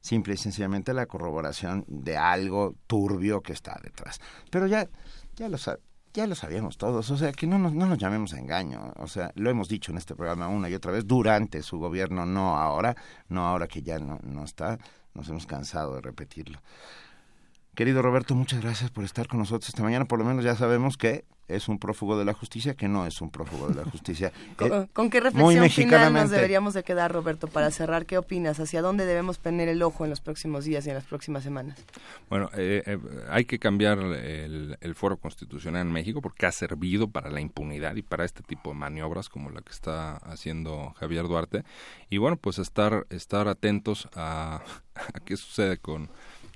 [0.00, 4.20] simple y sencillamente la corroboración de algo turbio que está detrás.
[4.50, 4.88] Pero ya,
[5.36, 5.58] ya lo
[6.14, 9.08] ya lo sabíamos todos, o sea, que no nos, no nos llamemos a engaño, o
[9.08, 12.56] sea, lo hemos dicho en este programa una y otra vez, durante su gobierno, no
[12.56, 12.96] ahora,
[13.28, 14.78] no ahora que ya no, no está,
[15.12, 16.60] nos hemos cansado de repetirlo.
[17.74, 20.04] Querido Roberto, muchas gracias por estar con nosotros esta mañana.
[20.04, 23.20] Por lo menos ya sabemos que es un prófugo de la justicia, que no es
[23.20, 24.32] un prófugo de la justicia.
[24.64, 28.06] Eh, ¿Con, qué reflexión final nos deberíamos de quedar, Roberto, para cerrar?
[28.06, 28.60] ¿Qué opinas?
[28.60, 31.76] ¿Hacia dónde debemos poner el ojo en los próximos días y en las próximas semanas?
[32.30, 32.98] Bueno, eh, eh,
[33.28, 37.96] hay que cambiar el, el, foro constitucional en México porque ha servido para la impunidad
[37.96, 41.64] y para este tipo de maniobras como la que está haciendo Javier Duarte.
[42.08, 44.62] Y bueno, pues estar, estar atentos a,
[44.94, 46.08] a qué sucede con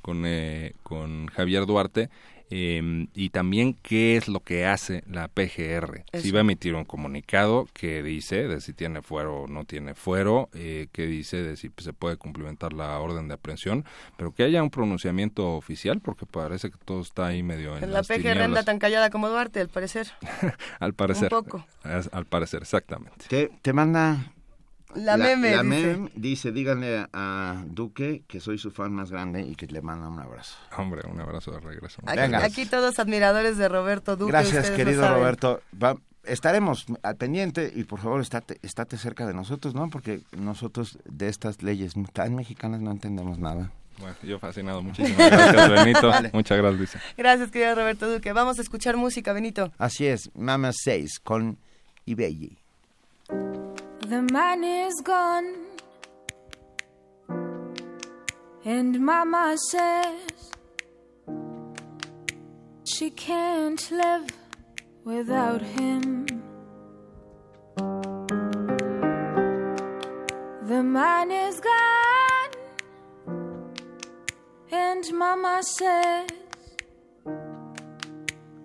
[0.09, 2.09] con, eh, con Javier Duarte.
[2.51, 6.05] Em, y también qué es lo que hace la PGR.
[6.15, 9.93] Si va a emitir un comunicado que dice de si tiene fuero o no tiene
[9.93, 13.85] fuero, eh, que dice de si se puede cumplimentar la orden de aprehensión,
[14.17, 17.93] pero que haya un pronunciamiento oficial, porque parece que todo está ahí medio en.
[17.93, 20.09] La PGR anda tan callada como Duarte, al parecer.
[20.81, 21.25] al parecer.
[21.25, 21.67] Un poco.
[21.83, 23.27] Al parecer, exactamente.
[23.29, 24.33] Te, te manda
[24.95, 25.87] la, meme, la dice.
[25.87, 30.09] Meme dice, díganle a Duque que soy su fan más grande y que le manda
[30.09, 30.57] un abrazo.
[30.77, 32.01] Hombre, un abrazo de regreso.
[32.07, 34.33] Aquí, aquí todos admiradores de Roberto Duque.
[34.33, 35.61] Gracias, querido Roberto.
[36.25, 39.91] estaremos al pendiente y por favor estate, estate cerca de nosotros, ¿no?
[39.91, 43.71] Porque nosotros de estas leyes tan mexicanas no entendemos nada.
[43.99, 44.83] Bueno, yo fascinado.
[44.83, 46.13] Muchísimas gracias, Benito.
[46.33, 47.01] Muchas gracias, Luisa.
[47.17, 48.33] Gracias, querido Roberto Duque.
[48.33, 49.73] Vamos a escuchar música, Benito.
[49.77, 51.59] Así es, Mama 6 con
[52.07, 52.57] Ibelli.
[54.09, 55.55] The man is gone,
[58.65, 60.51] and Mama says
[62.85, 64.31] she can't live
[65.05, 66.25] without him.
[70.63, 72.53] The man is gone,
[74.73, 76.31] and Mama says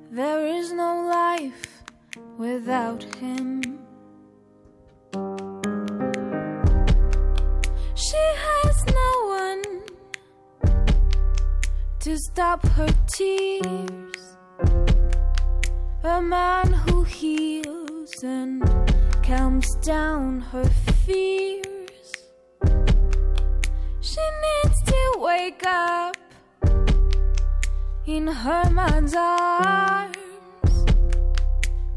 [0.10, 1.84] there is no life
[2.38, 3.73] without him.
[12.04, 14.36] To stop her tears.
[16.04, 18.62] A man who heals and
[19.24, 20.66] calms down her
[21.06, 22.12] fears.
[24.02, 26.18] She needs to wake up
[28.06, 30.18] in her man's arms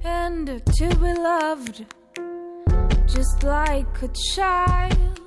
[0.04, 0.46] and
[0.76, 1.84] to be loved
[3.08, 5.25] just like a child.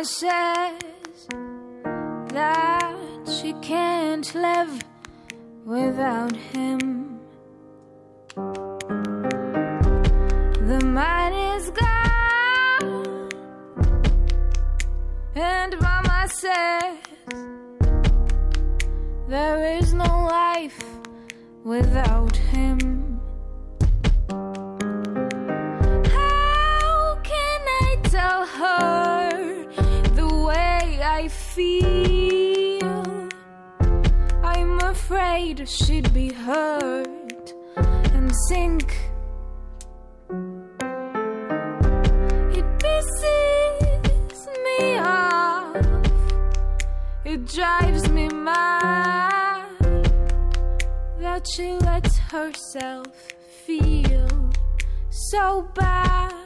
[0.00, 1.28] Mama says
[2.32, 2.96] that
[3.28, 4.82] she can't live
[5.66, 7.20] without him.
[10.70, 13.28] The man is gone,
[15.34, 16.98] and Mama says
[19.28, 20.82] there is no life
[21.62, 22.99] without him.
[35.70, 38.92] She'd be hurt and sink.
[42.58, 45.76] It pisses me off.
[47.24, 49.68] It drives me mad
[51.20, 53.06] that she lets herself
[53.64, 54.50] feel
[55.10, 56.39] so bad.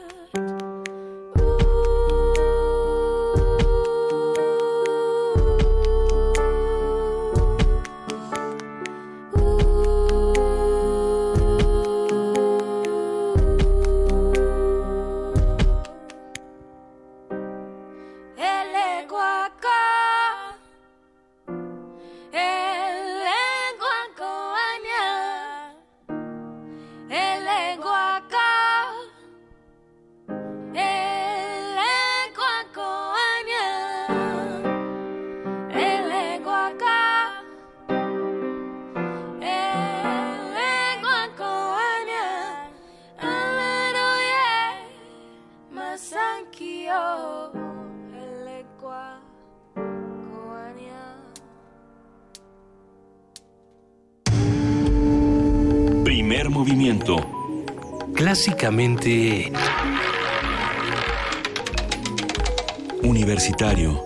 [63.03, 64.01] Universitario.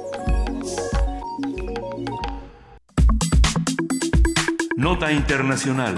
[4.76, 5.96] Nota Internacional.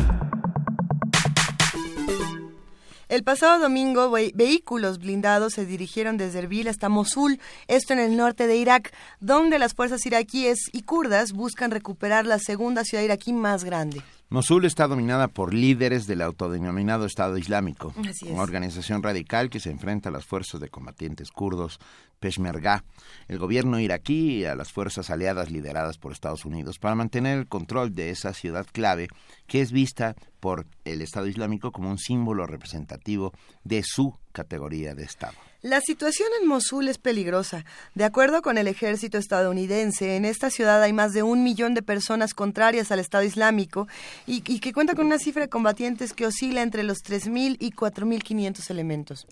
[3.09, 8.45] El pasado domingo, vehículos blindados se dirigieron desde Erbil hasta Mosul, esto en el norte
[8.45, 13.63] de Irak, donde las fuerzas iraquíes y kurdas buscan recuperar la segunda ciudad iraquí más
[13.63, 14.03] grande.
[14.31, 17.93] Mosul está dominada por líderes del autodenominado Estado Islámico,
[18.29, 21.81] una organización radical que se enfrenta a las fuerzas de combatientes kurdos
[22.21, 22.85] Peshmerga,
[23.27, 27.47] el gobierno iraquí y a las fuerzas aliadas lideradas por Estados Unidos para mantener el
[27.47, 29.09] control de esa ciudad clave
[29.47, 33.33] que es vista por el Estado Islámico como un símbolo representativo
[33.65, 35.35] de su categoría de Estado.
[35.61, 37.65] La situación en Mosul es peligrosa.
[37.93, 41.83] De acuerdo con el ejército estadounidense, en esta ciudad hay más de un millón de
[41.83, 43.87] personas contrarias al Estado Islámico
[44.25, 48.71] y, que cuenta con una cifra de combatientes que oscila entre los 3.000 y 4.500
[48.71, 49.27] elementos.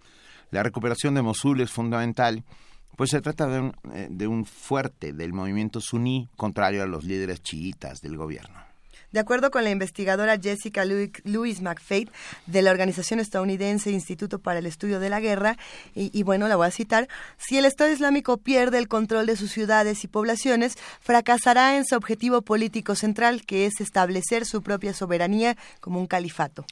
[0.51, 2.43] La recuperación de Mosul es fundamental,
[2.95, 7.05] pues se trata de un, eh, de un fuerte del movimiento suní contrario a los
[7.05, 8.68] líderes chiitas del gobierno.
[9.11, 12.09] De acuerdo con la investigadora Jessica Louis McFate
[12.45, 15.57] de la organización estadounidense Instituto para el Estudio de la Guerra,
[15.95, 17.07] y, bueno, la voy a citar,
[17.37, 21.95] si el Estado Islámico pierde el control de sus ciudades y poblaciones, fracasará en su
[21.95, 26.65] objetivo político central, que es establecer su propia soberanía como un califato.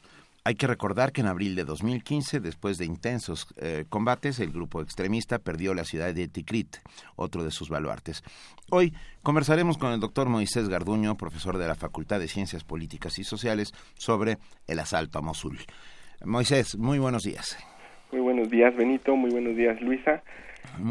[0.48, 4.82] Hay que recordar que en abril de 2015, después de intensos eh, combates, el grupo
[4.82, 6.78] extremista perdió la ciudad de Tikrit,
[7.18, 8.24] otro de sus baluartes.
[8.72, 8.94] Hoy
[9.24, 13.74] conversaremos con el doctor Moisés Garduño, profesor de la Facultad de Ciencias Políticas y Sociales,
[13.96, 14.38] sobre
[14.68, 15.58] el asalto a Mosul.
[16.24, 17.58] Moisés, muy buenos días.
[18.14, 19.18] Muy buenos días, Benito.
[19.18, 20.24] Muy buenos días, Luisa.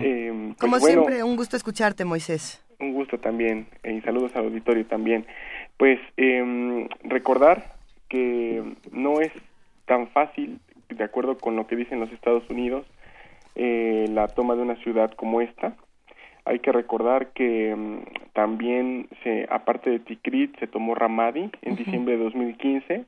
[0.03, 2.62] Eh, pues Como siempre, un gusto escucharte, Moisés.
[2.78, 5.24] Un gusto también, eh, y saludos al auditorio también.
[5.78, 7.77] Pues em, recordar
[8.09, 8.62] que
[8.93, 9.33] no es
[9.87, 12.87] tan fácil, de acuerdo con lo que dicen los Estados Unidos,
[13.55, 15.75] eh, la toma de una ciudad como esta.
[16.45, 22.17] Hay que recordar que mm, también, se, aparte de Tikrit, se tomó Ramadi en diciembre
[22.17, 23.05] de 2015,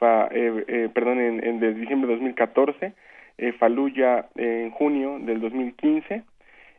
[0.00, 2.92] eh, eh, perdón, en, en, de diciembre de 2014,
[3.38, 6.22] eh, Faluya en junio del 2015,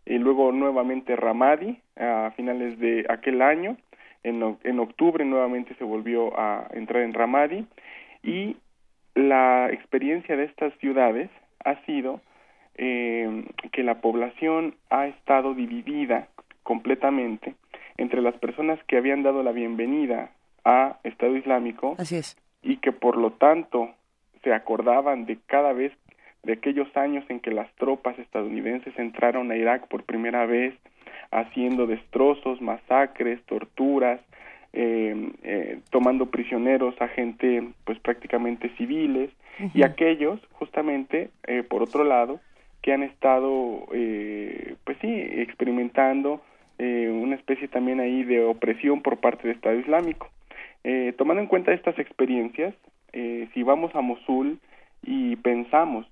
[0.05, 3.77] y luego nuevamente Ramadi a finales de aquel año,
[4.23, 7.65] en, en octubre nuevamente se volvió a entrar en Ramadi
[8.23, 8.57] y
[9.15, 11.29] la experiencia de estas ciudades
[11.63, 12.21] ha sido
[12.75, 16.27] eh, que la población ha estado dividida
[16.63, 17.55] completamente
[17.97, 20.31] entre las personas que habían dado la bienvenida
[20.65, 21.95] a Estado Islámico
[22.61, 23.89] y que por lo tanto
[24.43, 25.93] se acordaban de cada vez
[26.43, 30.75] de aquellos años en que las tropas estadounidenses entraron a Irak por primera vez
[31.31, 34.19] haciendo destrozos, masacres, torturas,
[34.75, 39.31] eh, eh, tomando prisioneros a gente pues prácticamente civiles
[39.73, 42.41] y aquellos justamente eh, por otro lado
[42.81, 46.41] que han estado eh, pues sí experimentando
[46.77, 50.29] eh, una especie también ahí de opresión por parte del Estado Islámico.
[50.83, 52.75] Eh, tomando en cuenta estas experiencias
[53.13, 54.59] eh, si vamos a Mosul
[55.03, 56.05] y pensamos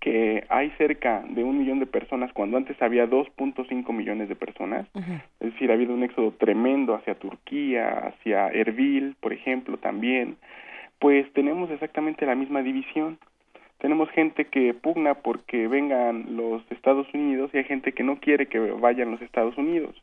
[0.00, 4.86] que hay cerca de un millón de personas cuando antes había 2.5 millones de personas,
[5.40, 10.36] es decir, ha habido un éxodo tremendo hacia Turquía, hacia Erbil, por ejemplo, también,
[10.98, 13.18] pues tenemos exactamente la misma división.
[13.78, 18.46] Tenemos gente que pugna porque vengan los Estados Unidos y hay gente que no quiere
[18.46, 19.94] que vayan los Estados Unidos.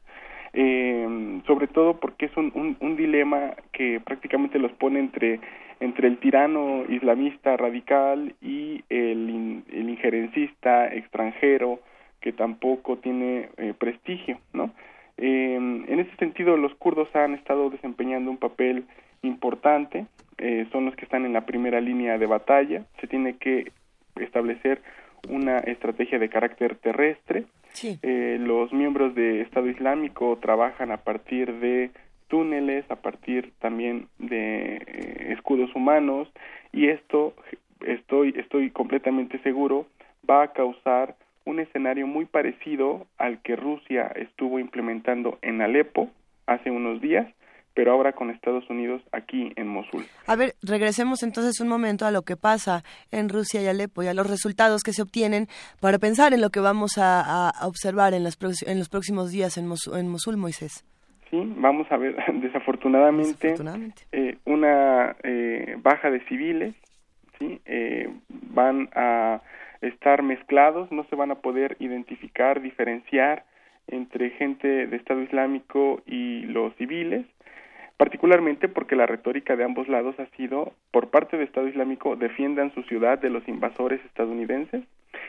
[0.54, 5.40] Eh, sobre todo porque es un, un dilema que prácticamente los pone entre
[5.84, 11.80] entre el tirano islamista radical y el, el injerencista extranjero
[12.22, 14.72] que tampoco tiene eh, prestigio, ¿no?
[15.18, 18.86] Eh, en ese sentido, los kurdos han estado desempeñando un papel
[19.24, 20.06] importante,
[20.38, 23.72] eh, son los que están en la primera línea de batalla, se tiene que
[24.16, 24.82] establecer
[25.30, 27.44] una estrategia de carácter terrestre,
[27.82, 31.92] eh, los miembros de Estado Islámico trabajan a partir de
[32.34, 36.28] túneles, a partir también de eh, escudos humanos
[36.72, 37.36] y esto
[37.86, 39.86] estoy estoy completamente seguro
[40.28, 41.16] va a causar
[41.46, 46.10] un escenario muy parecido al que Rusia estuvo implementando en Alepo
[46.48, 47.28] hace unos días
[47.76, 50.04] pero ahora con Estados Unidos aquí en Mosul.
[50.26, 54.08] A ver, regresemos entonces un momento a lo que pasa en Rusia y Alepo y
[54.08, 55.48] a los resultados que se obtienen
[55.80, 59.66] para pensar en lo que vamos a, observar en los, en los próximos días en
[59.94, 60.84] en Mosul, Moisés
[61.34, 63.56] sí, vamos a ver desafortunadamente,
[64.12, 66.76] eh, una eh, baja de civiles,
[67.40, 69.42] sí, eh, van a
[69.82, 73.46] estar mezclados, no se van a poder identificar, diferenciar
[73.88, 77.26] entre gente de Estado Islámico y los civiles.
[77.98, 82.74] particularmente porque la retórica de ambos lados ha sido, por parte del Estado Islámico, defiendan
[82.74, 84.84] su ciudad de los invasores estadounidenses,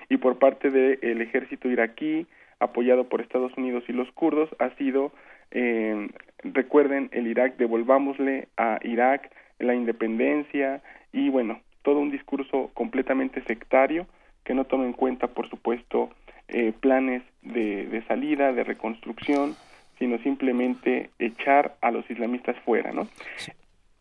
[0.09, 2.27] y por parte del ejército iraquí,
[2.61, 5.13] apoyado por Estados Unidos y los kurdos, ha sido,
[5.51, 6.09] eh,
[6.43, 14.07] recuerden, el Irak, devolvámosle a Irak la independencia y bueno, todo un discurso completamente sectario
[14.45, 16.11] que no toma en cuenta, por supuesto,
[16.49, 19.55] eh, planes de, de, salida, de reconstrucción,
[19.99, 23.09] sino simplemente echar a los islamistas fuera, ¿no?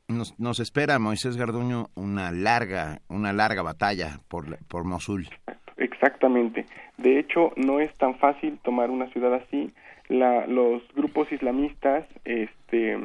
[0.09, 5.29] Nos, nos espera Moisés Garduño una larga, una larga batalla por, por Mosul.
[5.77, 6.65] Exactamente.
[6.97, 9.73] De hecho, no es tan fácil tomar una ciudad así.
[10.13, 12.99] La, los grupos islamistas, este,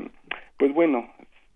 [0.59, 1.09] pues bueno,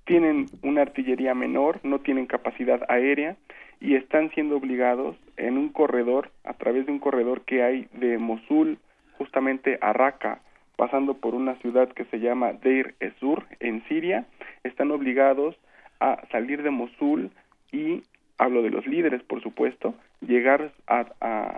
[0.06, 3.36] tienen una artillería menor, no tienen capacidad aérea
[3.78, 8.16] y están siendo obligados en un corredor, a través de un corredor que hay de
[8.16, 8.78] Mosul
[9.18, 10.40] justamente a Raqqa,
[10.76, 14.24] pasando por una ciudad que se llama Deir Ezur en Siria,
[14.64, 15.54] están obligados
[16.00, 17.30] a salir de Mosul
[17.72, 18.04] y,
[18.38, 21.04] hablo de los líderes por supuesto, llegar a,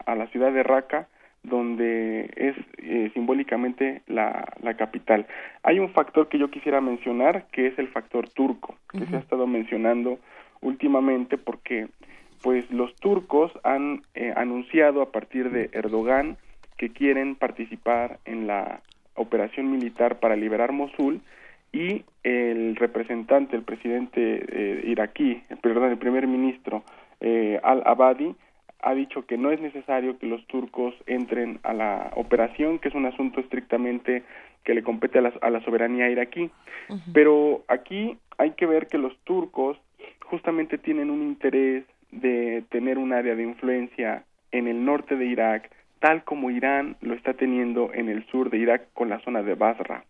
[0.05, 1.07] a, la ciudad de Raqqa
[1.45, 5.27] donde es eh, simbólicamente la, la, capital.
[5.63, 9.21] Hay un factor que yo quisiera mencionar, que es el factor turco, que se ha
[9.21, 10.19] estado mencionando
[10.63, 11.89] últimamente porque
[12.43, 16.37] pues los turcos han eh, anunciado a partir de Erdogan
[16.77, 18.81] que quieren participar en la
[19.15, 21.21] operación militar para liberar Mosul
[21.73, 26.85] y el representante, el presidente eh, iraquí, perdón, el primer ministro
[27.21, 28.35] eh, al-Abadi
[28.85, 32.95] ha dicho que no es necesario que los turcos entren a la operación, que es
[32.95, 34.23] un asunto estrictamente
[34.63, 36.51] que le compete a la, a la soberanía iraquí.
[37.15, 39.79] Pero aquí hay que ver que los turcos
[40.27, 45.71] justamente tienen un interés de tener un área de influencia en el norte de Irak,
[45.99, 49.55] tal como Irán lo está teniendo en el sur de Irak con la zona de
[49.55, 50.05] Basra.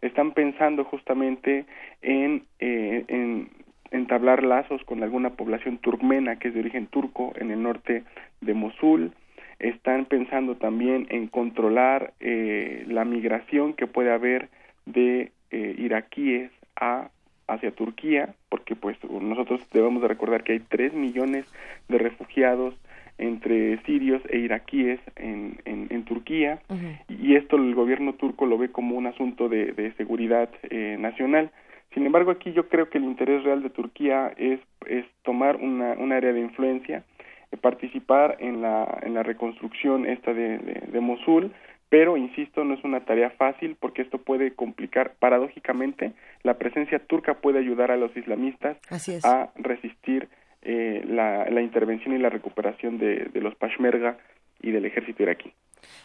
[0.00, 1.64] Están pensando justamente
[2.02, 3.48] en, eh, en
[3.90, 8.04] entablar lazos con alguna población turkmena que es de origen turco en el norte
[8.40, 9.12] de Mosul.
[9.58, 14.48] Están pensando también en controlar eh, la migración que puede haber
[14.84, 17.08] de eh, iraquíes a
[17.48, 21.46] hacia Turquía, porque pues nosotros debemos de recordar que hay tres millones
[21.88, 22.74] de refugiados
[23.18, 26.60] entre sirios e iraquíes en, en, Turquía
[27.08, 31.50] y esto el gobierno turco lo ve como un asunto de, de seguridad eh, nacional.
[31.96, 35.92] Sin embargo, aquí yo creo que el interés real de Turquía es, es tomar una,
[35.94, 37.04] un área de influencia,
[37.50, 41.54] eh, participar en la, en la reconstrucción esta de, de, Mosul,
[41.88, 46.12] pero insisto, no es una tarea fácil porque esto puede complicar, paradójicamente,
[46.42, 48.76] la presencia turca puede ayudar a los islamistas
[49.24, 50.28] a resistir
[50.60, 54.18] eh, la, la, intervención y la recuperación de, de los Peshmerga
[54.60, 55.50] y del ejército iraquí.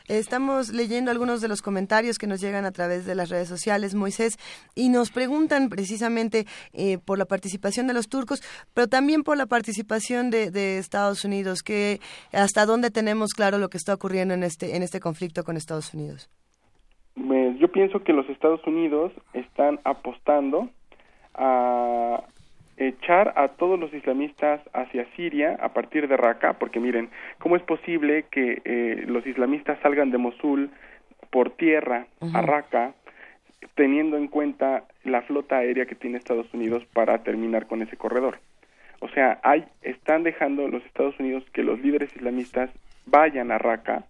[0.07, 3.95] Estamos leyendo algunos de los comentarios que nos llegan a través de las redes sociales,
[3.95, 4.37] Moisés,
[4.75, 8.41] y nos preguntan precisamente eh, por la participación de los turcos,
[8.73, 11.99] pero también por la participación de, Estados Unidos, que
[12.31, 15.93] hasta dónde tenemos claro lo que está ocurriendo en este en este conflicto con Estados
[15.93, 16.29] Unidos.
[17.15, 20.69] Yo pienso que los Estados Unidos están apostando
[21.35, 22.23] a
[22.87, 27.09] echar a todos los islamistas hacia Siria a partir de Raqqa, porque miren,
[27.39, 30.71] ¿cómo es posible que eh, los islamistas salgan de Mosul
[31.29, 32.93] por tierra a Raqqa,
[33.75, 38.39] teniendo en cuenta la flota aérea que tiene Estados Unidos para terminar con ese corredor?
[38.99, 42.71] O sea, hay, están dejando los Estados Unidos que los líderes islamistas
[43.05, 44.05] vayan a Raqqa,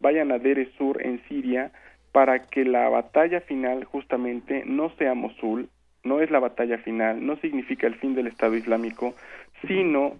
[0.00, 1.70] vayan a Deir Sur en Siria,
[2.12, 5.68] para que la batalla final justamente no sea Mosul,
[6.06, 9.14] no es la batalla final, no significa el fin del Estado Islámico,
[9.66, 10.14] sino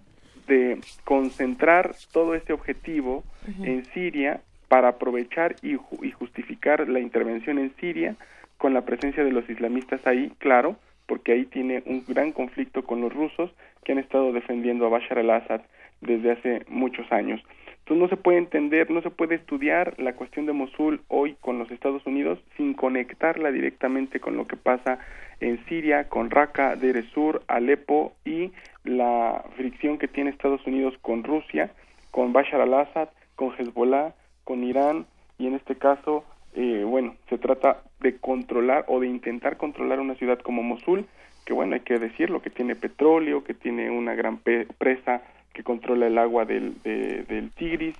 [0.46, 3.24] de concentrar todo este objetivo
[3.62, 5.76] en Siria para aprovechar y,
[6.12, 8.16] justificar la intervención en Siria
[8.58, 10.76] con la presencia de los islamistas ahí, claro,
[11.06, 13.50] porque ahí tiene un gran conflicto con los rusos
[13.84, 15.60] que han estado defendiendo a Bashar al-Assad
[16.00, 17.40] desde hace muchos años.
[17.86, 21.60] Entonces no se puede entender, no se puede estudiar la cuestión de Mosul hoy con
[21.60, 24.98] los Estados Unidos sin conectarla directamente con lo que pasa
[25.38, 28.50] en Siria, con Raqqa, Deir Sur, Alepo y
[28.82, 31.70] la fricción que tiene Estados Unidos con Rusia,
[32.10, 35.06] con Bashar al-Assad, con Hezbollah, con Irán.
[35.38, 36.24] Y en este caso,
[36.56, 41.06] eh, bueno, se trata de controlar o de intentar controlar una ciudad como Mosul,
[41.44, 45.22] que bueno, hay que decirlo, que tiene petróleo, que tiene una gran presa
[45.56, 47.96] que controla el agua del, del Tigris,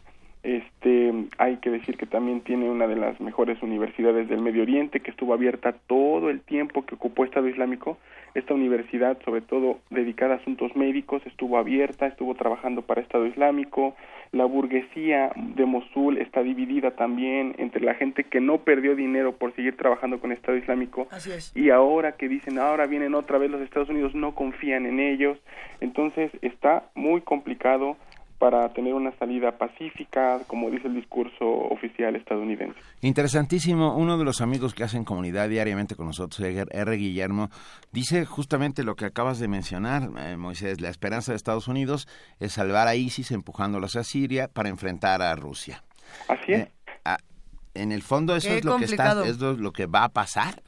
[0.47, 5.01] Este, hay que decir que también tiene una de las mejores universidades del Medio Oriente,
[5.01, 7.99] que estuvo abierta todo el tiempo que ocupó Estado Islámico.
[8.35, 13.97] Esta universidad, sobre todo dedicada a asuntos médicos, estuvo abierta, estuvo trabajando para Estado Islámico.
[14.31, 19.53] La burguesía de Mosul está dividida también entre la gente que no perdió dinero por
[19.57, 21.09] seguir trabajando con Estado Islámico
[21.57, 25.39] y ahora que dicen ahora vienen otra vez los Estados Unidos no confían en ellos.
[25.81, 27.97] Entonces está muy complicado
[28.39, 32.79] para tener una salida pacífica, como dice el discurso oficial estadounidense.
[33.01, 33.97] Interesantísimo.
[33.97, 36.97] Uno de los amigos que hacen comunidad diariamente con nosotros, R.
[36.97, 37.49] Guillermo,
[37.93, 40.81] dice justamente lo que acabas de mencionar, eh, Moisés.
[40.81, 42.09] La esperanza de Estados Unidos
[42.39, 45.83] es salvar a ISIS empujándolos a Siria para enfrentar a Rusia.
[46.29, 46.61] Así es.
[46.61, 46.71] Eh,
[47.75, 50.63] en el fondo eso es lo que está, es lo, que va a pasar.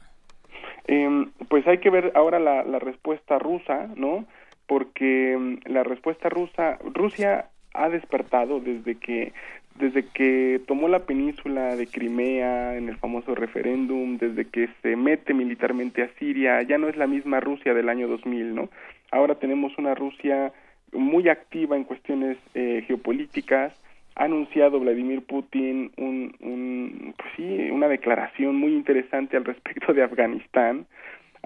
[0.85, 4.25] Em, pues hay que ver ahora la, la respuesta rusa, ¿no?
[4.67, 9.33] Porque em, la respuesta rusa, Rusia ha despertado desde que
[9.79, 15.33] desde que tomó la península de Crimea en el famoso referéndum, desde que se mete
[15.33, 18.69] militarmente a Siria, ya no es la misma Rusia del año 2000, ¿no?
[19.09, 20.51] Ahora tenemos una Rusia
[20.91, 23.73] muy activa en cuestiones eh, geopolíticas.
[24.15, 30.03] Ha anunciado Vladimir Putin un, un pues sí, una declaración muy interesante al respecto de
[30.03, 30.87] Afganistán,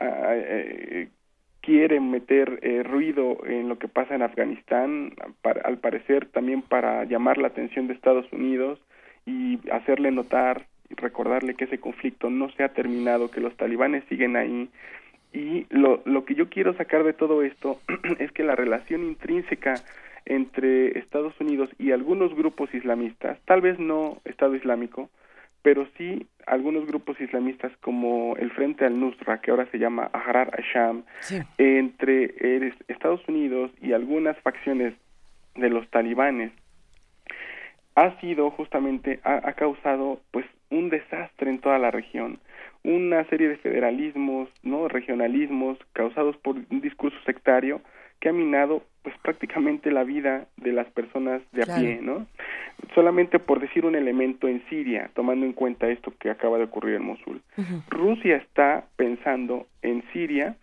[0.01, 1.07] eh,
[1.63, 5.13] quieren meter eh, ruido en lo que pasa en Afganistán,
[5.63, 8.79] al parecer también para llamar la atención de Estados Unidos
[9.25, 14.03] y hacerle notar y recordarle que ese conflicto no se ha terminado, que los talibanes
[14.09, 14.69] siguen ahí.
[15.31, 17.79] Y lo, lo que yo quiero sacar de todo esto
[18.19, 19.75] es que la relación intrínseca
[20.25, 25.09] entre Estados Unidos y algunos grupos islamistas, tal vez no Estado Islámico,
[25.63, 31.03] pero sí algunos grupos islamistas como el Frente al-Nusra, que ahora se llama Ahrar Asham,
[31.57, 34.93] entre Estados Unidos y algunas facciones
[35.55, 36.51] de los talibanes,
[37.95, 42.39] ha sido justamente, ha, causado pues un desastre en toda la región,
[42.83, 47.81] una serie de federalismos, no regionalismos causados por un discurso sectario
[48.19, 52.25] que ha minado pues prácticamente la vida de las personas de a pie, ¿no?
[52.95, 56.95] Solamente por decir un elemento en Siria, tomando en cuenta esto que acaba de ocurrir
[56.95, 57.41] en Mosul.
[57.89, 60.55] Rusia está pensando en Siria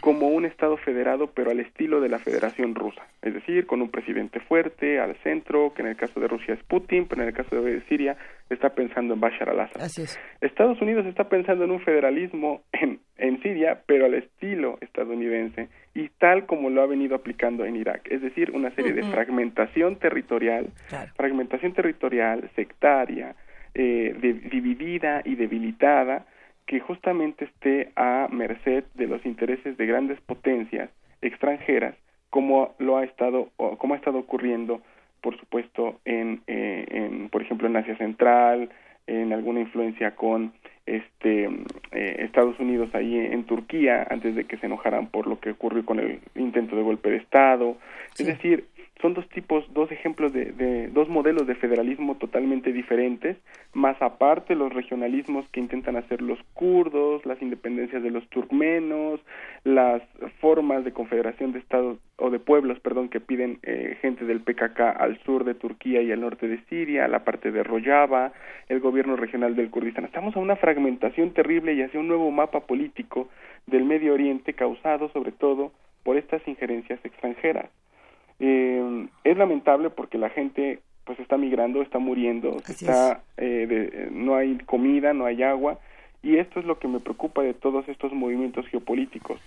[0.00, 3.90] como un Estado federado, pero al estilo de la Federación Rusa, es decir, con un
[3.90, 7.34] presidente fuerte al centro, que en el caso de Rusia es Putin, pero en el
[7.34, 8.16] caso de Siria
[8.48, 9.80] está pensando en Bashar al-Assad.
[10.40, 16.08] Estados Unidos está pensando en un federalismo en, en Siria, pero al estilo estadounidense y
[16.18, 20.68] tal como lo ha venido aplicando en Irak, es decir, una serie de fragmentación territorial,
[21.16, 23.34] fragmentación territorial, sectaria,
[23.74, 24.14] eh,
[24.50, 26.26] dividida y debilitada,
[26.70, 30.88] que justamente esté a merced de los intereses de grandes potencias
[31.20, 31.96] extranjeras,
[32.30, 34.80] como lo ha estado, como ha estado ocurriendo,
[35.20, 38.70] por supuesto, en, eh, en por ejemplo, en Asia Central,
[39.08, 40.52] en alguna influencia con
[40.86, 41.46] este
[41.90, 45.84] eh, Estados Unidos ahí en, Turquía antes de que se enojaran por lo que ocurrió
[45.84, 47.78] con el intento de golpe de Estado.
[48.16, 48.66] Es decir,
[49.00, 53.36] son dos tipos, dos ejemplos de, de, dos modelos de federalismo totalmente diferentes,
[53.72, 59.20] más aparte los regionalismos que intentan hacer los kurdos, las independencias de los turkmenos,
[59.64, 60.02] las
[60.40, 64.80] formas de confederación de estados o de pueblos, perdón, que piden eh, gente del PKK
[64.80, 68.32] al sur de Turquía y al norte de Siria, la parte de Rojava,
[68.68, 70.04] el gobierno regional del Kurdistán.
[70.04, 73.28] Estamos a una fragmentación terrible y hacia un nuevo mapa político
[73.66, 75.72] del Medio Oriente causado sobre todo
[76.02, 77.70] por estas injerencias extranjeras.
[78.40, 84.58] Eh, es lamentable porque la gente pues está migrando, está muriendo, está, eh, no hay
[84.58, 85.78] comida, no hay agua
[86.22, 89.40] y esto es lo que me preocupa de todos estos movimientos geopolíticos.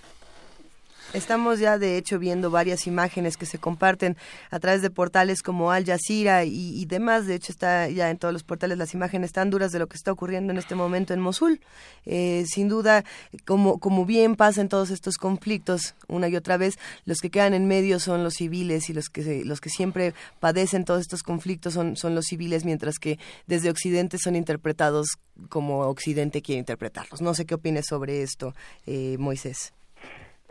[1.12, 4.18] Estamos ya, de hecho, viendo varias imágenes que se comparten
[4.50, 7.28] a través de portales como Al Jazeera y, demás.
[7.28, 9.96] De hecho, está ya en todos los portales las imágenes tan duras de lo que
[9.96, 11.60] está ocurriendo en este momento en Mosul.
[12.06, 13.04] Eh, sin duda,
[13.46, 17.54] como, como bien pasa en todos estos conflictos, una y otra vez, los que quedan
[17.54, 21.74] en medio son los civiles y los que, los que siempre padecen todos estos conflictos
[21.74, 25.08] son, son los civiles, mientras que desde Occidente son interpretados
[25.50, 27.22] como Occidente quiere interpretarlos.
[27.22, 28.56] No sé qué opines sobre esto,
[28.88, 29.74] eh, Moisés.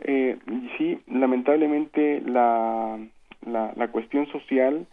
[0.03, 0.37] Eh,
[0.77, 2.99] sí, lamentablemente la,
[3.45, 4.85] la, cuestión social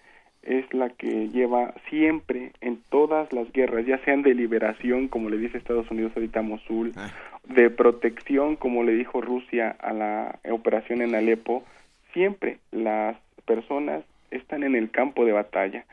[0.42, 5.38] es la que lleva siempre en todas las guerras, ya sean de liberación, como le
[5.38, 7.10] dice Estados Unidos ahorita a Mosul, ah.
[7.44, 11.64] de protección, como le dijo Rusia a la operación en Alepo,
[12.12, 15.84] siempre las personas están en el campo de batalla.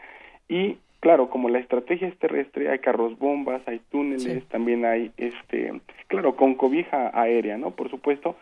[0.48, 5.73] Y claro, como la estrategia es terrestre, hay carros bombas, hay túneles, también hay, este,
[6.07, 7.72] claro, con cobija aérea, ¿no?
[7.72, 8.35] Por supuesto,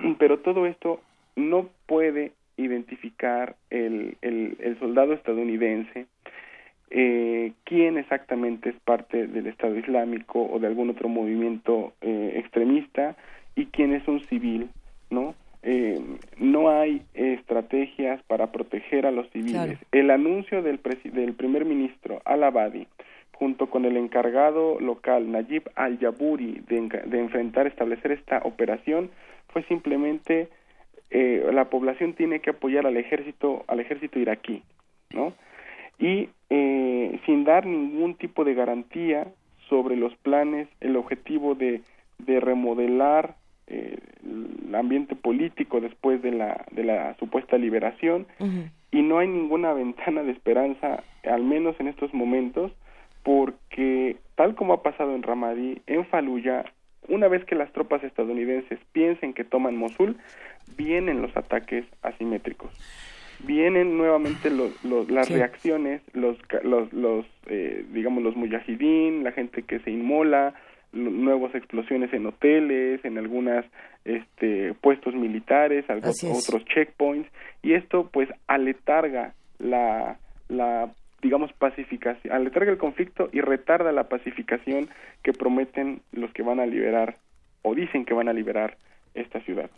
[0.18, 1.00] pero todo esto
[1.36, 6.06] no puede identificar el, el, soldado estadounidense
[6.90, 13.16] eh, quién exactamente es parte del Estado Islámico o de algún otro movimiento eh, extremista
[13.56, 14.68] y quién es un civil,
[15.08, 15.34] ¿no?
[15.62, 16.00] Eh,
[16.38, 19.78] no hay estrategias para proteger a los civiles.
[19.92, 20.80] El anuncio del,
[21.12, 22.88] del primer ministro Al-Abadi,
[23.32, 29.10] junto con el encargado local Najib Al-Yaburi de, de, enfrentar, establecer esta operación,
[29.52, 30.48] fue simplemente
[31.10, 34.62] eh, la población tiene que apoyar al ejército, al ejército iraquí,
[35.10, 35.34] ¿no?
[35.98, 39.26] Y eh, sin dar ningún tipo de garantía
[39.68, 41.82] sobre los planes, el objetivo de,
[42.18, 48.26] de remodelar eh, el ambiente político después de la, de la supuesta liberación
[48.90, 52.72] y no hay ninguna ventana de esperanza, al menos en estos momentos,
[53.22, 56.64] porque tal como ha pasado en Ramadi, en Fallujah,
[57.08, 60.16] una vez que las tropas estadounidenses piensen que toman Mosul,
[60.76, 62.70] vienen los ataques asimétricos.
[63.44, 69.90] Vienen nuevamente las reacciones, los, los, los eh, digamos, los mujahideen, la gente que se
[69.90, 70.54] inmola,
[70.92, 73.64] nuevas explosiones en hoteles, en algunas
[74.04, 77.28] este, puestos militares, otros checkpoints,
[77.62, 80.18] y esto pues aletarga la,
[80.48, 80.92] la
[81.22, 84.90] digamos, pacificación, aletarga el conflicto y retarda la pacificación
[85.22, 87.16] que prometen los que van a liberar
[87.62, 88.76] o dicen que van a liberar
[89.14, 89.70] esta ciudad.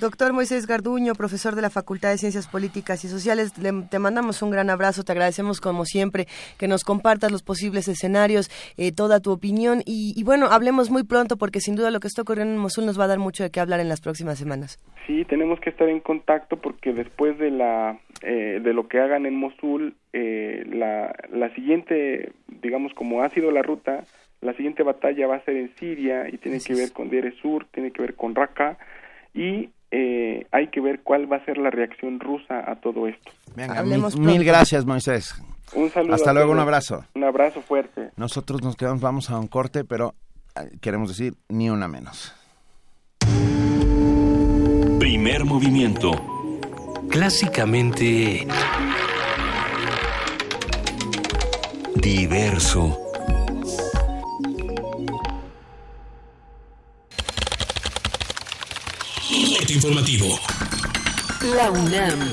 [0.00, 4.50] Doctor Moisés Garduño, profesor de la Facultad de Ciencias Políticas y Sociales, te mandamos un
[4.50, 6.26] gran abrazo, te agradecemos como siempre
[6.58, 11.36] que nos compartas los posibles escenarios, eh, toda tu opinión y, bueno, hablemos muy pronto
[11.36, 13.50] porque sin duda lo que está ocurriendo en Mosul nos va a dar mucho de
[13.50, 14.78] qué hablar en las próximas semanas.
[15.06, 19.26] Sí, tenemos que estar en contacto porque después de la eh, de lo que hagan
[19.26, 24.04] en Mosul, eh, la, la siguiente, digamos como ha sido la ruta,
[24.42, 27.66] la siguiente batalla va a ser en Siria y tiene que ver con Deir Sur,
[27.72, 28.76] tiene que ver con Raqqa
[29.32, 33.30] y eh, hay que ver cuál va a ser la reacción rusa a todo esto.
[34.18, 35.34] mil, gracias, Moisés.
[35.74, 36.14] Un saludo.
[36.14, 37.04] Hasta luego, un abrazo.
[37.14, 38.10] Un abrazo fuerte.
[38.16, 40.14] Nosotros nos quedamos, vamos a un corte, pero
[40.56, 42.34] eh, queremos decir ni una menos.
[44.98, 46.12] Primer movimiento.
[47.08, 48.46] Clásicamente
[51.94, 53.01] diverso.
[59.82, 60.38] Informativo.
[61.56, 62.30] La UNAM.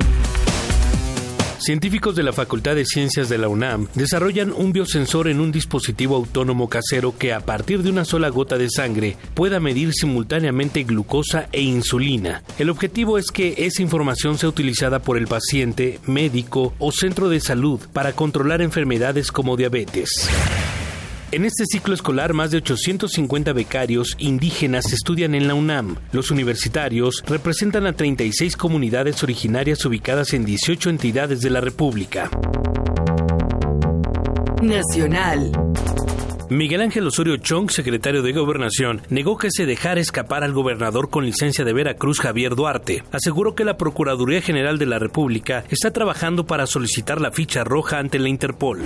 [1.58, 6.16] Científicos de la Facultad de Ciencias de la UNAM desarrollan un biosensor en un dispositivo
[6.16, 11.50] autónomo casero que a partir de una sola gota de sangre pueda medir simultáneamente glucosa
[11.52, 12.44] e insulina.
[12.60, 17.40] El objetivo es que esa información sea utilizada por el paciente, médico o centro de
[17.40, 20.30] salud para controlar enfermedades como diabetes.
[21.32, 25.96] En este ciclo escolar, más de 850 becarios indígenas estudian en la UNAM.
[26.12, 32.32] Los universitarios representan a 36 comunidades originarias ubicadas en 18 entidades de la República.
[34.64, 35.52] Nacional.
[36.50, 41.28] Miguel Ángel Osorio Chong, secretario de Gobernación, negó que se dejara escapar al gobernador con
[41.28, 43.04] licencia de Veracruz Javier Duarte.
[43.12, 48.00] Aseguró que la Procuraduría General de la República está trabajando para solicitar la ficha roja
[48.00, 48.80] ante la Interpol.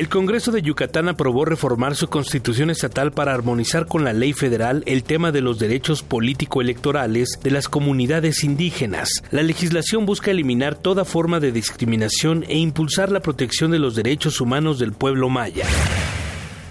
[0.00, 4.82] El Congreso de Yucatán aprobó reformar su constitución estatal para armonizar con la ley federal
[4.86, 9.10] el tema de los derechos político-electorales de las comunidades indígenas.
[9.30, 14.40] La legislación busca eliminar toda forma de discriminación e impulsar la protección de los derechos
[14.40, 15.66] humanos del pueblo maya.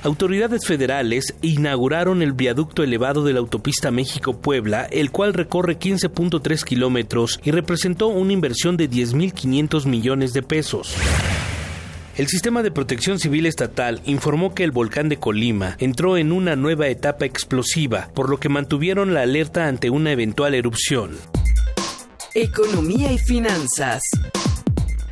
[0.02, 7.40] Autoridades federales inauguraron el viaducto elevado de la autopista México-Puebla, el cual recorre 15.3 kilómetros
[7.44, 10.96] y representó una inversión de 10.500 millones de pesos.
[12.20, 16.58] El Sistema de Protección Civil Estatal informó que el volcán de Colima entró en una
[16.58, 21.16] nueva etapa explosiva, por lo que mantuvieron la alerta ante una eventual erupción.
[22.34, 24.02] Economía y finanzas.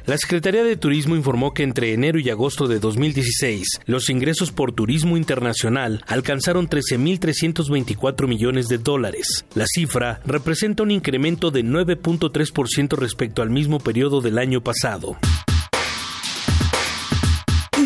[0.06, 4.74] La Secretaría de Turismo informó que entre enero y agosto de 2016, los ingresos por
[4.74, 9.46] turismo internacional alcanzaron 13.324 millones de dólares.
[9.56, 15.18] La cifra representa un incremento de 9.3% respecto al mismo periodo del año pasado.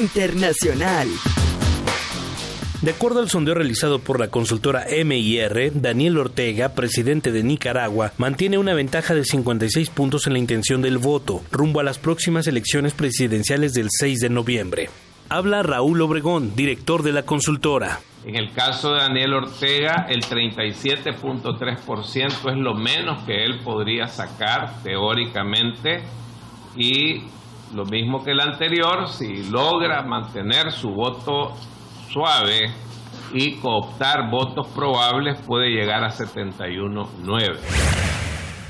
[0.02, 1.08] Internacional.
[2.82, 8.58] De acuerdo al sondeo realizado por la consultora MIR, Daniel Ortega, presidente de Nicaragua, mantiene
[8.58, 12.96] una ventaja de 56 puntos en la intención del voto, rumbo a las próximas elecciones
[12.96, 14.90] presidenciales del 6 de noviembre.
[15.30, 18.00] Habla Raúl Obregón, director de la consultora.
[18.26, 24.82] En el caso de Daniel Ortega, el 37.3% es lo menos que él podría sacar
[24.82, 26.02] teóricamente
[26.76, 27.22] y
[27.74, 31.56] lo mismo que el anterior, si logra mantener su voto
[32.12, 32.72] suave
[33.34, 37.58] y cooptar votos probables, puede llegar a 71.9.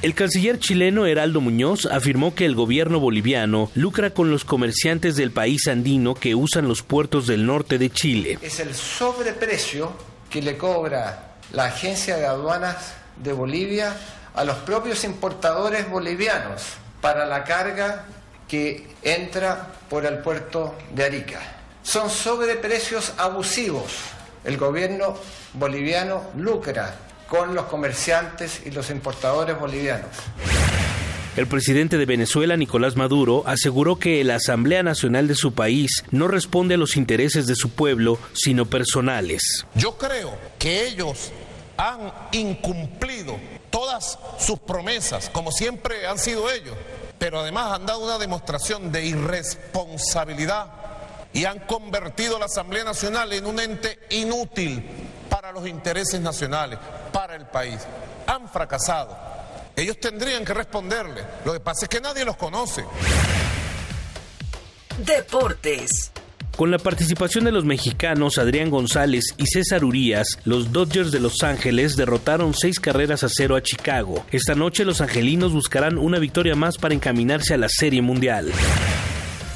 [0.02, 5.32] El canciller chileno Heraldo Muñoz afirmó que el gobierno boliviano lucra con los comerciantes del
[5.32, 8.40] país andino que usan los puertos del norte de Chile.
[8.41, 9.91] Es el sobreprecio
[10.30, 13.95] que le cobra la agencia de aduanas de Bolivia
[14.34, 16.64] a los propios importadores bolivianos
[16.99, 18.06] para la carga
[18.52, 21.40] que entra por el puerto de Arica.
[21.84, 23.94] Son sobreprecios abusivos.
[24.44, 25.15] El gobierno
[25.53, 26.94] boliviano lucra
[27.30, 30.10] con los comerciantes y los importadores bolivianos.
[31.38, 36.28] El presidente de Venezuela, Nicolás Maduro, aseguró que la Asamblea Nacional de su país no
[36.28, 39.65] responde a los intereses de su pueblo, sino personales.
[39.76, 41.32] Yo creo que ellos
[41.78, 43.38] han incumplido
[43.69, 46.76] todas sus promesas, como siempre han sido ellos,
[47.22, 50.65] pero además han dado una demostración de irresponsabilidad
[51.31, 54.84] y han convertido la Asamblea Nacional en un ente inútil
[55.30, 56.80] para los intereses nacionales,
[57.14, 57.77] para el país.
[58.26, 59.15] Han fracasado.
[59.76, 61.23] Ellos tendrían que responderle.
[61.45, 62.84] Lo que pasa es que nadie los conoce.
[64.98, 66.11] Deportes.
[66.61, 71.41] Con la participación de los mexicanos Adrián González y César Urías, los Dodgers de Los
[71.41, 74.23] Ángeles derrotaron seis carreras a cero a Chicago.
[74.31, 78.51] Esta noche los angelinos buscarán una victoria más para encaminarse a la Serie Mundial.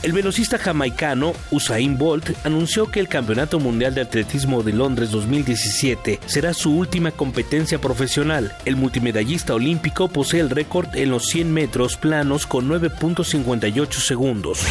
[0.02, 6.22] El velocista jamaicano Usain Bolt anunció que el Campeonato Mundial de Atletismo de Londres 2017
[6.26, 8.56] será su última competencia profesional.
[8.65, 14.65] El multimedallista olímpico posee el récord en los 100 metros planos con 9.58 segundos.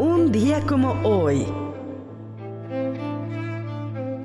[0.00, 1.44] Un día como hoy.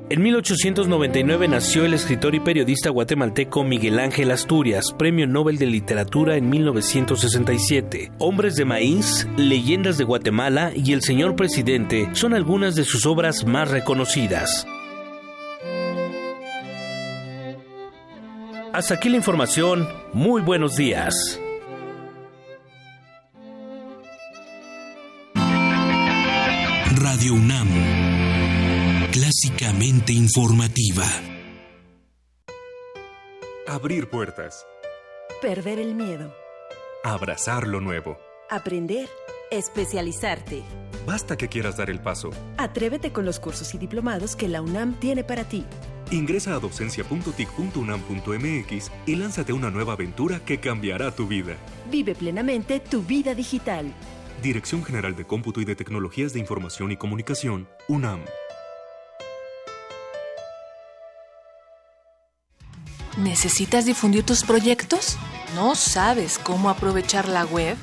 [0.10, 6.38] En 1899 nació el escritor y periodista guatemalteco Miguel Ángel Asturias, Premio Nobel de Literatura
[6.38, 8.14] en 1967.
[8.20, 13.46] Hombres de Maíz, Leyendas de Guatemala y El Señor Presidente son algunas de sus obras
[13.46, 14.66] más reconocidas.
[18.72, 19.90] Hasta aquí la información.
[20.14, 21.42] Muy buenos días.
[27.16, 27.70] Radio UNAM
[29.10, 31.06] Clásicamente informativa.
[33.66, 34.66] Abrir puertas.
[35.42, 36.36] Perder el miedo.
[37.06, 38.18] Abrazar lo nuevo.
[38.50, 39.08] Aprender.
[39.50, 40.64] Especializarte.
[41.08, 42.32] Basta que quieras dar el paso.
[42.58, 45.64] Atrévete con los cursos y diplomados que la UNAM tiene para ti.
[46.12, 51.56] Ingresa a docencia.tic.unam.mx y lánzate a una nueva aventura que cambiará tu vida.
[51.90, 53.94] Vive plenamente tu vida digital.
[54.42, 58.22] Dirección General de Cómputo y de Tecnologías de Información y Comunicación, UNAM.
[63.18, 65.18] ¿Necesitas difundir tus proyectos?
[65.56, 67.78] ¿No sabes cómo aprovechar la web?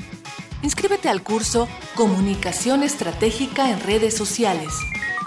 [0.62, 4.74] Inscríbete al curso Comunicación Estratégica en Redes Sociales,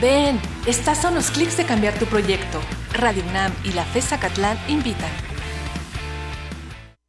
[0.00, 2.60] Ven, estás a unos clics de cambiar tu proyecto.
[2.92, 5.10] Radio UNAM y la FES Acatlán invitan.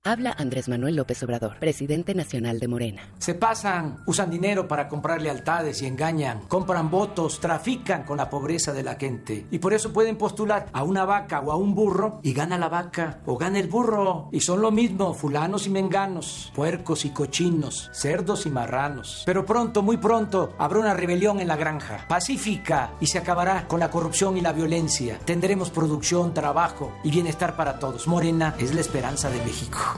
[0.06, 3.04] Habla Andrés Manuel López Obrador, presidente nacional de Morena.
[3.20, 8.74] Se pasan, usan dinero para comprar lealtades y engañan, compran votos, trafican con la pobreza
[8.74, 9.48] de la gente.
[9.50, 12.68] Y por eso pueden postular a una vaca o a un burro y gana la
[12.68, 14.28] vaca o gana el burro.
[14.34, 19.24] Y son lo mismo, fulanos y menganos, puercos y cochinos, cerdos y marranos.
[19.26, 23.80] Pero pronto, muy pronto, habrá una rebelión en la granja, pacífica, y se acabará con
[23.80, 25.18] la corrupción y la violencia.
[25.24, 28.06] Tendremos producción, trabajo y bienestar para todos.
[28.06, 29.93] Morena es la esperanza de México.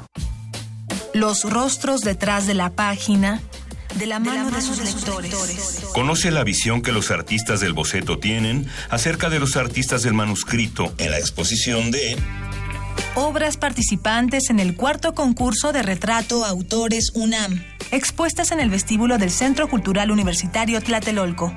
[1.13, 3.41] Los rostros detrás de la página,
[3.95, 5.34] de la mano de, sus lectores.
[5.93, 10.93] Conoce la visión que los artistas del boceto tienen acerca de los artistas del manuscrito
[10.97, 12.17] en la exposición de
[13.15, 19.31] Obras participantes en el cuarto concurso de retrato Autores UNAM, expuestas en el vestíbulo del
[19.31, 21.53] Centro Cultural Universitario Tlatelolco.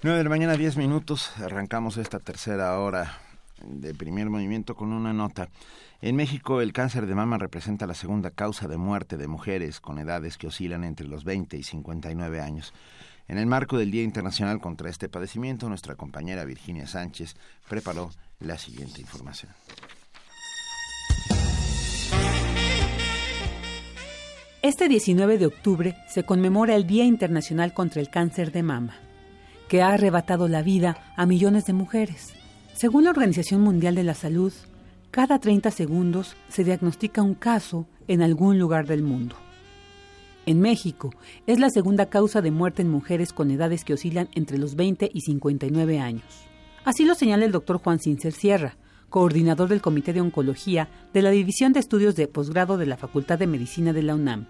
[0.00, 1.32] 9 de la mañana, 10 minutos.
[1.38, 3.18] Arrancamos esta tercera hora
[3.64, 5.48] de primer movimiento con una nota.
[6.00, 9.98] En México, el cáncer de mama representa la segunda causa de muerte de mujeres con
[9.98, 12.72] edades que oscilan entre los 20 y 59 años.
[13.26, 17.34] En el marco del Día Internacional contra este padecimiento, nuestra compañera Virginia Sánchez
[17.68, 19.50] preparó la siguiente información.
[24.62, 29.07] Este 19 de octubre se conmemora el Día Internacional contra el Cáncer de Mama
[29.68, 32.34] que ha arrebatado la vida a millones de mujeres.
[32.74, 34.52] Según la Organización Mundial de la Salud,
[35.10, 39.36] cada 30 segundos se diagnostica un caso en algún lugar del mundo.
[40.46, 41.12] En México,
[41.46, 45.10] es la segunda causa de muerte en mujeres con edades que oscilan entre los 20
[45.12, 46.24] y 59 años.
[46.84, 48.76] Así lo señala el doctor Juan Cincer Sierra,
[49.10, 53.38] coordinador del Comité de Oncología de la División de Estudios de Posgrado de la Facultad
[53.38, 54.46] de Medicina de la UNAM,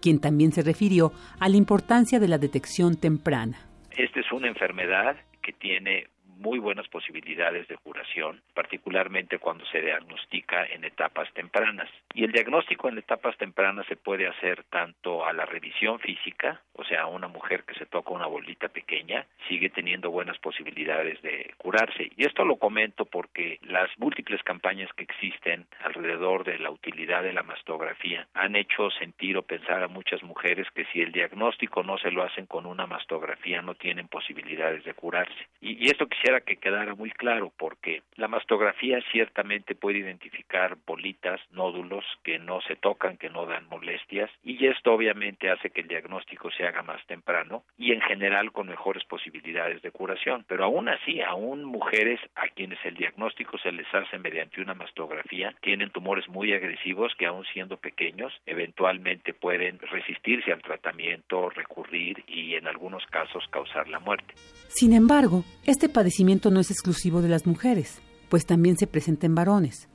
[0.00, 3.69] quien también se refirió a la importancia de la detección temprana.
[4.00, 6.06] Esta es una enfermedad que tiene
[6.40, 11.88] muy buenas posibilidades de curación, particularmente cuando se diagnostica en etapas tempranas.
[12.14, 16.84] Y el diagnóstico en etapas tempranas se puede hacer tanto a la revisión física, o
[16.84, 22.10] sea, una mujer que se toca una bolita pequeña sigue teniendo buenas posibilidades de curarse.
[22.16, 27.34] Y esto lo comento porque las múltiples campañas que existen alrededor de la utilidad de
[27.34, 31.98] la mastografía han hecho sentir o pensar a muchas mujeres que si el diagnóstico no
[31.98, 35.46] se lo hacen con una mastografía no tienen posibilidades de curarse.
[35.60, 41.40] Y, y esto quisiera que quedara muy claro porque la mastografía ciertamente puede identificar bolitas,
[41.50, 45.88] nódulos que no se tocan, que no dan molestias y esto obviamente hace que el
[45.88, 50.44] diagnóstico se haga más temprano y en general con mejores posibilidades de curación.
[50.46, 55.54] Pero aún así, aún mujeres a quienes el diagnóstico se les hace mediante una mastografía
[55.62, 62.54] tienen tumores muy agresivos que aún siendo pequeños eventualmente pueden resistirse al tratamiento, recurrir y
[62.54, 64.34] en algunos casos causar la muerte.
[64.68, 67.98] Sin embargo, este padecimiento no es exclusivo de las mujeres,
[68.28, 69.88] pues también se presenta en varones.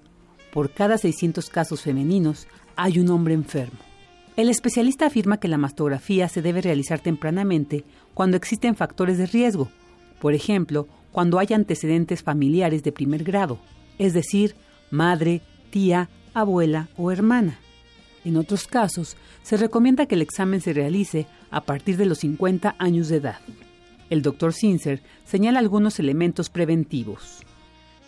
[0.51, 3.79] Por cada 600 casos femeninos hay un hombre enfermo.
[4.35, 7.83] El especialista afirma que la mastografía se debe realizar tempranamente
[8.13, 9.69] cuando existen factores de riesgo,
[10.19, 13.59] por ejemplo, cuando hay antecedentes familiares de primer grado,
[13.97, 14.55] es decir,
[14.91, 17.59] madre, tía, abuela o hermana.
[18.25, 22.75] En otros casos, se recomienda que el examen se realice a partir de los 50
[22.79, 23.39] años de edad.
[24.09, 27.43] El doctor Sincer señala algunos elementos preventivos.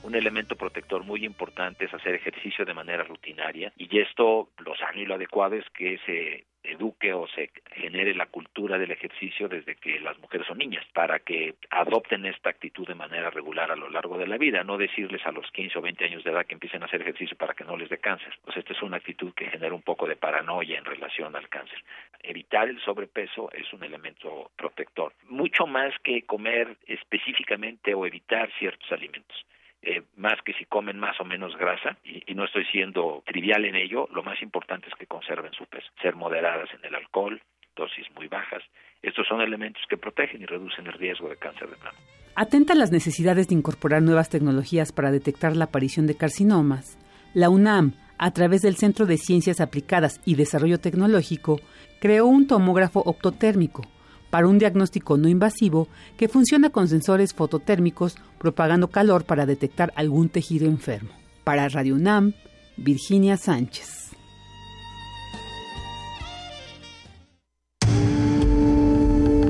[0.04, 5.02] Un elemento protector muy importante es hacer ejercicio de manera rutinaria y esto lo sano
[5.02, 9.76] y lo adecuado es que se eduque o se genere la cultura del ejercicio desde
[9.76, 13.90] que las mujeres son niñas, para que adopten esta actitud de manera regular a lo
[13.90, 16.54] largo de la vida, no decirles a los 15 o 20 años de edad que
[16.54, 18.34] empiecen a hacer ejercicio para que no les dé cáncer.
[18.44, 21.84] Pues esta es una actitud que genera un poco de paranoia en relación al cáncer.
[22.22, 28.92] Evitar el sobrepeso es un elemento protector, mucho más que comer específicamente o evitar ciertos
[28.92, 29.46] alimentos.
[29.90, 33.78] Eh, más que si comen más o menos grasa, y, no estoy siendo trivial en
[33.78, 37.42] ello, lo más importante es que conserven su peso, ser moderadas en el alcohol,
[37.74, 38.62] dosis muy bajas.
[39.02, 41.98] Estos son elementos que protegen y reducen el riesgo de cáncer de mama.
[42.36, 47.00] Atenta a las necesidades de incorporar nuevas tecnologías para detectar la aparición de carcinomas,
[47.34, 51.62] la UNAM, a través del Centro de Ciencias Aplicadas y Desarrollo Tecnológico,
[52.02, 53.84] creó un tomógrafo optotérmico
[54.30, 55.88] para un diagnóstico no invasivo
[56.18, 61.12] que funciona con sensores fototérmicos propagando calor para detectar algún tejido enfermo.
[61.44, 62.34] Para Radio UNAM,
[62.78, 64.12] Virginia Sánchez.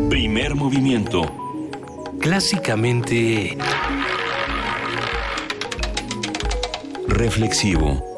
[0.10, 1.22] Primer movimiento.
[2.20, 3.58] Clásicamente...
[7.08, 8.17] Reflexivo.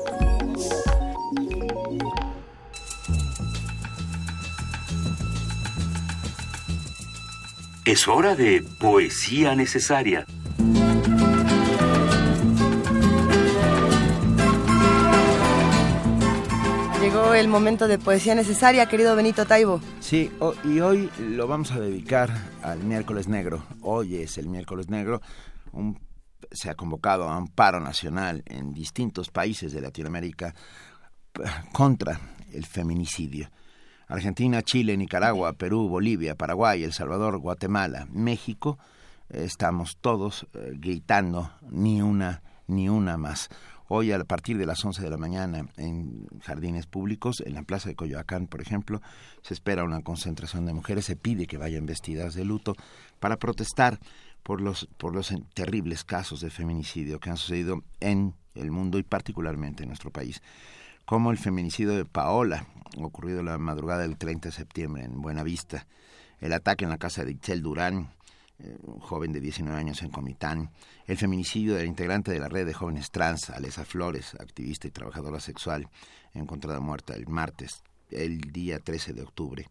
[7.89, 10.23] Es hora de poesía necesaria.
[17.01, 19.81] Llegó el momento de poesía necesaria, querido Benito Taibo.
[20.01, 20.29] Sí,
[20.65, 22.29] y hoy lo vamos a dedicar
[22.61, 23.65] al miércoles negro.
[23.81, 25.23] Hoy es el miércoles negro.
[26.51, 30.53] se ha convocado a un paro nacional en distintos países de Latinoamérica
[31.73, 32.21] contra
[32.53, 33.49] el feminicidio.
[34.09, 38.79] Argentina, Chile, Nicaragua, Perú, Bolivia, Paraguay, El Salvador, Guatemala, México,
[39.29, 43.49] estamos todos eh, gritando ni una, ni una más.
[43.87, 47.89] Hoy a partir de las 11 de la mañana en jardines públicos, en la plaza
[47.89, 48.99] de Coyoacán, por ejemplo,
[49.43, 52.75] se espera una concentración de mujeres, se pide que vayan vestidas de luto
[53.19, 53.99] para protestar
[54.41, 59.03] por los, por los terribles casos de feminicidio que han sucedido en el mundo y
[59.03, 60.41] particularmente en nuestro país
[61.09, 62.67] como el feminicidio de Paola,
[62.99, 65.87] ocurrido la madrugada del 30 de septiembre en Buenavista,
[66.39, 68.11] el ataque en la casa de Itzel Durán,
[68.59, 70.69] eh, un joven de 19 años en Comitán,
[71.07, 75.39] el feminicidio del integrante de la red de jóvenes trans, Alesa Flores, activista y trabajadora
[75.39, 75.87] sexual,
[76.35, 77.81] encontrada muerta el martes,
[78.11, 79.67] el día 13 de octubre,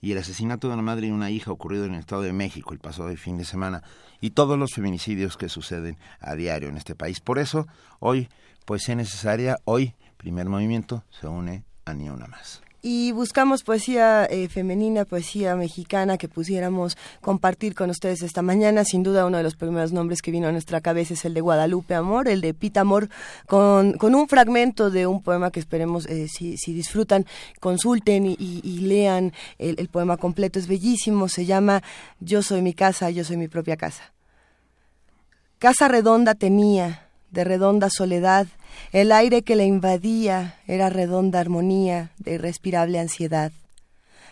[0.00, 2.72] y el asesinato de una madre y una hija ocurrido en el Estado de México
[2.72, 3.84] el pasado fin de semana,
[4.20, 7.20] y todos los feminicidios que suceden a diario en este país.
[7.20, 7.68] Por eso,
[8.00, 8.28] hoy,
[8.64, 12.62] pues es necesaria, hoy primer movimiento se une a Ni Una Más.
[12.88, 18.84] Y buscamos poesía eh, femenina, poesía mexicana que pusiéramos compartir con ustedes esta mañana.
[18.84, 21.40] Sin duda uno de los primeros nombres que vino a nuestra cabeza es el de
[21.40, 23.08] Guadalupe Amor, el de Pita Amor,
[23.48, 27.26] con, con un fragmento de un poema que esperemos, eh, si, si, disfrutan,
[27.58, 30.60] consulten y, lean el, el poema completo.
[30.60, 31.82] Es bellísimo, se llama
[32.20, 34.12] Yo soy mi casa, yo soy mi propia casa.
[35.58, 38.46] Casa redonda tenía, de redonda soledad,
[38.92, 43.52] el aire que la invadía era redonda armonía de irrespirable ansiedad.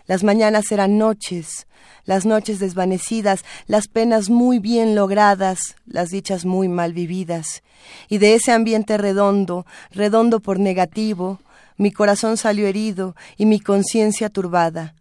[0.06, 1.66] Las mañanas eran noches,
[2.04, 7.62] las noches desvanecidas, las penas muy bien logradas, las dichas muy mal vividas.
[8.08, 11.40] Y de ese ambiente redondo, redondo por negativo,
[11.76, 14.94] mi corazón salió herido y mi conciencia turbada.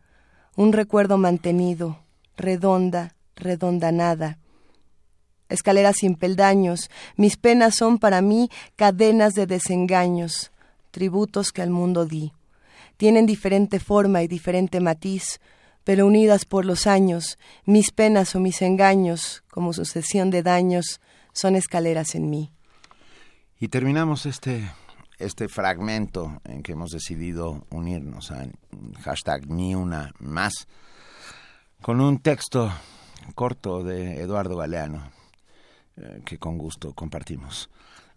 [0.56, 1.99] Un recuerdo mantenido,
[2.38, 4.38] redonda, redonda nada
[5.49, 10.52] escaleras sin peldaños, mis penas son para mí cadenas de desengaños,
[10.91, 12.34] tributos que al mundo di.
[12.98, 15.40] Tienen diferente forma y diferente matiz,
[15.84, 21.02] pero unidas por los años, mis penas o mis engaños, como sucesión de daños,
[21.34, 22.52] son escaleras en mí.
[23.60, 24.72] Y terminamos este,
[25.18, 28.48] este fragmento en que hemos decidido unirnos a
[29.02, 30.68] hashtag ni una más
[31.82, 32.72] con un texto
[33.36, 35.11] corto de Eduardo Galeano,
[35.95, 37.70] eh, que con gusto compartimos.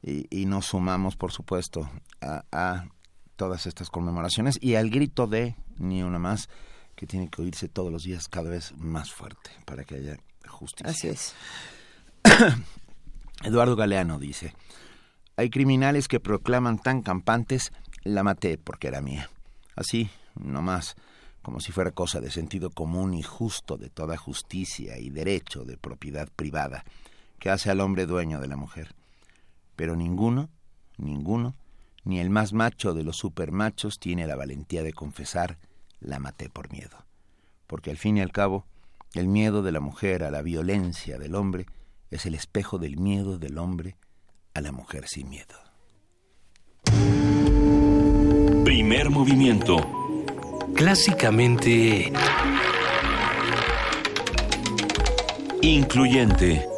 [0.02, 1.90] Y, nos sumamos, por supuesto,
[2.20, 2.86] a,
[3.34, 6.48] todas estas conmemoraciones y al grito de ni una más
[6.94, 10.16] que tiene que oírse todos los días cada vez más fuerte para que haya
[10.46, 10.90] justicia.
[10.90, 11.34] Así es.
[13.42, 14.54] Eduardo Galeano dice,
[15.36, 17.72] hay criminales que proclaman tan campantes,
[18.02, 19.28] la maté porque era mía.
[19.74, 20.94] Así, no más,
[21.42, 25.76] como si fuera cosa de sentido común y justo de toda justicia y derecho de
[25.76, 26.84] propiedad privada
[27.38, 28.94] que hace al hombre dueño de la mujer.
[29.76, 30.48] Pero ninguno,
[30.96, 31.54] ninguno,
[32.04, 35.58] ni el más macho de los supermachos tiene la valentía de confesar
[36.00, 37.04] la maté por miedo.
[37.66, 38.64] Porque al fin y al cabo,
[39.14, 41.66] el miedo de la mujer a la violencia del hombre
[42.10, 43.96] es el espejo del miedo del hombre
[44.54, 45.56] a la mujer sin miedo.
[48.64, 49.76] Primer movimiento.
[50.74, 52.12] Clásicamente...
[55.62, 56.75] Incluyente.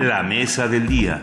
[0.00, 1.20] La mesa del día.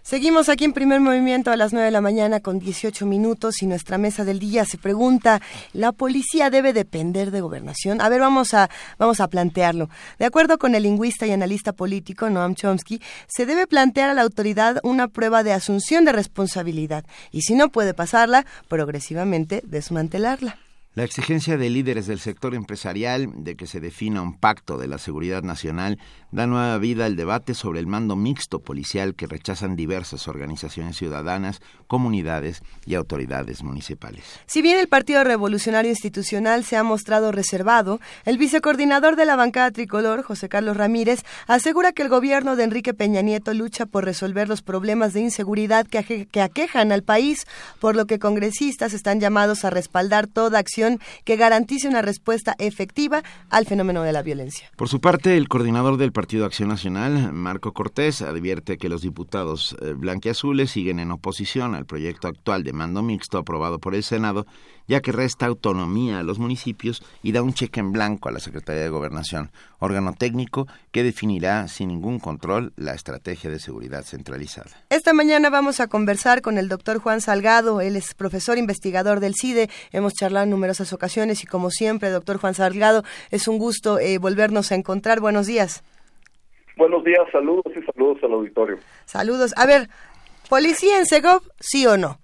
[0.00, 3.66] Seguimos aquí en primer movimiento a las 9 de la mañana con 18 minutos y
[3.66, 5.42] nuestra mesa del día se pregunta,
[5.74, 8.00] ¿la policía debe depender de gobernación?
[8.00, 9.90] A ver, vamos a, vamos a plantearlo.
[10.18, 14.22] De acuerdo con el lingüista y analista político Noam Chomsky, se debe plantear a la
[14.22, 20.56] autoridad una prueba de asunción de responsabilidad y si no puede pasarla, progresivamente desmantelarla.
[20.94, 24.98] La exigencia de líderes del sector empresarial de que se defina un pacto de la
[24.98, 25.98] seguridad nacional
[26.32, 31.62] da nueva vida al debate sobre el mando mixto policial que rechazan diversas organizaciones ciudadanas,
[31.86, 34.22] comunidades y autoridades municipales.
[34.44, 39.70] Si bien el Partido Revolucionario Institucional se ha mostrado reservado, el vicecoordinador de la bancada
[39.70, 44.46] tricolor, José Carlos Ramírez, asegura que el gobierno de Enrique Peña Nieto lucha por resolver
[44.46, 47.46] los problemas de inseguridad que, que aquejan al país,
[47.80, 50.81] por lo que congresistas están llamados a respaldar toda acción
[51.24, 54.70] que garantice una respuesta efectiva al fenómeno de la violencia.
[54.76, 59.76] Por su parte, el coordinador del Partido Acción Nacional, Marco Cortés, advierte que los diputados
[59.80, 64.46] eh, blanquiazules siguen en oposición al proyecto actual de mando mixto aprobado por el Senado
[64.86, 68.40] ya que resta autonomía a los municipios y da un cheque en blanco a la
[68.40, 74.70] Secretaría de Gobernación, órgano técnico que definirá sin ningún control la estrategia de seguridad centralizada.
[74.90, 79.34] Esta mañana vamos a conversar con el doctor Juan Salgado, él es profesor investigador del
[79.34, 83.98] CIDE, hemos charlado en numerosas ocasiones y como siempre, doctor Juan Salgado, es un gusto
[83.98, 85.20] eh, volvernos a encontrar.
[85.20, 85.82] Buenos días.
[86.76, 88.78] Buenos días, saludos y saludos al auditorio.
[89.04, 89.52] Saludos.
[89.56, 89.88] A ver,
[90.48, 92.21] ¿policía en Segov, sí o no?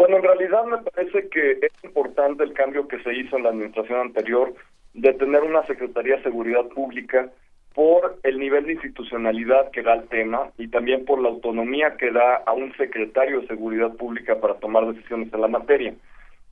[0.00, 3.50] Bueno, en realidad me parece que es importante el cambio que se hizo en la
[3.50, 4.54] administración anterior
[4.94, 7.28] de tener una Secretaría de Seguridad Pública
[7.74, 12.12] por el nivel de institucionalidad que da el tema y también por la autonomía que
[12.12, 15.92] da a un secretario de Seguridad Pública para tomar decisiones en la materia.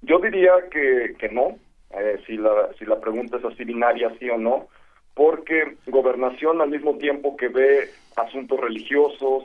[0.03, 1.57] Yo diría que, que no,
[1.99, 4.69] eh, si, la, si la pregunta es así binaria, sí o no,
[5.15, 9.45] porque gobernación al mismo tiempo que ve asuntos religiosos,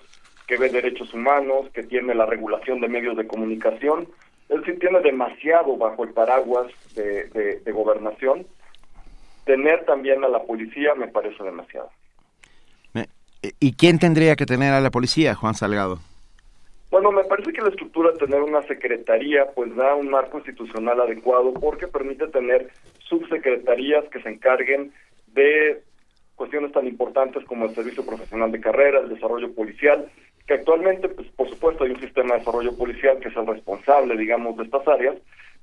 [0.54, 4.08] que ve derechos humanos, que tiene la regulación de medios de comunicación.
[4.50, 7.26] Él sí tiene demasiado bajo el paraguas de,
[7.66, 8.46] de, gobernación.
[9.46, 11.90] Tener también a la policía me parece demasiado.
[13.60, 15.98] ¿Y quién tendría que tener a la policía, Juan Salgado?
[16.92, 21.02] Bueno, me parece que la estructura de tener una secretaría pues da un marco institucional
[21.02, 22.70] adecuado porque permite tener
[23.00, 24.94] subsecretarías que se encarguen
[25.34, 25.82] de
[26.36, 30.10] cuestiones tan importantes como el servicio profesional de carrera, el desarrollo policial,
[30.48, 34.18] que actualmente, pues, por supuesto, hay un sistema de desarrollo policial que es el responsable,
[34.18, 35.16] digamos, de estas áreas,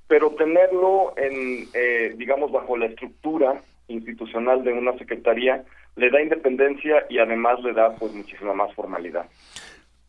[0.07, 5.65] pero tenerlo en, eh, digamos, bajo la estructura institucional de una secretaría
[5.97, 9.27] le da independencia y además le da, pues, muchísima más formalidad.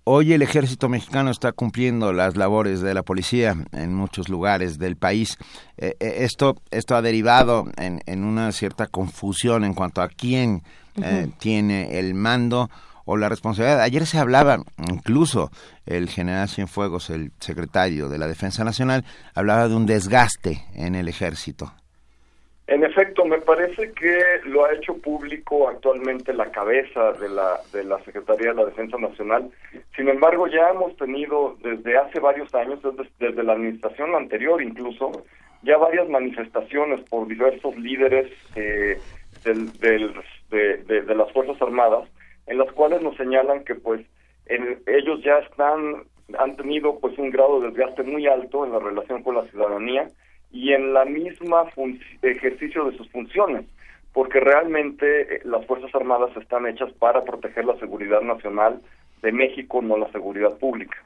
[0.03, 4.95] Hoy el ejército mexicano está cumpliendo las labores de la policía en muchos lugares del
[4.95, 5.37] país.
[5.77, 10.63] Eh, eh, esto, esto ha derivado en, en, una cierta confusión en cuanto a quién
[11.39, 12.69] tiene el mando
[13.11, 13.81] o la responsabilidad.
[13.81, 14.59] Ayer se hablaba,
[14.89, 15.49] incluso
[15.85, 19.03] el general Cienfuegos, el secretario de la Defensa Nacional,
[19.35, 21.73] hablaba de un desgaste en el ejército.
[22.67, 27.83] En efecto, me parece que lo ha hecho público actualmente la cabeza de la, de
[27.83, 29.51] la Secretaría de la Defensa Nacional.
[29.93, 32.79] Sin embargo, ya hemos tenido desde hace varios años,
[33.19, 35.11] desde, la administración anterior incluso,
[35.63, 38.97] ya varias manifestaciones por diversos líderes eh,
[39.43, 39.69] del,
[40.49, 42.07] de, de las Fuerzas Armadas
[42.51, 44.01] en las cuales nos señalan que pues
[44.85, 46.03] ellos ya están
[46.37, 50.07] han tenido pues un grado de desgaste muy alto en la relación con la ciudadanía
[50.51, 51.63] y en la misma
[52.21, 53.65] ejercicio de sus funciones,
[54.13, 58.81] porque realmente eh, las Fuerzas Armadas están hechas para proteger la seguridad nacional
[59.21, 60.97] de México, no la seguridad pública.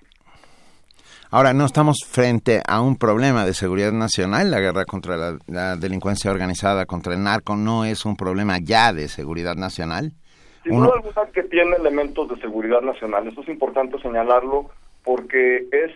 [1.30, 4.50] Ahora, no estamos frente a un problema de seguridad nacional.
[4.50, 8.94] La guerra contra la, la delincuencia organizada, contra el narco, no es un problema ya
[8.94, 10.14] de seguridad nacional.
[10.66, 13.28] Sin duda alguna que tiene elementos de seguridad nacional.
[13.28, 14.72] Eso es importante señalarlo
[15.04, 15.92] porque es,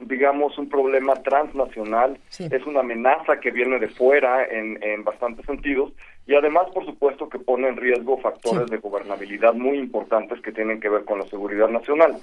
[0.00, 5.92] digamos, un problema transnacional, es una amenaza que viene de fuera en, en bastantes sentidos
[6.26, 10.80] y además, por supuesto, que pone en riesgo factores de gobernabilidad muy importantes que tienen
[10.80, 12.16] que ver con la seguridad nacional.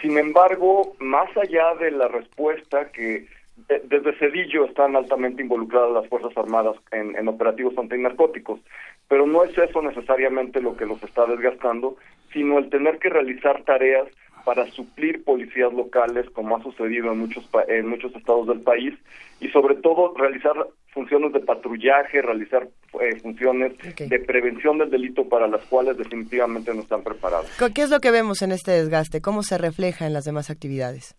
[0.00, 6.36] Sin embargo, más allá de la respuesta que desde Cedillo están altamente involucradas las Fuerzas
[6.36, 8.60] Armadas en, en operativos antinarcóticos
[9.08, 11.96] pero no es eso necesariamente lo que los está desgastando,
[12.32, 14.08] sino el tener que realizar tareas
[14.44, 18.94] para suplir policías locales, como ha sucedido en muchos en muchos estados del país,
[19.40, 20.52] y sobre todo realizar
[20.92, 22.68] funciones de patrullaje, realizar
[23.00, 27.50] eh, funciones de prevención del delito para las cuales definitivamente no están preparados.
[27.74, 29.20] ¿Qué es lo que vemos en este desgaste?
[29.20, 31.16] ¿Cómo se refleja en las demás actividades?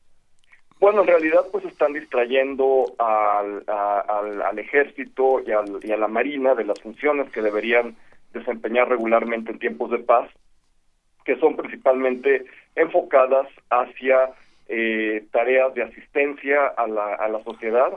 [0.79, 5.51] Bueno, en realidad pues están distrayendo al, al, ejército y,
[5.87, 7.95] y, a la marina de las funciones que deberían
[8.33, 10.29] desempeñar regularmente en tiempos de paz,
[11.23, 14.31] que son principalmente enfocadas hacia
[14.67, 17.93] eh, tareas de asistencia a la, a la sociedad.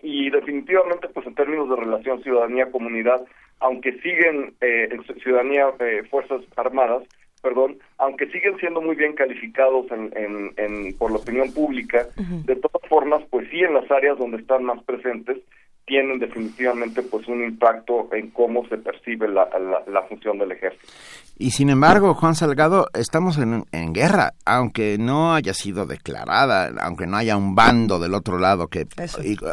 [0.00, 3.22] Y definitivamente pues en términos de relación ciudadanía-comunidad,
[3.60, 7.04] aunque siguen eh, en ciudadanía eh, Fuerzas Armadas,
[7.42, 13.22] perdón, aunque siguen siendo muy bien calificados en, por la opinión pública, de todas formas,
[13.30, 15.38] pues sí en las áreas donde están más presentes
[15.84, 19.48] tienen definitivamente pues un impacto en cómo se percibe la,
[19.88, 20.86] la, función del ejército.
[21.36, 27.06] Y sin embargo, Juan Salgado, estamos en, en, guerra, aunque no haya sido declarada, aunque
[27.06, 28.86] no haya un bando del otro lado que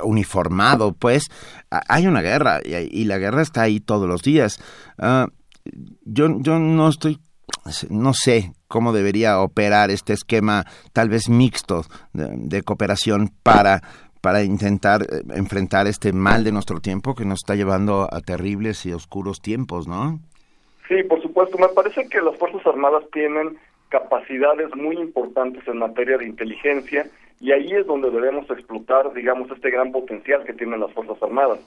[0.03, 1.30] uniformado, pues
[1.72, 4.64] hay una guerra y, la guerra está ahí todos los días.
[5.00, 5.27] Ah,
[6.06, 7.19] yo, yo no estoy
[7.90, 11.84] no sé cómo debería operar este esquema tal vez mixto
[12.14, 13.82] de cooperación para
[14.22, 18.86] para intentar eh, enfrentar este mal de nuestro tiempo que nos está llevando a terribles
[18.86, 20.20] y oscuros tiempos, ¿no?
[20.88, 21.58] Sí, por supuesto.
[21.58, 23.58] Me parece que las Fuerzas Armadas tienen
[23.90, 27.08] capacidades muy importantes en materia de inteligencia
[27.40, 31.60] y ahí es donde debemos explotar, digamos, este gran potencial que tienen las Fuerzas Armadas.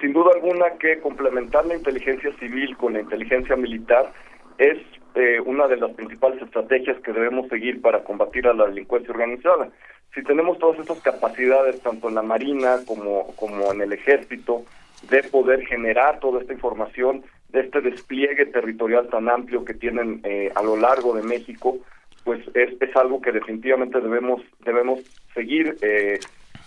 [0.00, 4.12] Sin duda alguna que complementar la inteligencia civil con la inteligencia militar
[4.56, 4.78] es
[5.14, 9.68] eh, una de las principales estrategias que debemos seguir para combatir a la delincuencia organizada.
[10.14, 14.64] Si tenemos todas estas capacidades, tanto en la Marina como, como en el Ejército,
[15.08, 20.50] de poder generar toda esta información, de este despliegue territorial tan amplio que tienen eh,
[20.54, 21.78] a lo largo de México,
[22.24, 25.00] pues es, es algo que definitivamente debemos, debemos
[25.34, 26.18] seguir eh,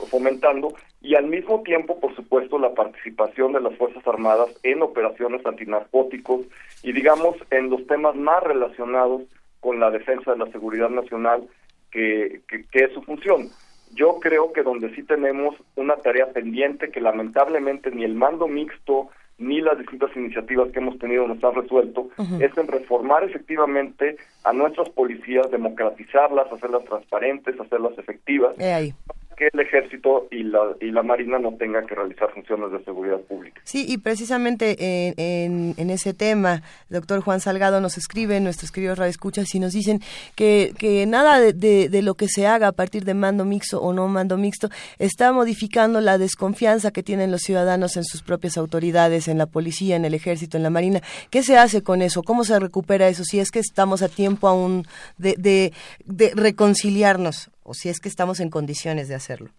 [0.06, 5.46] fomentando y al mismo tiempo, por supuesto, la participación de las Fuerzas Armadas en operaciones
[5.46, 6.42] antinarcóticos
[6.84, 9.24] y digamos en los temas más relacionados
[9.60, 11.48] con la defensa de la seguridad nacional
[11.92, 13.50] que, es su función.
[13.94, 19.10] Yo creo que donde sí tenemos una tarea pendiente que lamentablemente ni el mando mixto
[19.40, 22.10] ni las distintas iniciativas que hemos tenido nos han resuelto,
[22.40, 28.56] es en reformar efectivamente a nuestras policías, democratizarlas, hacerlas transparentes, hacerlas efectivas,
[29.38, 33.20] que el ejército y la, y la marina no tengan que realizar funciones de seguridad
[33.20, 33.62] pública.
[33.64, 39.54] Sí, y precisamente en, en, ese tema, doctor Juan Salgado nos escribe, nuestros queridos radioescuchas,
[39.54, 40.02] y nos dicen
[40.36, 41.54] que, que nada de,
[41.88, 45.32] de, lo que se haga a partir de mando mixto o no mando mixto está
[45.32, 50.06] modificando la desconfianza que tienen los ciudadanos en sus propias autoridades, en la policía, en
[50.06, 51.02] el ejército, en la marina.
[51.30, 52.24] ¿Qué se hace con eso?
[52.24, 53.24] ¿Cómo se recupera eso?
[53.24, 54.88] Si es que estamos a tiempo aún
[55.20, 55.74] de, de,
[56.06, 59.50] de reconciliarnos o si es que estamos en condiciones de hacerlo.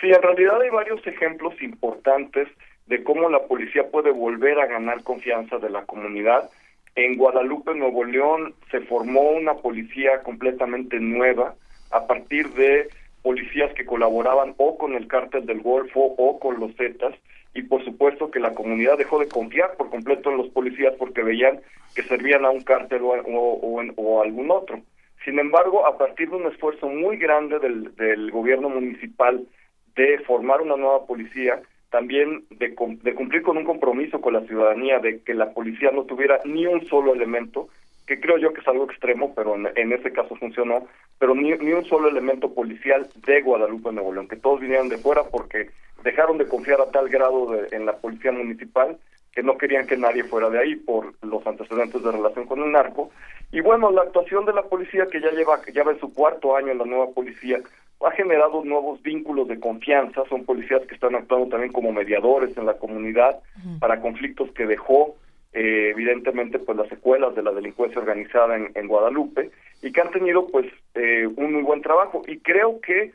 [0.00, 2.48] Sí, en realidad hay varios ejemplos importantes
[2.86, 6.50] de cómo la policía puede volver a ganar confianza de la comunidad.
[6.96, 11.54] En Guadalupe, Nuevo León, se formó una policía completamente nueva
[11.92, 12.88] a partir de
[13.22, 17.14] policías que colaboraban o con el cártel del Golfo o con los Zetas
[17.54, 21.22] y por supuesto que la comunidad dejó de confiar por completo en los policías porque
[21.22, 21.60] veían
[21.94, 24.80] que servían a un cártel o, algún otro.
[25.24, 29.46] Sin embargo, a partir de un esfuerzo muy grande del, gobierno municipal
[29.94, 34.98] de formar una nueva policía, también de, de, cumplir con un compromiso con la ciudadanía
[34.98, 37.68] de que la policía no tuviera ni un solo elemento,
[38.06, 40.86] que creo yo que es algo extremo, pero en, ese caso funcionó,
[41.18, 44.98] pero ni, ni, un solo elemento policial de Guadalupe, Nuevo León, que todos vinieron de
[44.98, 45.70] fuera porque
[46.02, 48.98] dejaron de confiar a tal grado en la policía municipal
[49.40, 52.72] que no querían que nadie fuera de ahí por los antecedentes de relación con el
[52.72, 53.10] narco.
[53.50, 56.54] Y bueno, la actuación de la policía, que ya lleva, ya va en su cuarto
[56.54, 57.58] año en la nueva policía,
[58.04, 60.24] ha generado nuevos vínculos de confianza.
[60.28, 63.38] Son policías que están actuando también como mediadores en la comunidad
[63.78, 65.16] para conflictos que dejó,
[65.54, 70.48] eh, evidentemente, pues las secuelas de la delincuencia organizada en, Guadalupe y que han tenido,
[70.48, 72.20] pues, eh, un muy buen trabajo.
[72.28, 73.14] Y creo que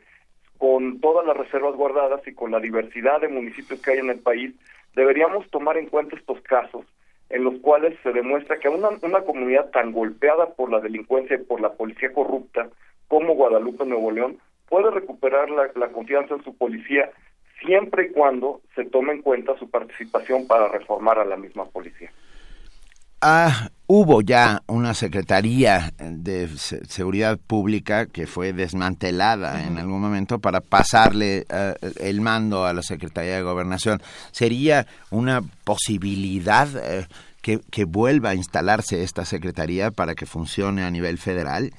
[0.58, 4.18] con todas las reservas guardadas y con la diversidad de municipios que hay en el
[4.18, 4.52] país,
[4.96, 6.84] deberíamos tomar en cuenta estos casos
[7.28, 11.44] en los cuales se demuestra que una, una comunidad tan golpeada por la delincuencia y
[11.44, 12.68] por la policía corrupta
[13.08, 17.10] como Guadalupe, Nuevo León, puede recuperar la, la confianza en su policía
[17.64, 22.10] siempre y cuando se tome en cuenta su participación para reformar a la misma policía.
[23.22, 30.60] Ah, hubo ya una Secretaría de Seguridad Pública que fue desmantelada en algún momento para
[30.60, 34.00] pasarle eh, el mando a la Secretaría de Gobernación.
[34.32, 37.06] ¿Sería una posibilidad eh,
[37.42, 41.70] que, que, vuelva a instalarse esta Secretaría para que funcione a nivel federal?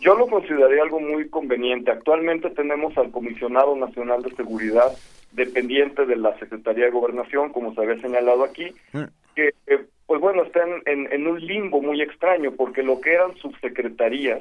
[0.00, 1.90] Yo lo consideraría algo muy conveniente.
[1.90, 4.92] Actualmente tenemos al Comisionado Nacional de Seguridad
[5.32, 9.02] dependiente de la Secretaría de Gobernación, como se había señalado aquí, mm.
[9.34, 14.40] que eh, pues bueno, están en, un limbo muy extraño, porque lo que eran subsecretarías,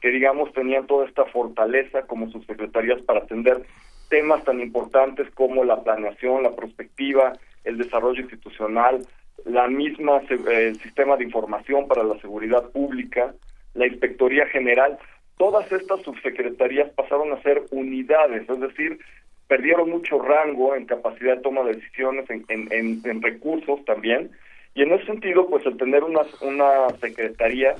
[0.00, 3.62] que digamos tenían toda esta fortaleza como subsecretarías para atender
[4.08, 9.06] temas tan importantes como la planeación, la prospectiva, el desarrollo institucional,
[9.44, 13.32] la misma el sistema de información para la seguridad pública,
[13.74, 14.98] la Inspectoría General,
[15.38, 18.98] todas estas subsecretarías pasaron a ser unidades, es decir,
[19.46, 24.32] perdieron mucho rango en capacidad de toma de decisiones, en, en recursos también,
[24.74, 27.74] Y en ese sentido, pues el tener una, una secretaría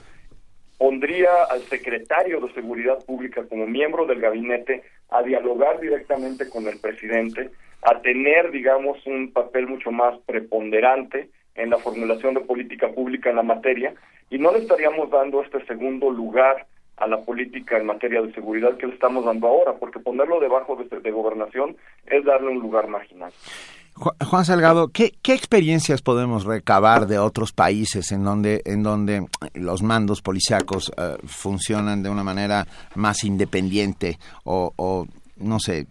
[0.79, 6.79] pondría al secretario de Seguridad Pública como miembro del gabinete a dialogar directamente con el
[6.79, 7.51] presidente,
[7.83, 13.37] a tener, digamos, un papel mucho más preponderante en la formulación de política pública en
[13.37, 13.95] la materia
[14.31, 16.67] y no le estaríamos dando este segundo lugar
[16.97, 20.77] a la política en materia de seguridad que le estamos dando ahora, porque ponerlo debajo
[20.77, 23.33] de, de gobernación es darle un lugar marginal.
[23.97, 30.21] Juan Salgado, ¿qué, experiencias podemos recabar de otros países en donde, en donde los mandos
[30.21, 32.67] policíacos eh, funcionan de una manera
[32.97, 35.07] más independiente o,
[35.37, 35.87] no sé,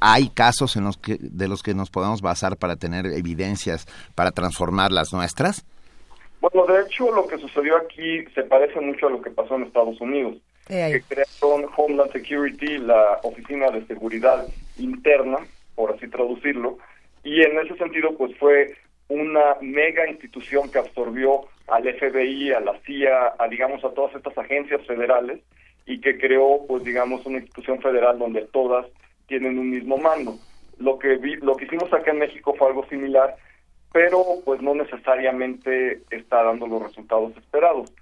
[0.00, 3.86] hay casos en los que, de los que nos podemos basar para tener evidencias
[4.16, 5.64] para transformar las nuestras?
[6.40, 9.64] Bueno, de hecho, lo que sucedió aquí se parece mucho a lo que pasó en
[9.64, 10.36] Estados Unidos,
[10.66, 15.38] que crearon Homeland Security, la Oficina de Seguridad Interna,
[15.74, 16.78] por así traducirlo,
[17.28, 18.74] y en ese sentido pues fue
[19.08, 24.36] una mega institución que absorbió al FBI, a la CIA, a digamos a todas estas
[24.38, 25.40] agencias federales
[25.84, 28.86] y que creó pues digamos una institución federal donde todas
[29.26, 30.38] tienen un mismo mando.
[30.78, 33.36] Lo que vi, lo que hicimos acá en México fue algo similar,
[33.92, 37.92] pero pues no necesariamente está dando los resultados esperados.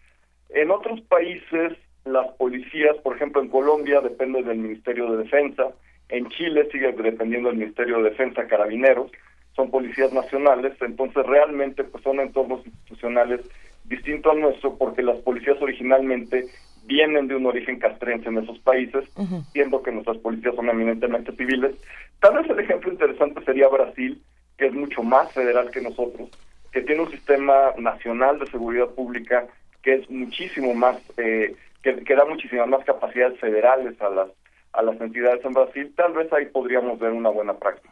[0.51, 1.73] En otros países
[2.05, 5.65] las policías, por ejemplo en Colombia depende del Ministerio de Defensa,
[6.09, 9.11] en Chile sigue dependiendo del Ministerio de Defensa, Carabineros,
[9.55, 13.41] son policías nacionales, entonces realmente pues son entornos institucionales
[13.85, 16.47] distintos al nuestro porque las policías originalmente
[16.85, 19.05] vienen de un origen castrense en esos países,
[19.53, 21.75] siendo que nuestras policías son eminentemente civiles.
[22.21, 24.23] Tal vez el ejemplo interesante sería Brasil,
[24.57, 26.29] que es mucho más federal que nosotros,
[26.71, 29.47] que tiene un sistema nacional de seguridad pública
[29.83, 34.29] que es muchísimo más, eh, que, que da muchísimas más capacidades federales a las
[34.77, 37.91] a las entidades en Brasil, tal vez ahí podríamos ver una buena práctica.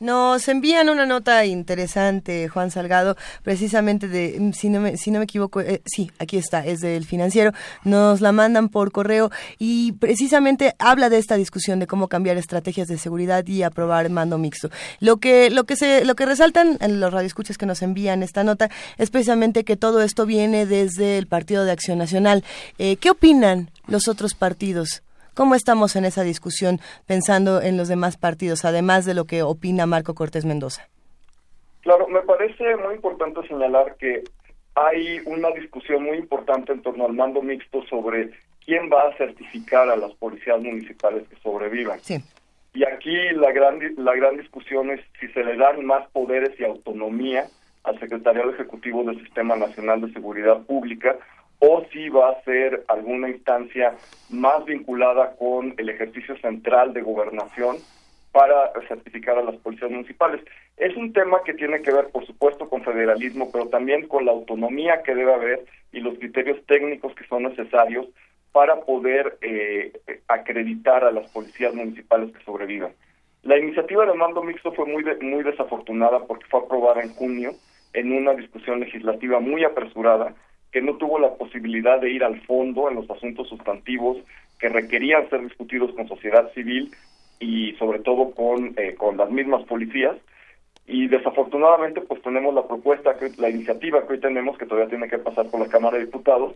[0.00, 5.24] Nos envían una nota interesante, Juan Salgado, precisamente de, si no me, si no me
[5.24, 7.52] equivoco, eh, sí, aquí está, es del financiero,
[7.84, 12.88] nos la mandan por correo y precisamente habla de esta discusión de cómo cambiar estrategias
[12.88, 14.70] de seguridad y aprobar mando mixto.
[15.00, 18.42] Lo que, lo que se, lo que resaltan en los radioescuchas que nos envían esta
[18.42, 22.42] nota es precisamente que todo esto viene desde el Partido de Acción Nacional.
[22.78, 25.02] Eh, ¿Qué opinan los otros partidos?
[25.40, 29.86] ¿Cómo estamos en esa discusión pensando en los demás partidos, además de lo que opina
[29.86, 30.86] Marco Cortés Mendoza?
[31.80, 34.22] Claro, me parece muy importante señalar que
[34.74, 38.32] hay una discusión muy importante en torno al mando mixto sobre
[38.66, 42.00] quién va a certificar a las policías municipales que sobrevivan.
[42.00, 42.18] Sí.
[42.74, 46.64] Y aquí la gran, la gran discusión es si se le dan más poderes y
[46.64, 47.46] autonomía
[47.84, 51.16] al Secretariado Ejecutivo del Sistema Nacional de Seguridad Pública
[51.60, 53.94] o si va a ser alguna instancia
[54.30, 57.76] más vinculada con el ejercicio central de gobernación
[58.32, 60.40] para certificar a las policías municipales.
[60.76, 64.32] Es un tema que tiene que ver, por supuesto, con federalismo, pero también con la
[64.32, 68.06] autonomía que debe haber y los criterios técnicos que son necesarios
[68.52, 69.92] para poder eh,
[70.28, 72.92] acreditar a las policías municipales que sobrevivan.
[73.42, 77.52] La iniciativa de mando mixto fue muy, muy desafortunada porque fue aprobada en junio
[77.92, 80.34] en una discusión legislativa muy apresurada
[80.72, 84.18] que no tuvo la posibilidad de ir al fondo en los asuntos sustantivos
[84.58, 86.94] que requerían ser discutidos con sociedad civil
[87.40, 90.16] y sobre todo con, eh, con las mismas policías.
[90.86, 95.18] Y desafortunadamente pues tenemos la propuesta, la iniciativa que hoy tenemos, que todavía tiene que
[95.18, 96.54] pasar por la Cámara de Diputados.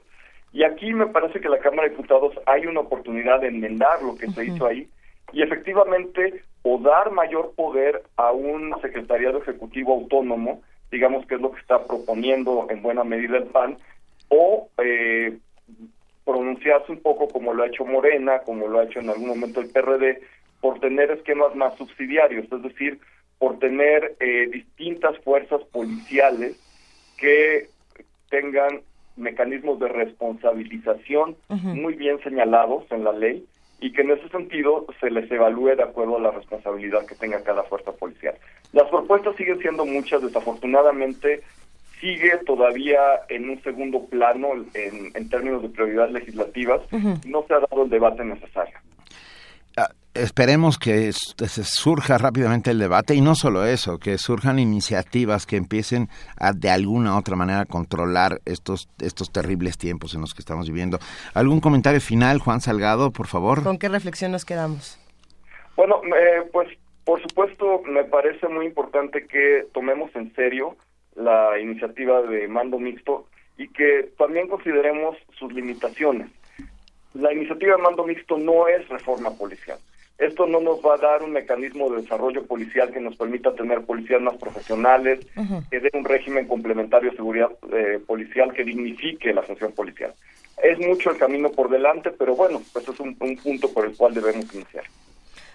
[0.53, 4.17] Y aquí me parece que la Cámara de Diputados hay una oportunidad de enmendar lo
[4.17, 4.89] que se hizo ahí
[5.33, 11.51] y efectivamente o dar mayor poder a un secretariado ejecutivo autónomo, digamos que es lo
[11.53, 13.77] que está proponiendo en buena medida el PAN,
[14.35, 15.39] o eh,
[16.25, 19.61] pronunciarse un poco como lo ha hecho Morena, como lo ha hecho en algún momento
[19.61, 20.21] el PRD,
[20.61, 22.99] por tener esquemas más subsidiarios, es decir,
[23.39, 26.57] por tener eh, distintas fuerzas policiales
[27.19, 27.69] que
[28.31, 28.81] tengan
[29.17, 33.47] mecanismos de responsabilización muy bien señalados en la ley
[33.81, 37.45] y que en ese sentido se les evalúe de acuerdo a la responsabilidad que tenga
[37.45, 38.35] cada fuerza policial.
[38.73, 41.43] Las propuestas siguen siendo muchas, desafortunadamente
[42.01, 42.99] sigue todavía
[43.29, 46.81] en un segundo plano en, términos de prioridades legislativas.
[47.27, 48.75] No se ha dado el debate necesario.
[49.77, 55.47] Ah, esperemos que se surja rápidamente el debate y no solo eso, que surjan iniciativas
[55.47, 56.09] que empiecen
[56.39, 60.41] a de alguna u otra manera a controlar estos, estos terribles tiempos en los que
[60.41, 60.99] estamos viviendo.
[61.35, 63.63] ¿Algún comentario final, Juan Salgado, por favor?
[63.63, 65.01] ¿Con qué reflexión nos quedamos?
[65.77, 66.69] Bueno, eh, pues
[67.05, 70.77] por supuesto me parece muy importante que tomemos en serio
[71.17, 73.27] la iniciativa de mando mixto
[73.57, 76.29] y que también consideremos sus limitaciones.
[77.15, 79.79] La iniciativa de mando mixto no es reforma policial.
[80.19, 83.83] Esto no nos va a dar un mecanismo de desarrollo policial que nos permita tener
[83.83, 85.27] policías más profesionales,
[85.71, 90.15] que dé un régimen complementario de seguridad eh, policial que dignifique la función policial.
[90.63, 93.97] Es mucho el camino por delante, pero bueno, pues es un, un punto por el
[93.97, 94.85] cual debemos iniciar.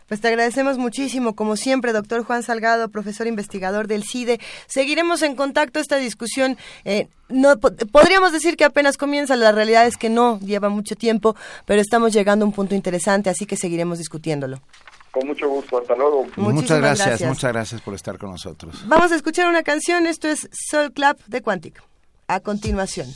[0.10, 4.40] Pues te agradecemos muchísimo, como siempre, doctor Juan Salgado, profesor investigador del CIDE.
[4.68, 6.58] Seguiremos en contacto esta discusión.
[6.84, 11.36] Eh, no podríamos decir que apenas comienza, la realidad es que no, lleva mucho tiempo,
[11.66, 14.60] pero estamos llegando a un punto interesante, así que seguiremos discutiéndolo.
[15.12, 16.26] Con mucho gusto, hasta luego.
[16.38, 18.84] muchas gracias, muchas gracias por estar con nosotros.
[18.88, 21.84] Vamos a escuchar una canción, esto es Soul Club de Quantic.
[22.28, 23.08] A continuación.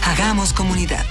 [0.05, 1.05] Hagamos comunidad.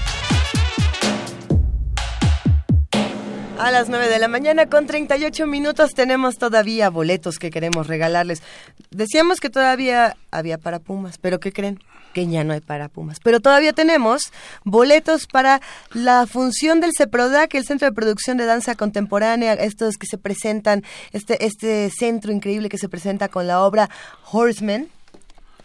[3.57, 8.41] A las 9 de la mañana con 38 minutos tenemos todavía boletos que queremos regalarles.
[8.89, 11.79] Decíamos que todavía había para Pumas, pero ¿qué creen?
[12.13, 13.19] que ya no hay para Pumas.
[13.19, 14.31] Pero todavía tenemos
[14.63, 15.61] boletos para
[15.93, 20.83] la función del CEPRODAC, el Centro de Producción de Danza Contemporánea, estos que se presentan,
[21.11, 23.89] este, este centro increíble que se presenta con la obra
[24.31, 24.89] Horsemen,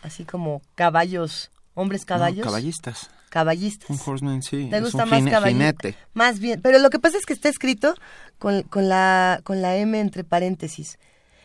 [0.02, 2.44] así como caballos, hombres caballos.
[2.44, 3.90] caballistas caballistas.
[3.90, 4.68] Un horseman, sí.
[4.70, 5.88] ¿Te gusta más caballista?
[6.12, 7.96] Más bien, pero lo que pasa es que está escrito
[8.38, 11.00] con, con, la, con la M entre paréntesis.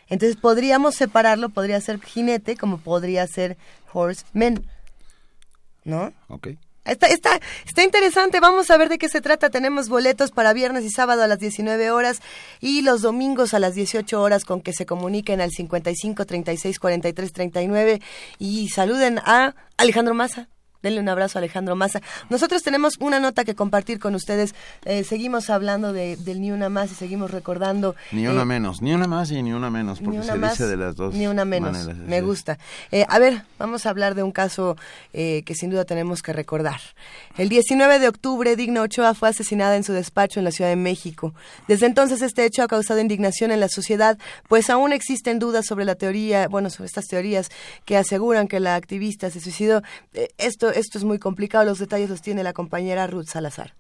[0.08, 3.58] Entonces podríamos separarlo, podría ser jinete como podría ser
[3.92, 4.64] horseman.
[5.84, 6.14] ¿No?
[6.28, 6.50] Ok.
[6.90, 9.50] Está, está, está interesante, vamos a ver de qué se trata.
[9.50, 12.22] Tenemos boletos para viernes y sábado a las 19 horas
[12.60, 17.34] y los domingos a las 18 horas con que se comuniquen al 55 36 43
[17.34, 18.02] 39
[18.40, 20.50] y saluden a Alejandro Maza.
[20.82, 22.02] Denle un abrazo a Alejandro Maza.
[22.30, 24.56] Nosotros tenemos una nota que compartir con ustedes.
[24.86, 27.96] Eh, seguimos hablando de, del Ni Una Más y seguimos recordando.
[28.14, 30.78] Ni una eh, menos, ni una más y ni una menos, porque se dice de
[30.78, 31.14] las dos.
[31.14, 31.86] Ni una menos.
[31.96, 32.58] Me gusta.
[32.92, 34.78] Eh, a ver, vamos a hablar de un caso
[35.12, 36.80] que sin duda tenemos que recordar.
[37.38, 40.76] El 19 de octubre, Digna Ochoa fue asesinada en su despacho en la Ciudad de
[40.76, 41.34] México.
[41.68, 44.18] Desde entonces, este hecho ha causado indignación en la sociedad,
[44.48, 47.50] pues aún existen dudas sobre la teoría, bueno, sobre estas teorías
[47.86, 49.82] que aseguran que la activista se suicidó.
[50.38, 53.74] esto esto, es muy complicado, los detalles los tiene la compañera Ruth Salazar.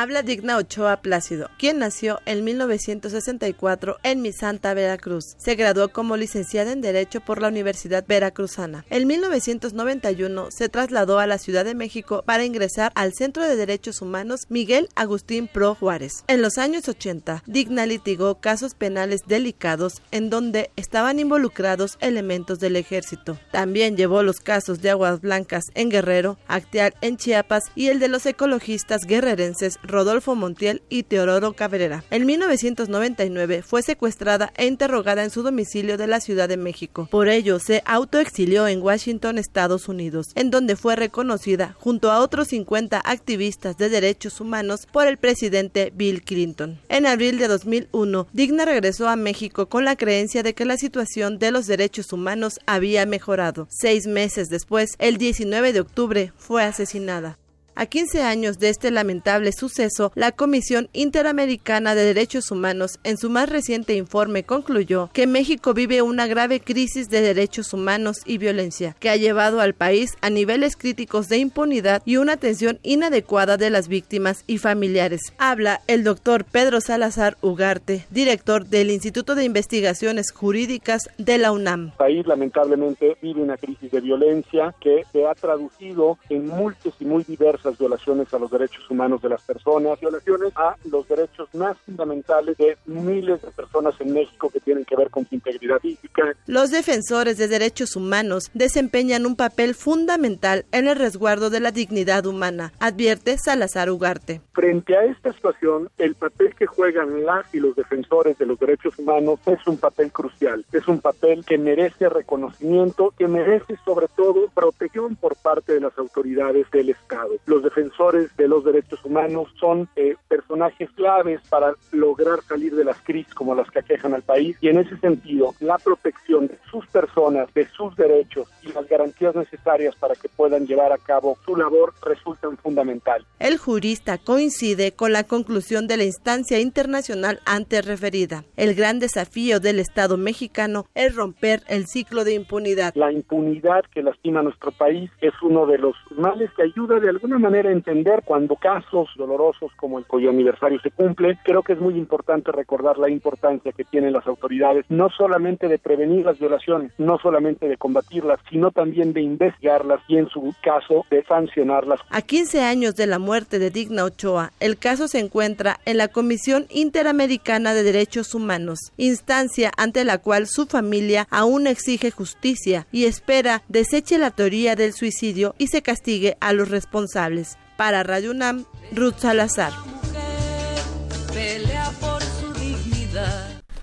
[0.00, 5.34] Habla Digna Ochoa Plácido, quien nació en 1964 en Mi Santa, Veracruz.
[5.38, 8.84] Se graduó como licenciada en Derecho por la Universidad Veracruzana.
[8.90, 14.00] En 1991 se trasladó a la Ciudad de México para ingresar al Centro de Derechos
[14.00, 16.22] Humanos Miguel Agustín Pro Juárez.
[16.28, 22.76] En los años 80, Digna litigó casos penales delicados en donde estaban involucrados elementos del
[22.76, 23.36] ejército.
[23.50, 28.06] También llevó los casos de Aguas Blancas en Guerrero, Acteal en Chiapas y el de
[28.06, 32.04] los ecologistas guerrerenses Rodolfo Montiel y Teodoro Cabrera.
[32.10, 37.08] En 1999 fue secuestrada e interrogada en su domicilio de la Ciudad de México.
[37.10, 42.48] Por ello se autoexilió en Washington, Estados Unidos, en donde fue reconocida junto a otros
[42.48, 46.78] 50 activistas de derechos humanos por el presidente Bill Clinton.
[46.88, 51.38] En abril de 2001, Digna regresó a México con la creencia de que la situación
[51.38, 53.66] de los derechos humanos había mejorado.
[53.70, 57.38] Seis meses después, el 19 de octubre, fue asesinada.
[57.80, 63.30] A 15 años de este lamentable suceso, la Comisión Interamericana de Derechos Humanos en su
[63.30, 68.96] más reciente informe concluyó que México vive una grave crisis de derechos humanos y violencia,
[68.98, 73.70] que ha llevado al país a niveles críticos de impunidad y una atención inadecuada de
[73.70, 75.20] las víctimas y familiares.
[75.38, 81.90] Habla el doctor Pedro Salazar Ugarte, director del Instituto de Investigaciones Jurídicas de la UNAM.
[81.90, 87.04] El país lamentablemente vive una crisis de violencia que se ha traducido en múltiples y
[87.04, 91.76] muy diversas violaciones a los derechos humanos de las personas, violaciones a los derechos más
[91.84, 96.32] fundamentales de miles de personas en México que tienen que ver con su integridad física.
[96.46, 102.26] Los defensores de derechos humanos desempeñan un papel fundamental en el resguardo de la dignidad
[102.26, 104.40] humana, advierte Salazar Ugarte.
[104.52, 108.98] Frente a esta situación, el papel que juegan las y los defensores de los derechos
[108.98, 114.48] humanos es un papel crucial, es un papel que merece reconocimiento, que merece sobre todo
[114.54, 119.88] protección por parte de las autoridades del Estado los defensores de los derechos humanos son
[119.96, 124.56] eh, personajes claves para lograr salir de las crisis como las que aquejan al país
[124.60, 129.34] y en ese sentido la protección de sus personas, de sus derechos y las garantías
[129.34, 133.24] necesarias para que puedan llevar a cabo su labor resultan fundamental.
[133.38, 138.44] El jurista coincide con la conclusión de la instancia internacional antes referida.
[138.56, 142.94] El gran desafío del Estado mexicano es romper el ciclo de impunidad.
[142.94, 147.08] La impunidad que lastima a nuestro país es uno de los males que ayuda de
[147.08, 151.38] alguna manera entender cuando casos dolorosos como el cuyo aniversario se cumple.
[151.44, 155.78] Creo que es muy importante recordar la importancia que tienen las autoridades, no solamente de
[155.78, 161.04] prevenir las violaciones, no solamente de combatirlas, sino también de investigarlas y en su caso
[161.10, 162.00] de sancionarlas.
[162.10, 166.08] A 15 años de la muerte de Digna Ochoa, el caso se encuentra en la
[166.08, 173.04] Comisión Interamericana de Derechos Humanos, instancia ante la cual su familia aún exige justicia y
[173.04, 177.27] espera deseche la teoría del suicidio y se castigue a los responsables.
[177.76, 179.72] Para Radio UNAM, Ruth Salazar.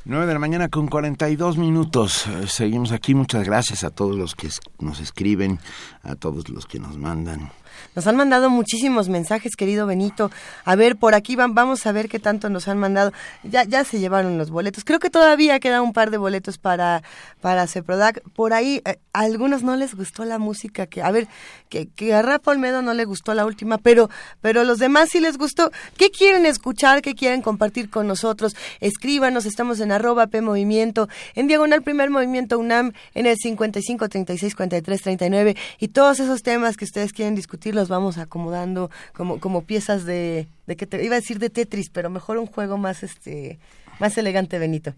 [0.08, 2.26] 9 de la mañana con 42 minutos.
[2.48, 3.16] Seguimos aquí.
[3.16, 4.50] Muchas gracias a todos los que
[4.80, 5.60] nos escriben,
[6.04, 7.52] a todos los que nos mandan
[7.96, 10.30] Nos han mandado muchísimos mensajes, querido Benito.
[10.66, 13.14] A ver, por aquí van, vamos a ver qué tanto nos han mandado.
[13.44, 14.84] Ya, ya se llevaron los boletos.
[14.84, 17.04] Creo que todavía queda un par de boletos para,
[17.40, 18.22] para Ceprodac.
[18.34, 21.28] Por ahí, eh, a algunos no les gustó la música que, a ver,
[21.70, 24.10] que, que a Rafa Olmedo no le gustó la última, pero,
[24.42, 25.72] pero los demás sí les gustó.
[25.98, 27.02] ¿Qué quieren escuchar?
[27.02, 28.56] ¿Qué quieren compartir con nosotros?
[28.82, 34.56] Escríbanos, estamos en arroba P Movimiento, en diagonal primer movimiento UNAM, en el 55 36
[34.56, 39.64] 43 39 y todos esos temas que ustedes quieren discutir los vamos acomodando como, como
[39.64, 43.04] piezas de, de que te iba a decir de Tetris, pero mejor un juego más
[43.04, 43.60] este
[44.00, 44.94] más elegante, Benito.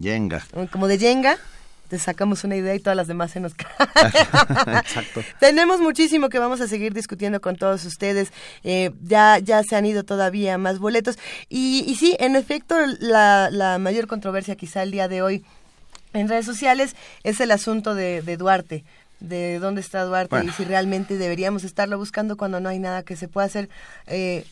[0.00, 0.44] Jenga.
[0.70, 1.38] Como de Jenga
[1.92, 3.76] te sacamos una idea y todas las demás se nos caen.
[4.78, 5.22] Exacto.
[5.38, 8.32] Tenemos muchísimo que vamos a seguir discutiendo con todos ustedes.
[8.64, 11.18] Eh, ya, ya se han ido todavía más boletos.
[11.50, 15.44] Y, y sí, en efecto, la, la mayor controversia quizá el día de hoy
[16.14, 18.84] en redes sociales es el asunto de, de Duarte
[19.22, 23.16] de dónde está Duarte y si realmente deberíamos estarlo buscando cuando no hay nada que
[23.16, 23.68] se pueda hacer.
[24.06, 24.44] Eh,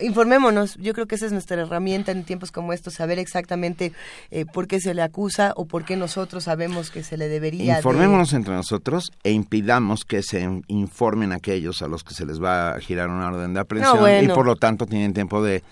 [0.00, 3.92] informémonos, yo creo que esa es nuestra herramienta en tiempos como estos, saber exactamente
[4.30, 7.76] eh, por qué se le acusa o por qué nosotros sabemos que se le debería.
[7.76, 12.74] Informémonos entre nosotros e impidamos que se informen aquellos a los que se les va
[12.74, 15.62] a girar una orden de aprehensión y por lo tanto tienen tiempo de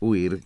[0.00, 0.40] huir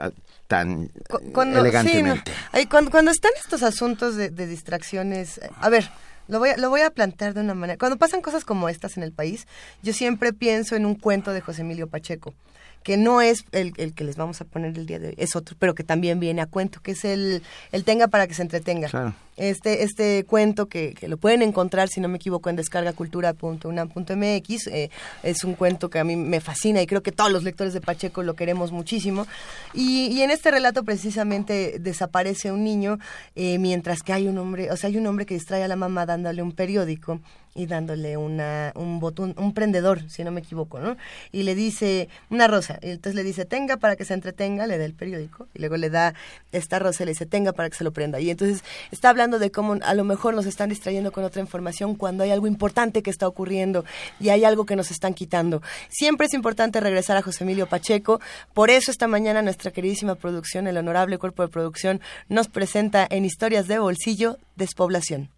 [0.00, 0.10] eh,
[0.46, 0.90] tan
[1.34, 2.32] elegantemente.
[2.70, 5.90] cuando, cuando, están estos asuntos de, de distracciones, a ver,
[6.28, 7.78] lo voy, a, lo voy a plantear de una manera.
[7.78, 9.46] Cuando pasan cosas como estas en el país,
[9.82, 12.34] yo siempre pienso en un cuento de José Emilio Pacheco
[12.82, 15.34] que no es el, el, que les vamos a poner el día de hoy, es
[15.34, 18.42] otro, pero que también viene a cuento, que es el, el tenga para que se
[18.42, 19.16] entretenga.
[19.36, 24.90] Este, este cuento que, que, lo pueden encontrar, si no me equivoco, en descargacultura.unam.mx, eh,
[25.22, 27.82] es un cuento que a mí me fascina y creo que todos los lectores de
[27.82, 29.26] Pacheco lo queremos muchísimo.
[29.74, 32.98] Y, y en este relato precisamente desaparece un niño
[33.34, 35.76] eh, mientras que hay un hombre, o sea, hay un hombre que distrae a la
[35.76, 37.20] mamá dándole un periódico
[37.56, 40.96] y dándole una, un botón, un prendedor, si no me equivoco, ¿no?
[41.32, 44.76] Y le dice, una rosa, y entonces le dice, tenga para que se entretenga, le
[44.76, 46.14] da el periódico, y luego le da
[46.52, 48.20] esta rosa y le dice, tenga para que se lo prenda.
[48.20, 51.94] Y entonces está hablando de cómo a lo mejor nos están distrayendo con otra información
[51.94, 53.84] cuando hay algo importante que está ocurriendo
[54.20, 55.62] y hay algo que nos están quitando.
[55.88, 58.20] Siempre es importante regresar a José Emilio Pacheco,
[58.54, 63.24] por eso esta mañana nuestra queridísima producción, el honorable cuerpo de producción, nos presenta en
[63.24, 65.30] Historias de Bolsillo, Despoblación.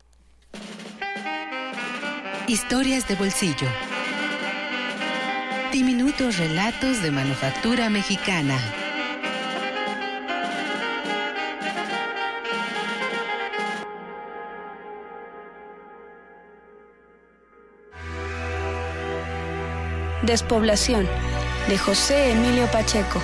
[2.46, 3.68] Historias de bolsillo.
[5.72, 8.87] Diminutos relatos de manufactura mexicana.
[20.22, 21.08] Despoblación
[21.68, 23.22] de José Emilio Pacheco.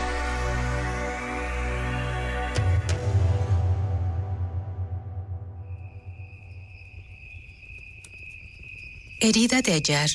[9.18, 10.08] Herida de hallar,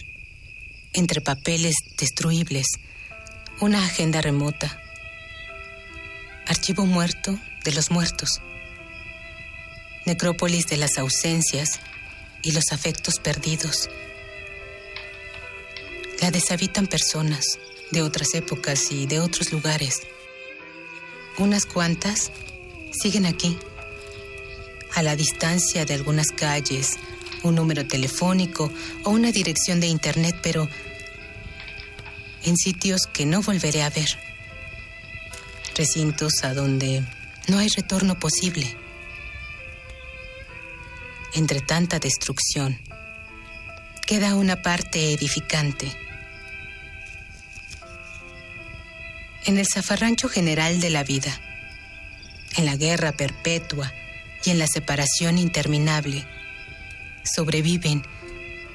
[0.93, 2.67] entre papeles destruibles,
[3.59, 4.79] una agenda remota,
[6.47, 8.41] archivo muerto de los muertos,
[10.05, 11.81] necrópolis de las ausencias
[12.41, 13.89] y los afectos perdidos.
[16.21, 17.45] La deshabitan personas
[17.91, 20.01] de otras épocas y de otros lugares.
[21.37, 22.31] Unas cuantas
[22.91, 23.57] siguen aquí,
[24.95, 26.97] a la distancia de algunas calles,
[27.43, 28.69] un número telefónico
[29.05, 30.67] o una dirección de internet, pero
[32.43, 34.09] en sitios que no volveré a ver.
[35.75, 37.01] Recintos a donde
[37.47, 38.75] no hay retorno posible.
[41.33, 42.77] Entre tanta destrucción,
[44.05, 46.08] queda una parte edificante.
[49.45, 51.39] En el zafarrancho general de la vida,
[52.55, 53.93] en la guerra perpetua
[54.43, 56.25] y en la separación interminable,
[57.23, 58.03] sobreviven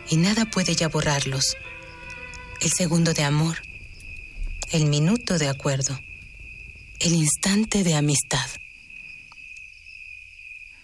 [0.09, 1.57] y nada puede ya borrarlos.
[2.61, 3.63] El segundo de amor,
[4.71, 6.01] el minuto de acuerdo,
[6.99, 8.49] el instante de amistad.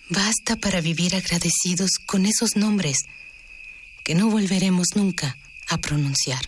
[0.09, 2.99] Basta para vivir agradecidos con esos nombres
[4.05, 5.37] que no volveremos nunca
[5.69, 6.41] a pronunciar.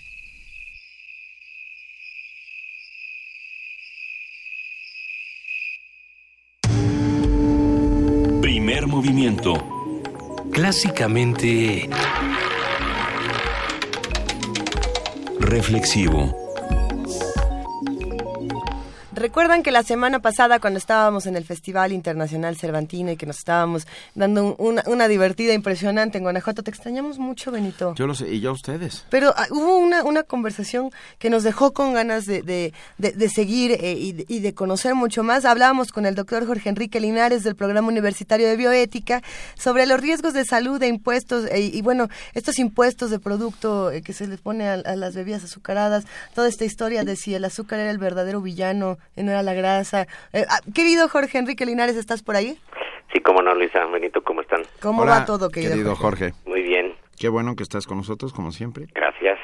[9.03, 9.55] Movimiento
[10.53, 11.89] clásicamente
[15.41, 16.42] reflexivo.
[19.15, 23.37] Recuerdan que la semana pasada cuando estábamos en el Festival Internacional Cervantino y que nos
[23.37, 27.95] estábamos dando una, divertida impresionante en Guanajuato, te extrañamos mucho, Benito.
[27.95, 29.05] Yo lo sé, y yo a ustedes.
[29.11, 32.43] Pero ah, hubo una, una conversación que nos dejó con ganas de,
[32.97, 33.95] de, seguir eh,
[34.27, 35.45] y, de conocer mucho más.
[35.45, 39.23] Hablábamos con el doctor Jorge Enrique Linares del Programa Universitario de Bioética
[39.59, 44.01] sobre los riesgos de salud de impuestos eh, y, bueno, estos impuestos de producto eh,
[44.01, 47.45] que se les pone a, a las bebidas azucaradas, toda esta historia de si el
[47.45, 50.07] azúcar era el verdadero villano no era la grasa.
[50.33, 52.59] Eh, ah, querido Jorge Enrique Linares, ¿estás por ahí?
[53.13, 53.85] Sí, cómo no, Luisa.
[53.87, 54.63] Benito, ¿cómo están?
[54.81, 56.33] ¿Cómo va todo, querido, Jorge?
[56.47, 56.95] Muy bien.
[57.19, 58.87] Qué bueno que estás con nosotros, como siempre.
[58.95, 59.39] Gracias.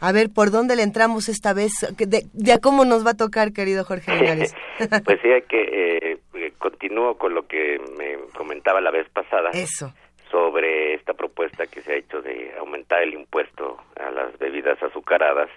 [0.00, 1.72] A ver, ¿por dónde le entramos esta vez?
[1.96, 4.54] ¿De, a cómo nos va a tocar, querido Jorge Linares?
[5.04, 5.62] pues sí, hay que...
[5.72, 9.50] Eh, continúo con lo que me comentaba la vez pasada.
[9.52, 9.92] Eso
[10.30, 15.48] sobre esta propuesta que se ha hecho de aumentar el impuesto a las bebidas azucaradas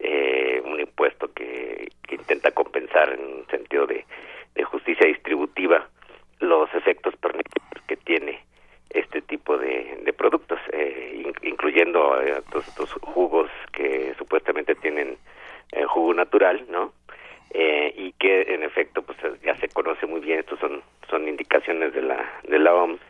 [0.00, 4.04] eh, un impuesto que, intenta compensar en un sentido de,
[4.64, 5.88] justicia distributiva
[6.38, 8.40] los efectos perniciosos que tiene
[8.90, 15.16] este tipo de, productos, eh, incluyendo eh, estos jugos que supuestamente tienen
[15.72, 16.92] eh, jugo natural, ¿no?
[17.52, 22.02] y que en efecto pues ya se conoce muy bien, estos son son indicaciones de
[22.02, 23.00] la de la OMS,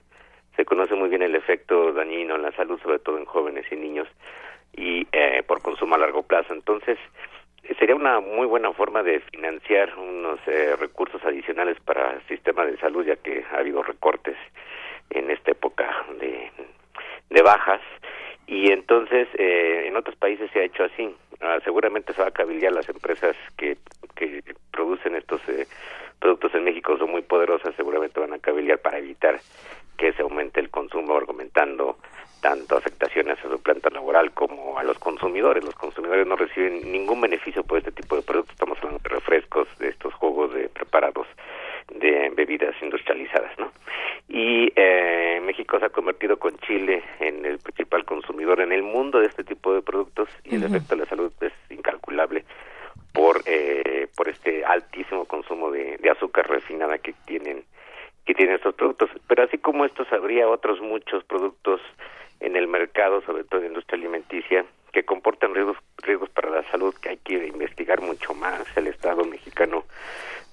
[0.56, 3.76] se conoce muy bien el efecto dañino en la salud, sobre todo en jóvenes y
[3.76, 4.08] niños
[4.74, 6.52] y eh, por consumo a largo plazo.
[6.52, 6.98] Entonces,
[7.64, 12.64] eh, sería una muy buena forma de financiar unos eh, recursos adicionales para el sistema
[12.64, 14.36] de salud, ya que ha habido recortes
[15.10, 16.50] en esta época de,
[17.30, 17.80] de bajas.
[18.46, 21.14] Y entonces, en otros países se ha hecho así.
[21.40, 23.76] Ah, seguramente se va a cabildear las empresas que,
[24.16, 24.42] que
[24.72, 25.40] producen estos
[26.18, 29.40] productos en México, son muy poderosas, seguramente van a cabildear para evitar
[29.96, 31.98] que se aumente el consumo, argumentando
[32.40, 35.64] tanto afectaciones a su planta laboral como a los consumidores.
[35.64, 38.54] Los consumidores no reciben ningún beneficio por este tipo de productos.
[38.54, 41.26] Estamos hablando de refrescos, de estos jugos de preparados
[41.94, 43.72] de bebidas industrializadas, ¿no?
[44.28, 49.18] Y eh, México se ha convertido con Chile en el principal consumidor en el mundo
[49.18, 52.44] de este tipo de productos y el efecto de la salud es incalculable
[53.12, 57.64] por eh, por este altísimo consumo de, de azúcar refinada que tienen
[58.24, 59.10] que tienen estos productos.
[59.26, 61.80] Pero así como estos habría otros muchos productos
[62.40, 66.70] en el mercado, sobre todo en la industria alimenticia, que comportan riesgos, riesgos para la
[66.70, 68.64] salud que hay que investigar mucho más.
[68.76, 69.84] El Estado mexicano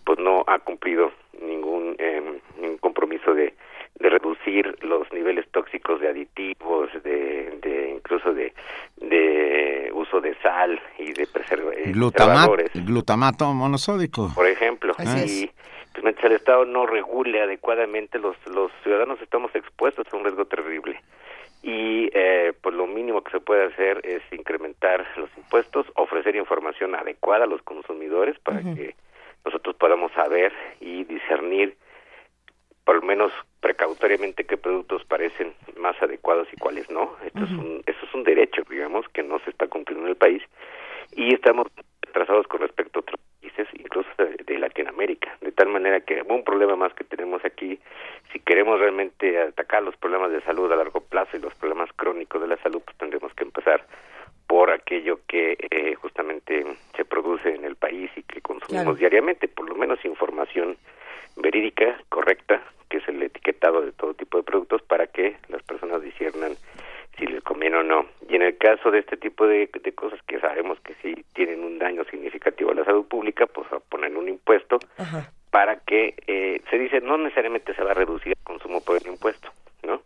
[0.03, 3.53] pues no ha cumplido ningún, eh, ningún compromiso de,
[3.99, 8.53] de reducir los niveles tóxicos de aditivos, de, de incluso de,
[8.97, 11.93] de uso de sal y de preservadores.
[12.85, 14.31] glutamato monosódico.
[14.33, 14.93] Por ejemplo.
[15.25, 15.49] y
[15.91, 20.45] pues, mientras el Estado no regule adecuadamente, los, los ciudadanos estamos expuestos a un riesgo
[20.45, 21.01] terrible
[21.67, 26.95] y eh, pues lo mínimo que se puede hacer es incrementar los impuestos, ofrecer información
[26.95, 28.95] adecuada a los consumidores para que
[29.43, 31.75] nosotros podamos saber y discernir
[32.85, 37.17] por lo menos precautoriamente qué productos parecen más adecuados y cuáles no.
[37.25, 40.15] Esto es un, eso es un derecho, digamos, que no se está cumpliendo en el
[40.15, 40.41] país.
[41.17, 41.67] Y estamos
[42.09, 46.75] atrasados con respecto a otros países, incluso de, Latinoamérica, de tal manera que un problema
[46.75, 47.79] más que tenemos aquí,
[48.31, 52.41] si queremos realmente atacar los problemas de salud a largo plazo y los problemas crónicos
[52.41, 53.85] de la salud, pues tendremos que empezar
[54.47, 59.69] por aquello que eh, justamente se produce en el país y que consumimos diariamente, por
[59.69, 60.77] lo menos información
[61.35, 66.01] verídica, correcta, que es el etiquetado de todo tipo de productos para que las personas
[66.01, 66.53] disiernan
[67.17, 68.05] si les conviene o no.
[68.29, 71.79] Y en el caso de este tipo de, cosas que sabemos que sí tienen un
[71.79, 74.79] daño significativo a la salud pública, pues a poner un impuesto
[75.49, 79.07] para que eh, se dice no necesariamente se va a reducir el consumo por el
[79.07, 79.49] impuesto,
[79.83, 80.01] ¿no?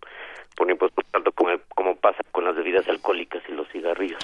[0.55, 4.19] Por un impuesto tanto como, como pasa con las bebidas alcohólicas y los cigarrillos.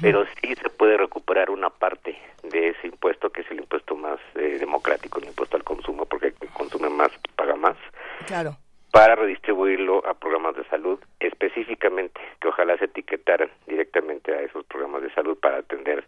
[0.00, 4.18] Pero sí se puede recuperar una parte de ese impuesto, que es el impuesto más
[4.34, 7.76] eh, democrático, el impuesto al consumo, porque el que consume más paga más.
[8.26, 8.56] Claro
[8.94, 15.02] para redistribuirlo a programas de salud específicamente, que ojalá se etiquetaran directamente a esos programas
[15.02, 16.04] de salud para atender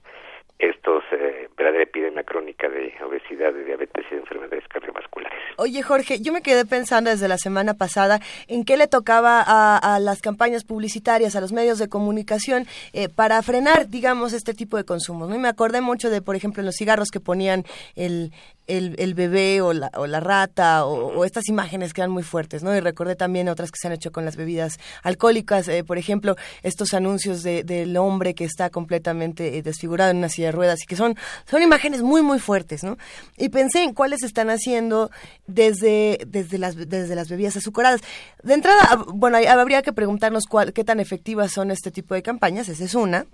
[0.60, 5.36] estos eh, verdadera epidemia crónica de obesidad, de diabetes y de enfermedades cardiovasculares.
[5.56, 9.98] Oye Jorge, yo me quedé pensando desde la semana pasada en qué le tocaba a,
[9.98, 14.84] las campañas publicitarias, a los medios de comunicación eh, para frenar, digamos, este tipo de
[14.84, 15.28] consumos.
[15.28, 15.36] ¿no?
[15.40, 17.65] me acordé mucho de, por ejemplo, en los cigarros que ponían
[17.97, 18.31] el,
[18.66, 22.74] el, bebé o la, o la rata o, estas imágenes que eran muy fuertes, ¿no?
[22.74, 26.36] Y recordé también otras que se han hecho con las bebidas alcohólicas, eh, por ejemplo,
[26.62, 30.82] estos anuncios de, del hombre que está completamente eh, desfigurado en una silla de ruedas
[30.82, 31.16] y que son,
[31.48, 32.96] son imágenes muy, muy fuertes, ¿no?
[33.36, 35.10] Y pensé en cuáles están haciendo
[35.46, 38.00] desde, desde, las, desde las bebidas azucaradas.
[38.42, 42.68] De entrada, bueno, habría que preguntarnos cuál, qué tan efectivas son este tipo de campañas,
[42.68, 43.26] esa es una.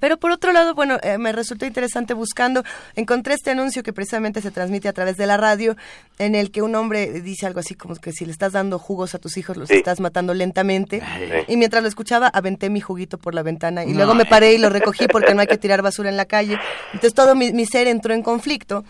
[0.00, 2.62] Pero por otro lado, bueno, eh, me resultó interesante buscando,
[2.94, 5.76] encontré este anuncio que precisamente se transmite a través de la radio,
[6.18, 9.14] en el que un hombre dice algo así como que si le estás dando jugos
[9.14, 11.02] a tus hijos, los estás matando lentamente.
[11.46, 14.58] Y mientras lo escuchaba, aventé mi juguito por la ventana y luego me paré y
[14.58, 16.58] lo recogí porque no hay que tirar basura en la calle.
[16.92, 18.84] Entonces todo mi, mi ser entró en conflicto.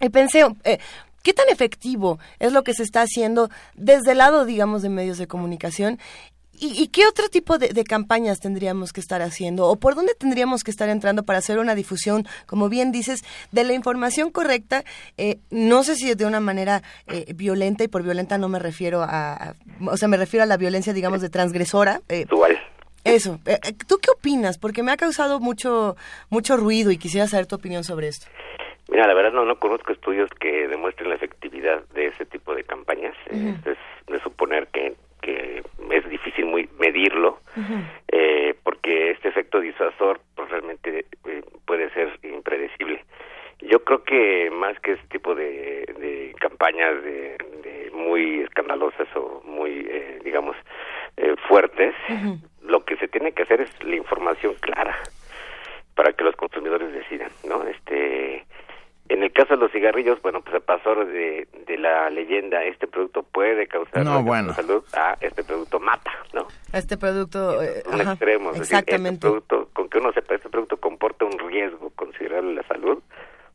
[0.00, 0.78] Y pensé, eh,
[1.22, 5.18] ¿Qué tan efectivo es lo que se está haciendo desde el lado, digamos, de medios
[5.18, 5.98] de comunicación
[6.60, 9.66] ¿Y, qué otro tipo de, campañas tendríamos que estar haciendo?
[9.66, 13.22] ¿O por dónde tendríamos que estar entrando para hacer una difusión, como bien dices,
[13.52, 14.82] de la información correcta?
[15.16, 19.02] Eh, no sé si de una manera eh, violenta, y por violenta no me refiero
[19.02, 19.54] a,
[19.86, 22.00] O sea, me refiero a la violencia, digamos, de transgresora.
[22.08, 22.26] Eh,
[23.04, 23.38] eso.
[23.46, 24.58] Eh, ¿Tú qué opinas?
[24.58, 25.96] Porque me ha causado mucho,
[26.30, 28.26] mucho ruido y quisiera saber tu opinión sobre esto.
[28.90, 32.64] Mira, la verdad no, no conozco estudios que demuestren la efectividad de ese tipo de
[32.64, 33.14] campañas.
[33.30, 33.62] es
[34.06, 37.40] de suponer que que es difícil muy medirlo
[38.12, 43.04] eh, porque este efecto disuasor pues realmente eh, puede ser impredecible.
[43.60, 47.36] Yo creo que más que este tipo de, campañas de,
[47.92, 50.56] muy escandalosas o muy eh, digamos
[51.48, 51.94] fuertes
[52.62, 54.96] lo que se tiene que hacer es la información clara
[55.94, 58.46] para que los consumidores decidan no este
[59.08, 62.86] en el caso de los cigarrillos, bueno, pues se pasó de, de la leyenda, este
[62.86, 64.04] producto puede causar
[64.54, 66.46] salud, a este producto mata, ¿no?
[66.72, 67.62] Este producto...
[67.62, 69.14] Eh, un extremo, exactamente.
[69.14, 73.02] este producto, con que uno sepa, este producto comporta un riesgo considerable la salud,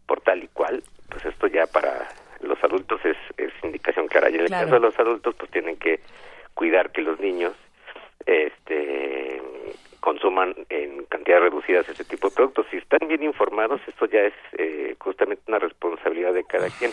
[0.08, 2.10] por tal y cual, pues esto ya para
[2.42, 4.30] los adultos es, es indicación clara.
[4.30, 6.00] Y en el caso de los adultos, pues tienen que
[6.54, 7.54] cuidar que los niños
[8.26, 9.42] este
[10.04, 12.66] consuman en cantidades reducidas este tipo de productos.
[12.70, 16.92] Si están bien informados, esto ya es eh, justamente una responsabilidad de cada quien.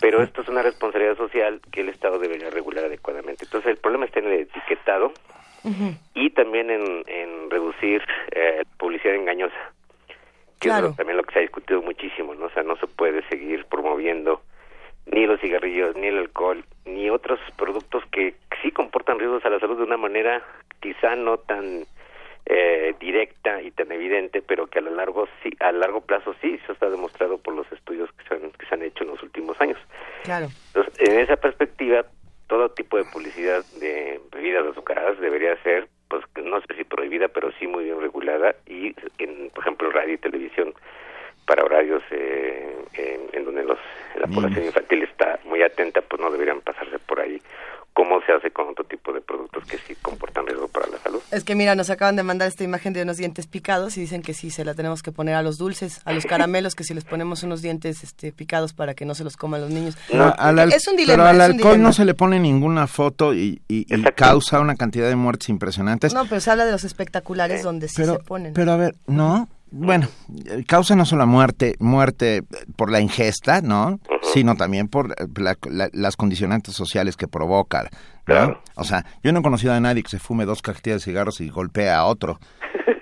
[0.00, 3.46] Pero esto es una responsabilidad social que el Estado debería regular adecuadamente.
[3.46, 5.12] Entonces, el problema está en el etiquetado
[6.14, 8.00] y también en, en reducir
[8.30, 9.72] eh, publicidad engañosa.
[10.60, 12.46] Que es también lo que se ha discutido muchísimo, ¿no?
[12.46, 14.40] O sea, no se puede seguir promoviendo
[15.06, 19.58] ni los cigarrillos, ni el alcohol, ni otros productos que sí comportan riesgos a la
[19.58, 20.42] salud de una manera
[20.80, 21.86] quizá no tan
[22.46, 26.58] eh, directa y tan evidente, pero que a lo largo sí, a largo plazo sí,
[26.62, 29.22] eso está demostrado por los estudios que se han, que se han hecho en los
[29.22, 29.78] últimos años.
[30.24, 30.48] Claro.
[30.68, 32.04] Entonces, en esa perspectiva,
[32.48, 37.52] todo tipo de publicidad de bebidas azucaradas debería ser, pues, no sé si prohibida, pero
[37.58, 40.74] sí muy bien regulada y, en, por ejemplo, radio y televisión
[41.46, 42.76] para horarios eh,
[43.32, 43.78] en, donde los,
[44.16, 47.40] la población infantil está muy atenta, pues no deberían pasarse por ahí
[47.92, 51.20] cómo se hace con otro tipo de productos que sí comportan riesgo para la salud.
[51.30, 54.22] Es que mira, nos acaban de mandar esta imagen de unos dientes picados y dicen
[54.22, 56.94] que sí, se la tenemos que poner a los dulces, a los caramelos, que si
[56.94, 59.96] les ponemos unos dientes este, picados para que no se los coman los niños.
[60.72, 61.24] es un dilema.
[61.24, 63.60] Pero al alcohol no se le pone ninguna foto y,
[64.14, 66.14] causa una cantidad de muertes impresionantes.
[66.14, 68.52] No, pero se habla de los espectaculares donde sí se ponen.
[68.52, 70.08] Pero a ver, no, bueno,
[70.66, 72.42] causa no solo muerte, muerte
[72.76, 74.00] por la ingesta, ¿no?
[74.22, 75.14] Sino también por
[75.92, 77.88] las condicionantes sociales que provoca.
[78.24, 78.62] Claro.
[78.74, 81.40] O sea, yo no he conocido a nadie que se fume dos cajetillas de cigarros
[81.40, 82.38] y golpea a otro.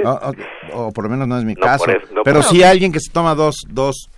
[0.73, 1.85] o, por lo menos no es mi caso.
[2.25, 4.11] Pero sí alguien que se toma dos, dos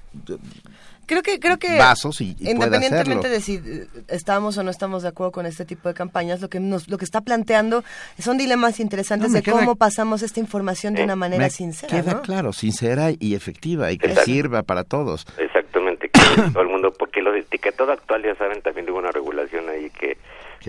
[1.10, 5.08] creo que creo que vasos y, independientemente de si eh, estamos o no estamos de
[5.08, 7.82] acuerdo con este tipo de campañas lo que nos lo que está planteando
[8.20, 13.10] son dilemas interesantes de cómo pasamos esta información de una manera sincera queda claro sincera
[13.18, 15.26] y efectiva y que sirva para todos.
[15.36, 16.20] Exactamente que
[16.52, 20.16] todo el mundo porque los etiquetados actual ya saben también de una regulación ahí que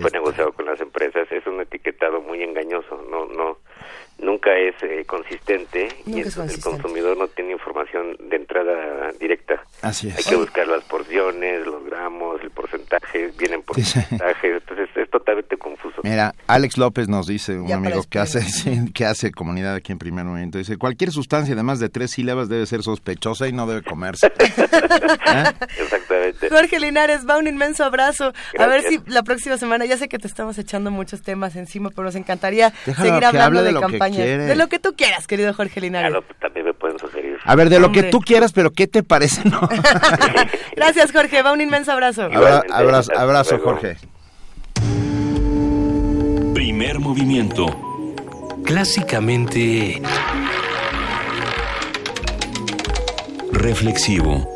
[0.00, 3.58] fue negociado con las empresas es un etiquetado muy engañoso no no
[4.22, 9.62] nunca es eh, consistente y el consumidor no tiene información de entrada directa.
[9.82, 10.18] Así es.
[10.18, 16.00] Hay que buscar las porciones, los gramos, el porcentaje, vienen porcentajes, entonces es totalmente confuso.
[16.04, 18.40] Mira, Alex López nos dice, un amigo que hace
[18.94, 22.48] que hace comunidad aquí en Primer Momento, dice, cualquier sustancia de más de tres sílabas
[22.48, 24.26] debe ser sospechosa y no debe comerse.
[24.38, 25.44] ¿Eh?
[25.78, 26.48] Exactamente.
[26.48, 28.32] Jorge Linares, va un inmenso abrazo.
[28.58, 31.90] A ver si la próxima semana, ya sé que te estamos echando muchos temas encima,
[31.90, 36.10] pero nos encantaría seguir hablando de, campaña de lo que tú quieras, querido Jorge Linares.
[36.10, 37.38] Claro, también me pueden sugerir.
[37.44, 39.42] A ver, de lo que tú quieras, pero ¿qué te parece?
[39.52, 39.68] No?
[40.76, 41.42] Gracias, Jorge.
[41.42, 42.22] Va un inmenso abrazo.
[42.22, 43.96] abrazo, abrazo Jorge.
[46.54, 47.66] Primer movimiento.
[48.64, 50.00] Clásicamente...
[53.52, 54.51] Reflexivo.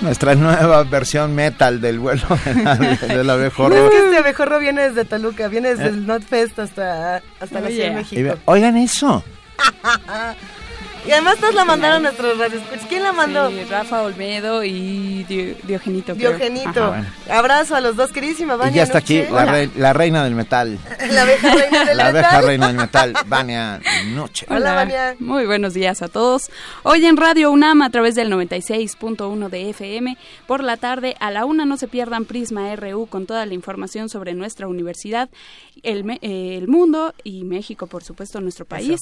[0.00, 2.22] Nuestra nueva versión metal del vuelo
[3.08, 3.74] del abejorro.
[3.74, 7.68] No es que este abejorro viene desde Toluca, viene desde el Notfest hasta, hasta la
[7.68, 8.38] Ciudad de México.
[8.46, 9.22] Oigan eso.
[11.06, 12.86] Y además nos la mandaron a nuestros radioescuchas.
[12.86, 13.50] ¿Quién la mandó?
[13.70, 16.14] Rafa Olmedo y Diogenito.
[16.14, 16.94] Diogenito.
[17.30, 18.72] Abrazo a los dos, queridísima Vania.
[18.72, 19.22] Y ya está aquí
[19.76, 20.78] la, reina del metal.
[21.10, 22.22] la abeja reina del la metal.
[22.22, 24.46] La abeja reina del metal, Vania Noche.
[24.50, 25.16] Hola, Vania.
[25.18, 26.50] Muy buenos días a todos.
[26.82, 30.18] Hoy en Radio UNAM a través del 96.1 de FM.
[30.46, 34.10] Por la tarde a la una no se pierdan Prisma RU con toda la información
[34.10, 35.30] sobre nuestra universidad,
[35.82, 38.98] el, eh, el mundo y México, por supuesto, nuestro país.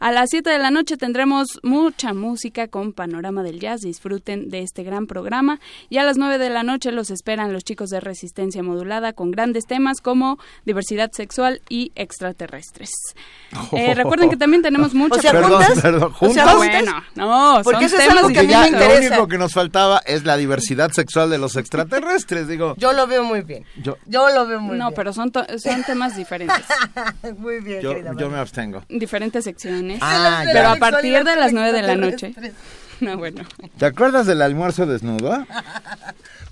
[0.00, 1.27] A las 7 de la noche tendremos
[1.62, 3.80] mucha música con Panorama del Jazz.
[3.80, 5.60] Disfruten de este gran programa.
[5.88, 9.30] Y a las 9 de la noche los esperan los chicos de Resistencia Modulada con
[9.30, 12.90] grandes temas como diversidad sexual y extraterrestres.
[13.72, 15.18] Eh, recuerden que también tenemos muchas...
[15.28, 16.56] O perdón, perdón, ¿juntos?
[16.56, 19.00] bueno, no, Porque eso es algo que a mí me interesa.
[19.00, 22.74] Lo único que nos faltaba es la diversidad sexual de los extraterrestres, digo.
[22.78, 23.64] Yo lo veo muy bien.
[23.82, 24.78] Yo, yo lo veo muy bien.
[24.78, 26.64] No, pero son, son temas diferentes.
[27.38, 28.82] muy bien, Yo, yo me abstengo.
[28.88, 29.98] Diferentes secciones.
[30.00, 32.34] Ah, pero a partir de las 9 de la noche.
[33.00, 33.44] No, bueno.
[33.78, 35.30] ¿Te acuerdas del almuerzo desnudo?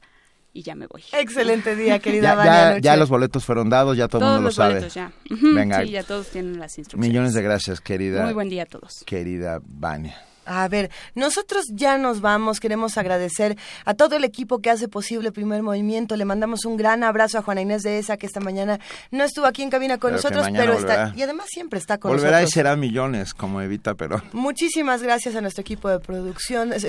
[0.55, 1.03] y ya me voy.
[1.11, 2.79] Excelente día, querida ya, Vania.
[2.79, 4.75] Ya, los boletos fueron dados, ya todo el mundo lo sabe.
[4.75, 5.11] Boletos, ya.
[5.29, 5.83] Venga.
[5.83, 7.09] Sí, ya todos tienen las instrucciones.
[7.09, 8.23] Millones de gracias, querida.
[8.23, 9.03] Muy buen día a todos.
[9.05, 10.15] Querida Vania.
[10.45, 15.27] A ver, nosotros ya nos vamos, queremos agradecer a todo el equipo que hace posible
[15.27, 16.15] el primer movimiento.
[16.15, 18.79] Le mandamos un gran abrazo a Juana Inés de esa, que esta mañana
[19.11, 22.41] no estuvo aquí en cabina con nosotros, pero está, y además siempre está con volverá
[22.41, 22.43] nosotros.
[22.43, 26.71] Volverá y será millones, como Evita pero Muchísimas gracias a nuestro equipo de producción.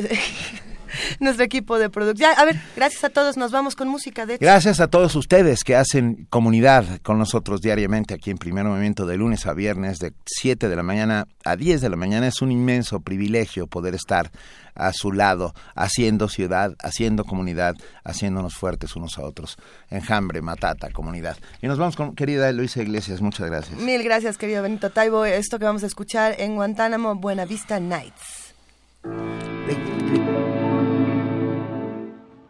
[1.21, 2.31] nuestro equipo de producción.
[2.37, 5.77] A ver, gracias a todos, nos vamos con música de Gracias a todos ustedes que
[5.77, 10.69] hacen comunidad con nosotros diariamente aquí en Primer Movimiento de lunes a viernes de 7
[10.69, 12.27] de la mañana a 10 de la mañana.
[12.27, 14.31] Es un inmenso privilegio poder estar
[14.77, 17.75] a su lado, haciendo ciudad, haciendo comunidad,
[18.05, 19.57] haciéndonos fuertes unos a otros.
[19.91, 21.37] Enjambre, matata, comunidad.
[21.63, 23.79] Y nos vamos con querida Luisa Iglesias, muchas gracias.
[23.81, 25.25] Mil gracias, querido Benito Taibo.
[25.25, 28.55] Esto que vamos a escuchar en Guantánamo, Buena Vista Nights.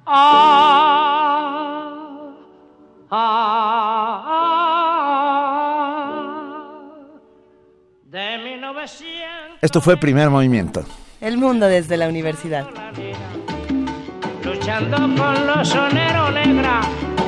[0.09, 1.91] Ah,
[3.10, 4.12] ah,
[8.05, 9.59] de 1900.
[9.62, 10.85] Esto fue Primer Movimiento.
[11.20, 12.68] El mundo desde la universidad.
[14.44, 16.83] Luchando con los soneros negra,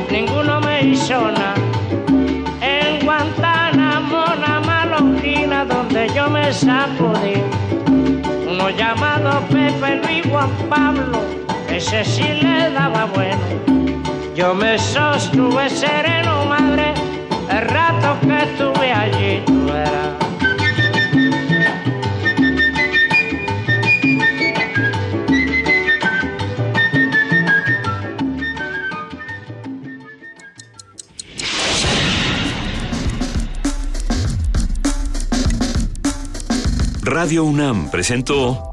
[0.08, 1.56] ninguno me hizo nada.
[2.60, 7.42] En Guantánamo, una malonquina donde yo me sacudí.
[8.48, 13.38] Uno llamado Pepe Luis Juan Pablo ese sí le daba bueno.
[14.34, 16.94] Yo me sostuve sereno, madre,
[17.50, 20.08] el rato que estuve allí, tú eras.
[37.02, 38.72] Radio UNAM presentó